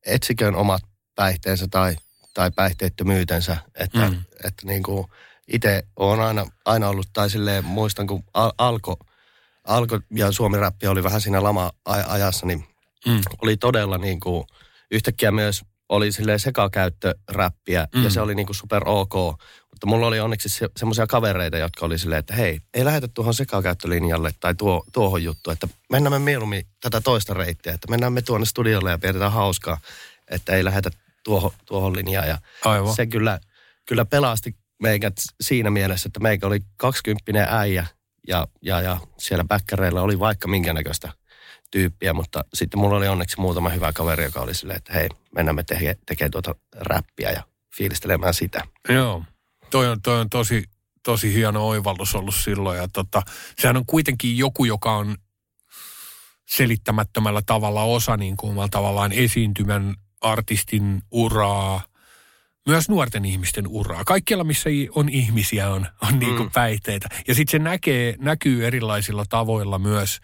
etsiköön 0.06 0.56
omat 0.56 0.82
päihteensä 1.16 1.68
tai, 1.68 1.96
tai 2.40 2.52
päihteettömyytensä. 2.56 3.58
Että, 3.76 4.10
mm. 4.10 4.16
että 4.44 4.66
niin 4.66 4.84
kuin, 4.84 5.08
itse 5.48 5.84
olen 5.96 6.20
aina, 6.20 6.46
aina 6.66 6.90
ollut, 6.90 7.08
tai 7.14 7.30
silleen 7.30 7.66
muistan, 7.66 8.08
kun 8.08 8.24
al- 8.34 8.52
alko, 8.58 8.98
alko 9.68 10.00
ja 10.16 10.32
Suomi-räppi 10.32 10.88
oli 10.88 11.04
vähän 11.04 11.22
siinä 11.22 11.44
lama-ajassa, 11.44 12.46
niin 12.46 12.66
Mm. 13.06 13.22
oli 13.42 13.58
todella 13.58 13.98
niin 13.98 14.20
kuin, 14.20 14.44
yhtäkkiä 14.92 15.32
myös 15.32 15.62
oli 15.90 16.12
silleen 16.12 16.40
sekakäyttöräppiä 16.40 17.88
mm. 17.96 18.04
ja 18.04 18.10
se 18.10 18.22
oli 18.22 18.36
niin 18.36 18.46
kuin 18.46 18.56
super 18.56 18.84
ok. 18.86 19.14
Mutta 19.72 19.88
mulla 19.88 20.08
oli 20.08 20.20
onneksi 20.20 20.50
se, 20.50 20.70
semmoisia 20.78 21.08
kavereita, 21.08 21.58
jotka 21.58 21.86
oli 21.86 22.00
silleen, 22.00 22.20
että 22.20 22.34
hei, 22.34 22.60
ei 22.74 22.86
lähetä 22.86 23.08
tuohon 23.08 23.34
sekakäyttölinjalle 23.34 24.32
tai 24.40 24.56
tuo, 24.56 24.84
tuohon 24.92 25.24
juttuun, 25.24 25.54
että 25.54 25.68
mennään 25.90 26.14
me 26.14 26.20
mieluummin 26.20 26.66
tätä 26.82 27.02
toista 27.02 27.34
reittiä, 27.34 27.74
että 27.74 27.88
mennään 27.90 28.14
me 28.14 28.22
tuonne 28.22 28.46
studiolle 28.46 28.92
ja 28.92 28.98
pidetään 28.98 29.32
hauskaa, 29.32 29.78
että 30.28 30.56
ei 30.56 30.64
lähetä 30.64 30.90
tuohon, 31.24 31.52
tuohon 31.66 31.96
linjaan. 31.96 32.28
Ja 32.28 32.38
Aivan. 32.66 32.96
se 32.96 33.08
kyllä, 33.08 33.40
kyllä 33.86 34.06
pelasti 34.06 34.56
meikät 34.82 35.14
siinä 35.42 35.70
mielessä, 35.70 36.10
että 36.10 36.20
meikä 36.20 36.48
oli 36.48 36.60
20 36.78 37.58
äijä 37.60 37.86
ja, 38.28 38.48
ja, 38.62 38.82
ja 38.82 38.98
siellä 39.18 39.44
bäkkäreillä 39.44 40.02
oli 40.02 40.20
vaikka 40.20 40.48
minkä 40.48 40.74
näköistä 40.74 41.14
tyyppiä, 41.72 42.14
mutta 42.14 42.46
sitten 42.54 42.80
mulla 42.80 42.98
oli 42.98 43.08
onneksi 43.08 43.40
muutama 43.40 43.70
hyvä 43.70 43.94
kaveri, 43.94 44.24
joka 44.24 44.42
oli 44.42 44.54
silleen, 44.54 44.78
että 44.78 44.94
hei, 44.94 45.10
mennään 45.36 45.56
me 45.56 45.64
tekemään 45.64 45.96
teke 46.06 46.30
tuota 46.30 46.56
räppiä 46.76 47.32
ja 47.32 47.44
fiilistelemään 47.78 48.34
sitä. 48.34 48.62
Joo, 48.90 49.24
toi 49.70 49.88
on, 49.88 50.02
toi 50.02 50.20
on 50.20 50.30
tosi, 50.30 50.64
tosi 51.04 51.34
hieno 51.34 51.68
oivallus 51.68 52.16
ollut 52.16 52.36
silloin. 52.36 52.78
Ja 52.78 52.88
tota, 52.88 53.22
sehän 53.60 53.78
on 53.78 53.86
kuitenkin 53.86 54.38
joku, 54.38 54.66
joka 54.66 54.96
on 54.96 55.18
selittämättömällä 56.50 57.42
tavalla 57.46 57.84
osa 57.84 58.18
niin 58.18 58.38
kuin 58.38 58.70
tavallaan 58.72 59.12
esiintymän 59.12 59.96
artistin 60.22 61.02
uraa, 61.12 61.82
myös 62.68 62.90
nuorten 62.90 63.26
ihmisten 63.26 63.68
uraa. 63.68 64.04
Kaikkialla, 64.06 64.44
missä 64.44 64.70
on 64.96 65.10
ihmisiä, 65.10 65.70
on, 65.70 65.88
on 66.02 66.20
niin 66.20 66.36
kuin 66.36 66.48
Mm. 66.48 66.52
päihteitä. 66.52 67.10
Ja 67.28 67.36
sitten 67.36 67.52
se 67.52 67.60
näkee, 67.60 68.16
näkyy 68.20 68.68
erilaisilla 68.68 69.26
tavoilla 69.30 69.80
myös 69.80 70.20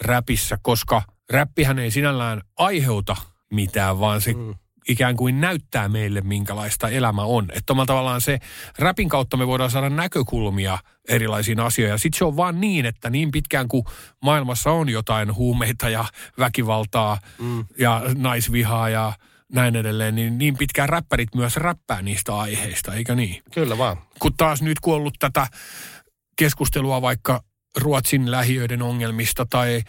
räpissä, 0.00 0.58
koska 0.62 1.02
räppihän 1.30 1.78
ei 1.78 1.90
sinällään 1.90 2.40
aiheuta 2.58 3.16
mitään, 3.52 4.00
vaan 4.00 4.20
se 4.20 4.32
Mm. 4.32 4.54
Ikään 4.88 5.16
kuin 5.16 5.40
näyttää 5.40 5.88
meille, 5.88 6.20
minkälaista 6.20 6.88
elämä 6.88 7.22
on. 7.22 7.48
Että 7.54 7.72
omalla 7.72 7.86
tavallaan 7.86 8.20
se, 8.20 8.38
räpin 8.78 9.08
kautta 9.08 9.36
me 9.36 9.46
voidaan 9.46 9.70
saada 9.70 9.90
näkökulmia 9.90 10.78
erilaisiin 11.08 11.60
asioihin. 11.60 11.92
Ja 11.92 11.98
sitten 11.98 12.18
se 12.18 12.24
on 12.24 12.36
vaan 12.36 12.60
niin, 12.60 12.86
että 12.86 13.10
niin 13.10 13.30
pitkään 13.30 13.68
kuin 13.68 13.84
maailmassa 14.22 14.70
on 14.70 14.88
jotain 14.88 15.34
huumeita 15.34 15.88
ja 15.88 16.04
väkivaltaa 16.38 17.18
Mm. 17.38 17.64
ja 17.78 18.02
naisvihaa 18.14 18.88
ja 18.88 19.12
näin 19.52 19.76
edelleen, 19.76 20.14
niin 20.14 20.38
niin 20.38 20.56
pitkään 20.56 20.88
räppärit 20.88 21.34
myös 21.34 21.56
räppää 21.56 22.02
niistä 22.02 22.36
aiheista, 22.36 22.94
eikö 22.94 23.14
niin? 23.14 23.42
Kyllä 23.54 23.78
vaan. 23.78 23.96
Kun 24.18 24.36
taas 24.36 24.62
nyt 24.62 24.80
kun 24.80 24.94
ollut 24.94 25.14
tätä 25.18 25.46
keskustelua 26.38 27.02
vaikka 27.02 27.42
Ruotsin 27.76 28.30
lähiöiden 28.30 28.82
ongelmista 28.82 29.46
tai 29.50 29.82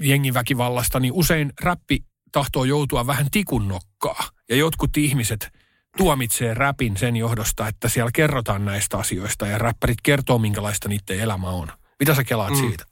jengiväkivallasta, 0.00 1.00
niin 1.00 1.12
usein 1.12 1.52
räppi 1.62 2.04
tahtoo 2.34 2.64
joutua 2.64 3.06
vähän 3.06 3.26
tikun 3.30 3.68
nokkaa. 3.68 4.28
Ja 4.48 4.56
jotkut 4.56 4.96
ihmiset 4.96 5.48
tuomitsee 5.96 6.54
räpin 6.54 6.96
sen 6.96 7.16
johdosta, 7.16 7.68
että 7.68 7.88
siellä 7.88 8.10
kerrotaan 8.14 8.64
näistä 8.64 8.98
asioista 8.98 9.46
ja 9.46 9.58
räppärit 9.58 9.98
kertoo, 10.02 10.38
minkälaista 10.38 10.88
niiden 10.88 11.20
elämä 11.20 11.48
on. 11.48 11.68
Mitä 12.00 12.14
sä 12.14 12.24
kelaat 12.24 12.50
Mm. 12.52 12.56
siitä? 12.56 12.84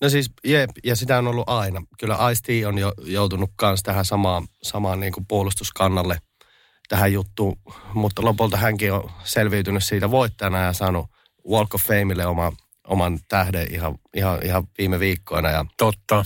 No 0.00 0.08
siis, 0.08 0.30
jep, 0.44 0.70
ja 0.84 0.96
sitä 0.96 1.18
on 1.18 1.26
ollut 1.26 1.48
aina. 1.48 1.82
Kyllä 2.00 2.16
Ice-T 2.30 2.66
on 2.66 2.78
jo 2.78 2.92
joutunut 3.04 3.50
myös 3.62 3.82
tähän 3.82 4.04
samaan, 4.04 4.46
samaan 4.62 5.00
niin 5.00 5.12
kuin 5.12 5.26
puolustuskannalle 5.28 6.18
tähän 6.88 7.12
juttuun, 7.12 7.56
mutta 7.94 8.24
lopulta 8.24 8.56
hänkin 8.56 8.92
on 8.92 9.10
selviytynyt 9.24 9.84
siitä 9.84 10.10
voittajana 10.10 10.58
ja 10.62 10.72
saanut 10.72 11.06
Walk 11.50 11.74
of 11.74 11.82
Fameille 11.82 12.26
oma, 12.26 12.52
oman 12.86 13.18
tähden 13.28 13.74
ihan, 13.74 13.94
ihan, 14.16 14.38
ihan 14.44 14.64
viime 14.78 15.00
viikkoina. 15.00 15.50
Ja 15.50 15.64
Totta. 15.76 16.24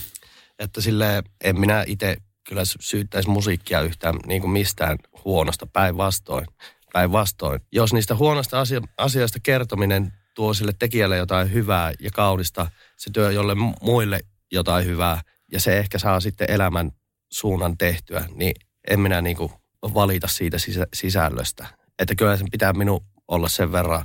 että 0.59 0.81
sille 0.81 1.23
en 1.45 1.61
minä 1.61 1.85
itse 1.87 2.17
kyllä 2.49 2.65
sy- 2.65 2.79
syyttäisi 2.81 3.29
musiikkia 3.29 3.81
yhtään 3.81 4.15
niin 4.27 4.41
kuin 4.41 4.51
mistään 4.51 4.99
huonosta 5.25 5.67
päinvastoin. 5.67 6.47
Päinvastoin. 6.93 7.61
Jos 7.73 7.93
niistä 7.93 8.15
huonosta 8.15 8.61
asia, 8.61 8.81
asioista 8.99 9.39
kertominen 9.43 10.13
tuo 10.35 10.55
sille 10.55 10.73
tekijälle 10.79 11.17
jotain 11.17 11.53
hyvää 11.53 11.93
ja 12.01 12.11
kaunista, 12.11 12.71
se 12.97 13.11
työ 13.11 13.33
jolle 13.33 13.55
mu- 13.55 13.77
muille 13.81 14.21
jotain 14.53 14.85
hyvää 14.85 15.21
ja 15.53 15.61
se 15.61 15.79
ehkä 15.79 15.99
saa 15.99 16.21
sitten 16.21 16.51
elämän 16.51 16.93
suunnan 17.33 17.79
tehtyä, 17.79 18.25
niin 18.35 18.55
en 18.89 19.01
minä 19.01 19.21
niin 19.21 19.37
kuin 19.37 19.53
valita 19.83 20.29
siitä 20.29 20.59
sisä, 20.59 20.87
sisällöstä. 20.95 21.67
Että 21.99 22.15
kyllä 22.15 22.37
sen 22.37 22.51
pitää 22.51 22.73
minun 22.73 23.05
olla 23.29 23.49
sen 23.49 23.73
verran 23.73 24.05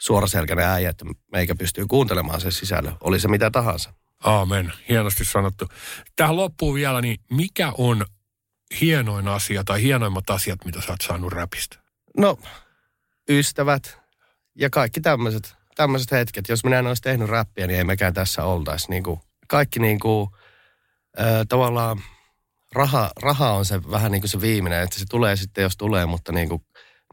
suoraselkäinen 0.00 0.66
äijä, 0.66 0.90
että 0.90 1.04
meikä 1.32 1.54
pystyy 1.54 1.86
kuuntelemaan 1.86 2.40
sen 2.40 2.52
sisällön, 2.52 2.96
oli 3.00 3.20
se 3.20 3.28
mitä 3.28 3.50
tahansa. 3.50 3.92
Aamen. 4.24 4.72
Hienosti 4.88 5.24
sanottu. 5.24 5.68
Tähän 6.16 6.36
loppuu 6.36 6.74
vielä, 6.74 7.00
niin 7.00 7.20
mikä 7.30 7.72
on 7.78 8.06
hienoin 8.80 9.28
asia 9.28 9.64
tai 9.64 9.82
hienoimmat 9.82 10.30
asiat, 10.30 10.64
mitä 10.64 10.80
sä 10.80 10.92
oot 10.92 11.00
saanut 11.00 11.32
räpistä? 11.32 11.78
No, 12.16 12.38
ystävät 13.28 13.98
ja 14.54 14.70
kaikki 14.70 15.00
tämmöiset 15.00 15.56
tämmöiset 15.76 16.10
hetket. 16.10 16.48
Jos 16.48 16.64
minä 16.64 16.78
en 16.78 16.86
olisi 16.86 17.02
tehnyt 17.02 17.28
räppiä, 17.28 17.66
niin 17.66 17.78
ei 17.78 17.84
mekään 17.84 18.14
tässä 18.14 18.44
oltaisi. 18.44 18.90
Niin 18.90 19.02
kuin, 19.02 19.20
kaikki 19.48 19.80
niin 19.80 20.00
kuin, 20.00 20.30
äh, 21.20 21.26
tavallaan 21.48 22.00
raha, 22.72 23.10
raha 23.22 23.52
on 23.52 23.64
se 23.64 23.80
vähän 23.90 24.12
niin 24.12 24.22
kuin 24.22 24.30
se 24.30 24.40
viimeinen, 24.40 24.82
että 24.82 24.98
se 24.98 25.04
tulee 25.10 25.36
sitten, 25.36 25.62
jos 25.62 25.76
tulee, 25.76 26.06
mutta 26.06 26.32
niin, 26.32 26.48
kuin, 26.48 26.62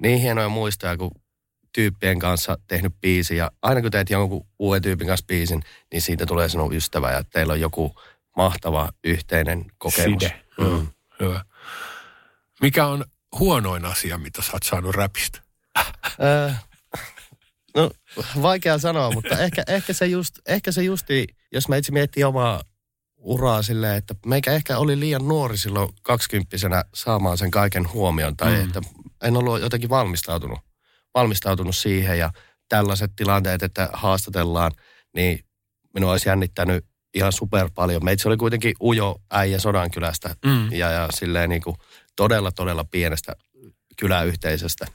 niin 0.01 0.19
hienoja 0.19 0.49
muistoja, 0.49 0.97
kun 0.97 1.11
tyyppien 1.73 2.19
kanssa 2.19 2.57
tehnyt 2.67 2.93
biisi 3.01 3.35
ja 3.35 3.51
aina 3.61 3.81
kun 3.81 3.91
teet 3.91 4.09
jonkun 4.09 4.47
uuden 4.59 4.81
tyypin 4.81 5.07
kanssa 5.07 5.25
biisin, 5.25 5.63
niin 5.91 6.01
siitä 6.01 6.25
tulee 6.25 6.49
sinun 6.49 6.73
ystävä 6.73 7.11
ja 7.11 7.23
teillä 7.23 7.53
on 7.53 7.61
joku 7.61 7.95
mahtava 8.37 8.89
yhteinen 9.03 9.65
kokemus. 9.77 10.23
Side. 10.23 10.43
Mm. 10.59 10.87
Hyvä. 11.19 11.45
Mikä 12.61 12.87
on 12.87 13.05
huonoin 13.39 13.85
asia, 13.85 14.17
mitä 14.17 14.41
sä 14.41 14.53
oot 14.53 14.63
saanut 14.63 14.95
räpistä? 14.95 15.41
No, 17.75 17.91
vaikea 18.41 18.77
sanoa, 18.77 19.11
mutta 19.11 19.39
ehkä, 19.39 19.63
ehkä, 19.67 19.93
se 19.93 20.05
just, 20.05 20.35
ehkä 20.47 20.71
se 20.71 20.83
justi, 20.83 21.27
jos 21.51 21.67
mä 21.67 21.75
itse 21.75 21.91
miettii 21.91 22.23
omaa 22.23 22.61
uraa 23.17 23.61
silleen, 23.61 23.97
että 23.97 24.15
meikä 24.25 24.51
ehkä 24.51 24.77
oli 24.77 24.99
liian 24.99 25.27
nuori 25.27 25.57
silloin 25.57 25.89
kaksikymppisenä 26.01 26.83
saamaan 26.93 27.37
sen 27.37 27.51
kaiken 27.51 27.93
huomion, 27.93 28.37
tai 28.37 28.55
mm. 28.55 28.63
että 28.63 28.81
en 29.23 29.37
ollut 29.37 29.61
jotenkin 29.61 29.89
valmistautunut, 29.89 30.59
valmistautunut 31.13 31.75
siihen, 31.75 32.19
ja 32.19 32.31
tällaiset 32.69 33.11
tilanteet, 33.15 33.63
että 33.63 33.89
haastatellaan, 33.93 34.71
niin 35.15 35.39
minua 35.93 36.11
olisi 36.11 36.29
jännittänyt 36.29 36.85
ihan 37.13 37.31
super 37.31 37.69
paljon. 37.75 38.05
Meitsi 38.05 38.27
oli 38.27 38.37
kuitenkin 38.37 38.73
ujo 38.81 39.15
äijä 39.31 39.59
Sodankylästä, 39.59 40.35
Mm. 40.45 40.71
ja, 40.71 40.91
ja 40.91 41.07
silleen 41.13 41.49
niin 41.49 41.61
kuin 41.61 41.75
todella, 42.15 42.51
todella 42.51 42.83
pienestä 42.91 43.35
kyläyhteisöstä. 43.97 44.87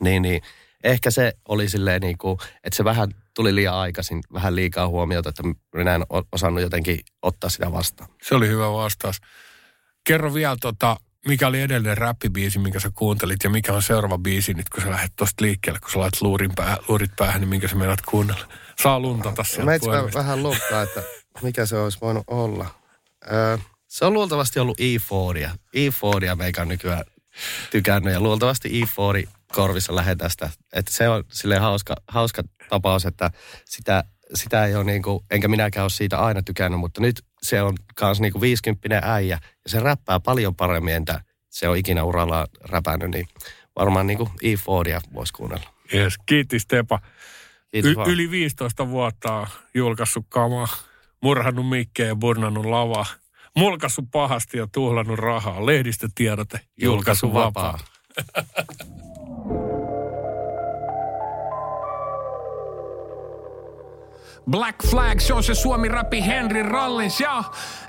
Niin, 0.00 0.22
niin 0.22 0.42
ehkä 0.84 1.10
se 1.10 1.32
oli 1.48 1.68
silleen 1.68 2.00
niin 2.00 2.18
kuin, 2.18 2.38
että 2.64 2.76
se 2.76 2.84
vähän 2.84 3.08
tuli 3.34 3.54
liian 3.54 3.74
aikaisin, 3.74 4.20
vähän 4.32 4.56
liikaa 4.56 4.88
huomiota, 4.88 5.28
että 5.28 5.42
minä 5.74 5.94
en 5.94 6.02
osannut 6.32 6.62
jotenkin 6.62 7.00
ottaa 7.22 7.50
sitä 7.50 7.72
vastaan. 7.72 8.10
Se 8.22 8.34
oli 8.34 8.48
hyvä 8.48 8.72
vastaus. 8.72 9.20
Kerro 10.04 10.34
vielä, 10.34 10.56
tota, 10.60 10.96
mikä 11.26 11.46
oli 11.46 11.60
edellinen 11.60 11.98
räppibiisi, 11.98 12.58
minkä 12.58 12.80
sä 12.80 12.90
kuuntelit, 12.94 13.44
ja 13.44 13.50
mikä 13.50 13.72
on 13.72 13.82
seuraava 13.82 14.18
biisi 14.18 14.54
nyt, 14.54 14.68
kun 14.68 14.82
sä 14.82 14.90
lähdet 14.90 15.12
tosta 15.16 15.44
liikkeelle, 15.44 15.80
kun 15.80 15.90
sä 15.90 15.98
laitat 15.98 16.22
luurin 16.22 16.52
pää, 16.56 16.76
luurit 16.88 17.10
päähän, 17.16 17.40
niin 17.40 17.48
minkä 17.48 17.68
sä 17.68 17.76
meinaat 17.76 18.02
kuunnella. 18.02 18.48
Saa 18.82 19.00
luntata 19.00 19.44
sieltä 19.44 19.64
Mä 19.64 19.74
itse 19.74 19.88
vähän 20.14 20.42
lukkaa, 20.42 20.82
että 20.82 21.02
mikä 21.42 21.66
se 21.66 21.76
olisi 21.78 21.98
voinut 22.00 22.24
olla. 22.26 22.66
Öö, 23.32 23.58
se 23.88 24.04
on 24.04 24.12
luultavasti 24.12 24.60
ollut 24.60 24.80
E4. 24.80 25.50
E4 25.76 26.34
meikä 26.34 26.62
on 26.62 26.68
nykyään 26.68 27.04
tykännyt 27.70 28.12
ja 28.14 28.20
luultavasti 28.20 28.68
E4 28.68 29.28
korvissa 29.52 29.96
lähetään 29.96 30.30
sitä. 30.30 30.50
Että 30.72 30.92
se 30.92 31.08
on 31.08 31.24
silleen 31.32 31.60
hauska, 31.60 31.96
hauska 32.08 32.42
tapaus, 32.68 33.06
että 33.06 33.30
sitä, 33.64 34.04
sitä 34.34 34.64
ei 34.64 34.74
ole 34.74 34.84
niin 34.84 35.02
kuin, 35.02 35.24
enkä 35.30 35.48
minäkään 35.48 35.84
ole 35.84 35.90
siitä 35.90 36.18
aina 36.18 36.42
tykännyt, 36.42 36.80
mutta 36.80 37.00
nyt 37.00 37.22
se 37.42 37.62
on 37.62 37.74
kans 37.94 38.20
niin 38.20 38.32
kuin 38.32 38.40
50 38.42 39.00
äijä 39.02 39.38
ja 39.64 39.70
se 39.70 39.80
räppää 39.80 40.20
paljon 40.20 40.54
paremmin, 40.56 40.94
entä 40.94 41.20
se 41.48 41.68
on 41.68 41.76
ikinä 41.76 42.04
urallaan 42.04 42.46
räpännyt, 42.60 43.10
niin 43.10 43.28
varmaan 43.76 44.06
niin 44.06 44.18
kuin 44.18 44.28
E4 44.28 45.00
voisi 45.14 45.32
kuunnella. 45.32 45.70
Yes, 45.94 46.14
kiitti 46.26 46.58
Stepa. 46.58 47.00
Kiitos 47.72 47.90
Y- 47.90 47.94
vaan. 47.96 48.10
yli 48.10 48.30
15 48.30 48.88
vuotta 48.88 49.32
on 49.34 49.46
julkaissut 49.74 50.26
kamaa, 50.28 50.68
murhannut 51.22 51.68
mikkejä 51.68 52.08
ja 52.08 52.16
burnannut 52.16 52.66
lavaa. 52.66 53.06
Mulkassut 53.56 54.04
pahasti 54.12 54.58
ja 54.58 54.66
tuhlannut 54.72 55.18
rahaa. 55.18 55.66
Lehdistötiedote, 55.66 56.60
julkaisu 56.82 57.34
vapaa. 57.34 57.78
Black 64.50 64.86
Flag, 64.86 65.20
se 65.20 65.34
on 65.34 65.42
se 65.42 65.54
Suomi 65.54 65.88
rapi 65.88 66.26
Henry 66.26 66.62
Rollins, 66.62 67.20
ja 67.20 67.44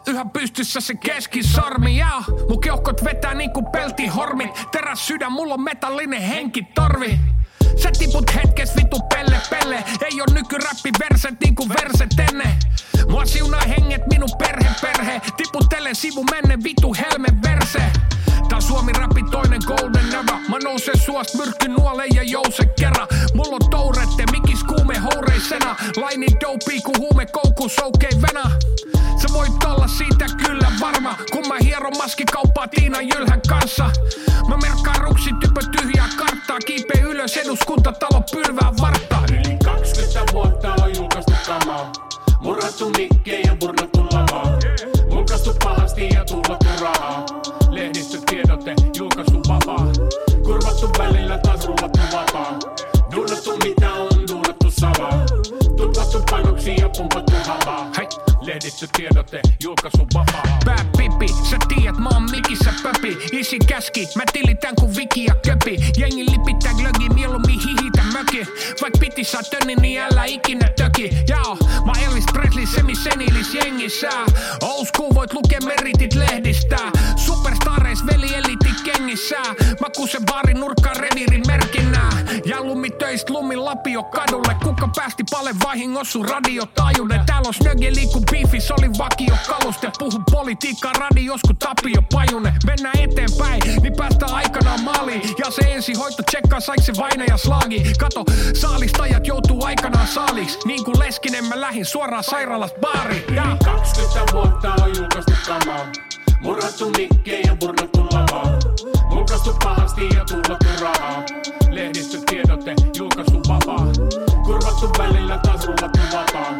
Yhä 0.07 0.25
pystyssä 0.25 0.81
se 0.81 0.95
keskisormi, 0.95 1.97
ja 1.97 2.23
Mun 2.49 2.61
keuhkot 2.61 3.03
vetää 3.03 3.33
niinku 3.33 3.63
peltihormit. 3.63 4.61
Teräs 4.71 5.07
sydän, 5.07 5.31
mulla 5.31 5.53
on 5.53 5.61
metallinen 5.61 6.21
henki 6.21 6.63
torvi 6.75 7.19
Sä 7.83 7.89
tiput 7.99 8.35
hetkes 8.35 8.75
vitu 8.75 8.99
pelle. 9.61 9.83
Ei 10.01 10.21
oo 10.21 10.27
nykyräppi 10.33 10.91
verset 10.99 11.39
niinku 11.39 11.69
verset 11.69 12.19
ennen. 12.19 12.57
Mua 13.09 13.25
siunaa 13.25 13.61
henget 13.61 14.01
minun 14.09 14.29
perhe 14.37 14.69
perhe. 14.81 15.21
Tiputtelen 15.37 15.95
sivu 15.95 16.23
menne 16.23 16.57
vitu 16.63 16.93
helme 16.93 17.27
verse. 17.43 17.81
Tää 18.49 18.61
Suomi 18.61 18.93
rappi 18.93 19.23
toinen 19.31 19.61
golden 19.65 20.09
era. 20.09 20.37
Mä 20.49 20.57
nousen 20.63 20.99
suost 20.99 21.35
myrkky 21.35 21.67
nuole 21.67 22.05
ja 22.13 22.23
jouse 22.23 22.65
kerran. 22.65 23.07
Mulla 23.33 23.55
on 23.55 23.69
tourette, 23.69 24.23
mikis 24.31 24.63
kuume 24.63 24.99
houreisena. 24.99 25.75
Laini 25.95 26.27
dopey 26.41 26.81
ku 26.85 26.91
huume 26.97 27.25
koukku 27.25 27.69
soukei 27.69 28.21
vena. 28.21 28.51
Sä 29.21 29.27
voit 29.33 29.63
olla 29.63 29.87
siitä 29.87 30.25
kyllä 30.45 30.60
varma, 30.81 31.15
kun 31.31 31.47
mä 31.47 31.55
hieron 31.63 31.97
maskikauppaa 31.97 32.67
Tiina 32.67 33.01
Jylhän 33.01 33.41
kanssa. 33.47 33.91
Mä 34.47 34.57
merkkaan 34.57 35.01
ruksi 35.01 35.29
typö 35.41 35.61
tyhjää 35.71 36.09
karttaa, 36.17 36.59
kiipe 36.59 36.99
ylös 36.99 37.37
eduskuntatalo 37.37 38.23
pylvää 38.31 38.71
varttaa. 38.81 39.23
Yli 39.31 39.57
20 39.65 40.33
vuotta 40.33 40.73
on 40.83 40.95
julkaistu 40.95 41.33
kamaa. 41.47 41.91
Murrattu 42.41 42.89
mikkejä 42.89 43.39
ja 43.45 43.55
burnattu 43.55 43.99
lavaa. 44.11 44.47
Mulkaistu 45.09 45.55
pahasti 45.63 46.09
ja 46.13 46.25
tullattu 46.25 46.67
rahaa. 46.81 47.25
Lehdistötiedote, 47.69 48.73
julkaistu 48.97 49.41
vapaa. 49.47 49.87
Kurvattu 50.43 50.89
välillä 50.97 51.37
taas 51.37 51.65
rullattu 51.65 51.99
vapaa. 52.11 52.59
Duunattu 53.15 53.57
mitä 53.63 53.93
on 53.93 54.09
duunattu 54.31 54.71
salaa. 54.71 55.25
Tutlattu 55.77 56.23
panoksia 56.31 56.73
ja 56.73 56.89
pumpattu 56.97 57.33
havaa. 57.47 57.89
Hei, 57.97 58.07
lehdistötiedote, 58.41 59.41
julkaisu 59.63 60.07
vapaa. 60.13 60.57
Pää 60.65 60.85
pipi, 60.97 61.27
sä 61.49 61.57
tiedät 61.67 61.97
mä 61.97 62.09
oon 62.09 62.31
mikissä 62.31 62.73
pöpi. 62.83 63.17
Isi 63.31 63.59
käski, 63.59 64.07
mä 64.15 64.23
tilitän 64.33 64.75
ku 64.75 64.95
viki 64.95 65.25
ja 65.25 65.35
köpi. 65.35 65.77
Jengi 65.97 66.25
lipittää 66.25 66.73
glögi, 66.73 67.09
mieluummin 67.09 67.59
hihitä 67.59 68.03
möki. 68.13 68.47
Vaik 68.81 68.93
piti 68.99 69.23
saa 69.23 69.41
tönni, 69.43 69.75
niin 69.75 70.01
älä 70.01 70.23
ikinä 70.25 70.69
töki. 70.77 71.09
Jao, 71.27 71.57
mä 71.85 71.91
Elvis 72.05 72.25
Presley, 72.33 72.65
semi 72.65 72.95
senilis 72.95 73.53
jengissä. 73.53 74.09
Old 74.61 74.87
voit 75.15 75.33
lukea 75.33 75.59
meritit 75.65 76.13
lehdistä. 76.13 76.77
Superstareis 77.15 78.05
veli 78.05 78.35
elitit 78.35 78.80
kengissä. 79.11 79.37
Mä 79.81 79.87
kusen 79.95 80.25
baarin 80.25 80.59
nurkkaan 80.59 80.95
reviirin 80.95 81.43
merkinnä. 81.47 82.09
Ja 82.45 82.63
lumitöist 82.63 83.29
lumin 83.29 83.65
lapio 83.65 84.03
kadulle. 84.03 84.55
Kuka 84.63 84.89
päästi 84.95 85.23
pale 85.31 85.51
vahingossa 85.63 86.11
sun 86.11 86.29
radiotaajuuden. 86.29 87.21
Täällä 87.25 87.47
on 87.47 87.53
snöge 87.53 87.91
liikku 87.95 88.21
beefis 88.31 88.71
oli 88.71 88.89
vakio 88.97 89.35
kaluste. 89.47 89.91
Puhu 89.99 90.23
politiikkaa 90.31 90.93
radios 90.93 91.41
kun 91.47 91.57
Tapio 91.57 92.01
Pajunen. 92.13 92.53
Mennään 92.65 92.99
eteenpäin, 92.99 93.61
niin 93.81 93.95
päästään 93.97 94.33
aikanaan 94.33 94.81
maaliin. 94.83 95.21
Ja 95.37 95.51
se 95.51 95.61
ensi 95.61 95.93
hoito 95.93 96.23
tsekkaa 96.23 96.59
saiko 96.59 96.83
se 96.83 96.93
vaina 96.97 97.25
ja 97.25 97.37
slaagi. 97.37 97.93
Kato, 97.99 98.23
saalistajat 98.53 99.27
joutuu 99.27 99.65
aikanaan 99.65 100.07
saaliksi. 100.07 100.57
Niin 100.65 100.85
kuin 100.85 100.99
Leskinen 100.99 101.45
mä 101.45 101.61
lähin 101.61 101.85
suoraan 101.85 102.23
sairaalasta 102.23 102.79
baariin. 102.79 103.23
Ja. 103.35 103.57
20 103.65 104.33
vuotta 104.33 104.73
on 104.83 104.95
julkaistu 104.97 105.33
kamaa. 105.47 105.85
Murrattu 106.41 106.89
mikkejä 106.89 107.39
ja 107.45 107.55
burnattu 107.55 108.01
lavaa. 108.11 108.60
Mulkaistu 109.09 109.53
pahasti 109.63 110.05
ja 110.15 110.25
tullattu 110.25 110.67
rahaa. 110.81 111.23
Lehdistötiedote, 111.69 112.73
julkaisu 112.97 113.41
vapaa. 113.49 113.87
Kurvattu 114.43 114.89
välillä 114.97 115.37
taas 115.37 115.65
rullattu 115.67 115.99
vapaa. 116.13 116.53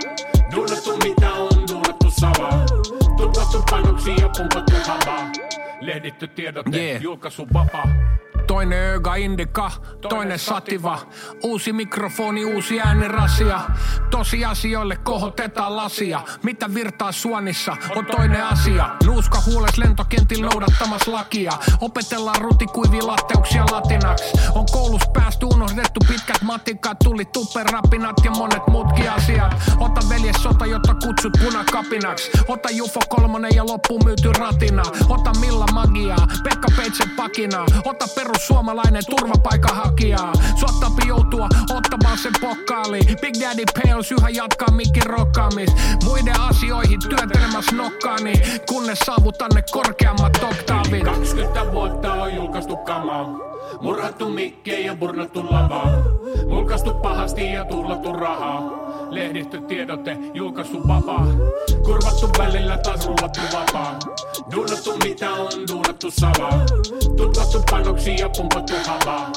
Duunattu 0.55 0.97
mitä 1.03 1.34
on 1.34 1.49
duunattu 1.72 2.11
salaa. 2.19 2.65
Tutlattu 3.17 3.63
panoksia 3.72 4.13
ja 4.13 4.30
pumpattu 4.38 4.74
havaa. 4.88 5.32
Lehdistötiedote, 5.82 6.78
Yeah. 6.78 7.01
julkaisu 7.01 7.47
vapaa. 7.53 7.88
Toinen 8.51 8.95
öga 8.95 9.15
indika, 9.15 9.71
toinen 10.09 10.39
sativa. 10.39 10.99
Uusi 11.43 11.73
mikrofoni, 11.73 12.45
uusi 12.45 12.81
äänirasia. 12.81 13.59
Tosiasioille 14.09 14.95
kohotetaan 14.95 15.75
lasia. 15.75 16.21
Mitä 16.43 16.73
virtaa 16.73 17.11
suonissa 17.11 17.77
on 17.95 18.05
toinen 18.05 18.43
asia. 18.43 18.95
Nuuska 19.05 19.37
huules 19.45 19.77
lentokentillä 19.77 20.49
noudattamas 20.49 21.07
lakia. 21.07 21.51
Opetellaan 21.81 22.41
rutikuivia 22.41 23.07
latteuksia 23.07 23.65
latinaksi. 23.71 24.25
On 24.55 24.65
koulus 24.71 25.01
päästy 25.13 25.45
unohdettu 25.45 25.99
pitkät 26.07 26.41
matikat. 26.41 26.99
Tuli 27.03 27.25
tuperapinat 27.25 28.15
ja 28.23 28.31
monet 28.31 28.67
muutkin 28.67 29.11
asiat. 29.11 29.55
Ota 29.79 30.01
veljes 30.09 30.43
sota, 30.43 30.65
jotta 30.65 30.93
kutsut 30.93 31.33
punakapinaksi. 31.43 32.31
Ota 32.47 32.69
Jufo 32.69 32.99
kolmonen 33.09 33.51
ja 33.55 33.65
loppuun 33.65 34.05
myyty 34.05 34.33
ratina. 34.33 34.83
Ota 35.09 35.31
Milla 35.39 35.65
magiaa, 35.73 36.27
Pekka 36.43 36.67
Peitsen 36.77 37.09
pakinaa. 37.09 37.65
Ota 37.85 38.05
perussuomalainen 38.41 39.03
turvapaikanhakijaa. 39.09 40.33
Suottapi 40.55 41.07
joutua 41.07 41.47
ottamaan 41.75 42.17
sen 42.17 42.33
pokkaaliin. 42.41 43.17
Big 43.21 43.35
Daddy 43.41 43.63
Pales 43.73 44.11
yhä 44.11 44.29
jatkaa 44.29 44.71
mikin 44.71 45.05
rokkaamis. 45.05 45.69
Muiden 46.03 46.39
asioihin 46.39 46.99
työtelemäs 47.09 47.71
nokkaani, 47.71 48.33
kunnes 48.69 48.99
saavutan 48.99 49.51
ne 49.55 49.63
korkeammat 49.71 50.43
oktaavit. 50.43 51.03
20 51.03 51.71
vuotta 51.71 52.13
on 52.13 52.35
julkaistu 52.35 52.77
kamaa. 52.77 53.50
Murhattu 53.82 54.30
mikkejä 54.30 54.86
ja 54.86 54.95
burnattu 54.95 55.45
lavaa. 55.49 55.88
Mulkaistu 56.49 56.93
pahasti 56.93 57.53
ja 57.53 57.65
tullattu 57.65 58.13
rahaa. 58.13 58.61
Lehdistötiedote, 59.09 60.17
julkaisu 60.34 60.88
vapaa. 60.88 61.28
Kurvattu 61.84 62.30
välillä 62.38 62.78
taas 62.78 63.07
rullattu 63.07 63.39
vapaa. 63.53 63.99
Duunattu 64.55 64.97
mitä 65.03 65.32
on 65.32 65.51
duunattu 65.72 66.11
salaa. 66.11 66.65
Tutlattu 67.17 67.63
panoksia 67.72 68.13
ja 68.13 68.30
pumpattu 68.38 68.74
havaa. 68.88 69.32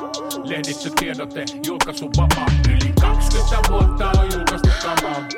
Lehdistötiedote, 0.45 1.45
julkaisu 1.67 2.11
vapaa. 2.17 2.47
Yli 2.69 2.93
20 3.01 3.71
vuotta 3.71 4.21
on 4.21 4.29
julkaistu 4.35 4.69
kamaa. 4.83 5.29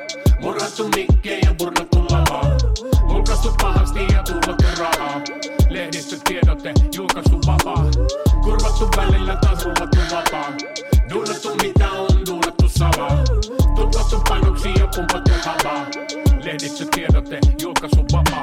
Murhattu 0.40 0.88
mikkejä 0.88 1.38
ja 1.44 1.54
burnattu 1.54 1.98
lavaa. 1.98 2.56
Mulkaistu 3.06 3.54
pahasti 3.62 4.00
ja 4.12 4.22
tullattu 4.22 4.64
rahaa. 4.78 5.20
Lehdistötiedote, 5.70 6.72
julkaisu 6.96 7.40
vapaa. 7.46 7.84
Kurvattu 8.44 8.88
välillä 8.96 9.36
taas 9.36 9.64
rullattu 9.64 9.98
vapaa. 10.14 10.52
Duunattu 11.10 11.54
mitä 11.62 11.90
on 11.90 12.26
duunattu 12.26 12.68
salaa. 12.68 13.24
Tutlattu 13.76 14.20
panoksia 14.28 14.72
ja 14.78 14.88
pumpattu 14.96 15.30
havaa. 15.44 15.86
Lehdistötiedote, 16.44 17.38
julkaisu 17.62 18.04
vapaa. 18.12 18.42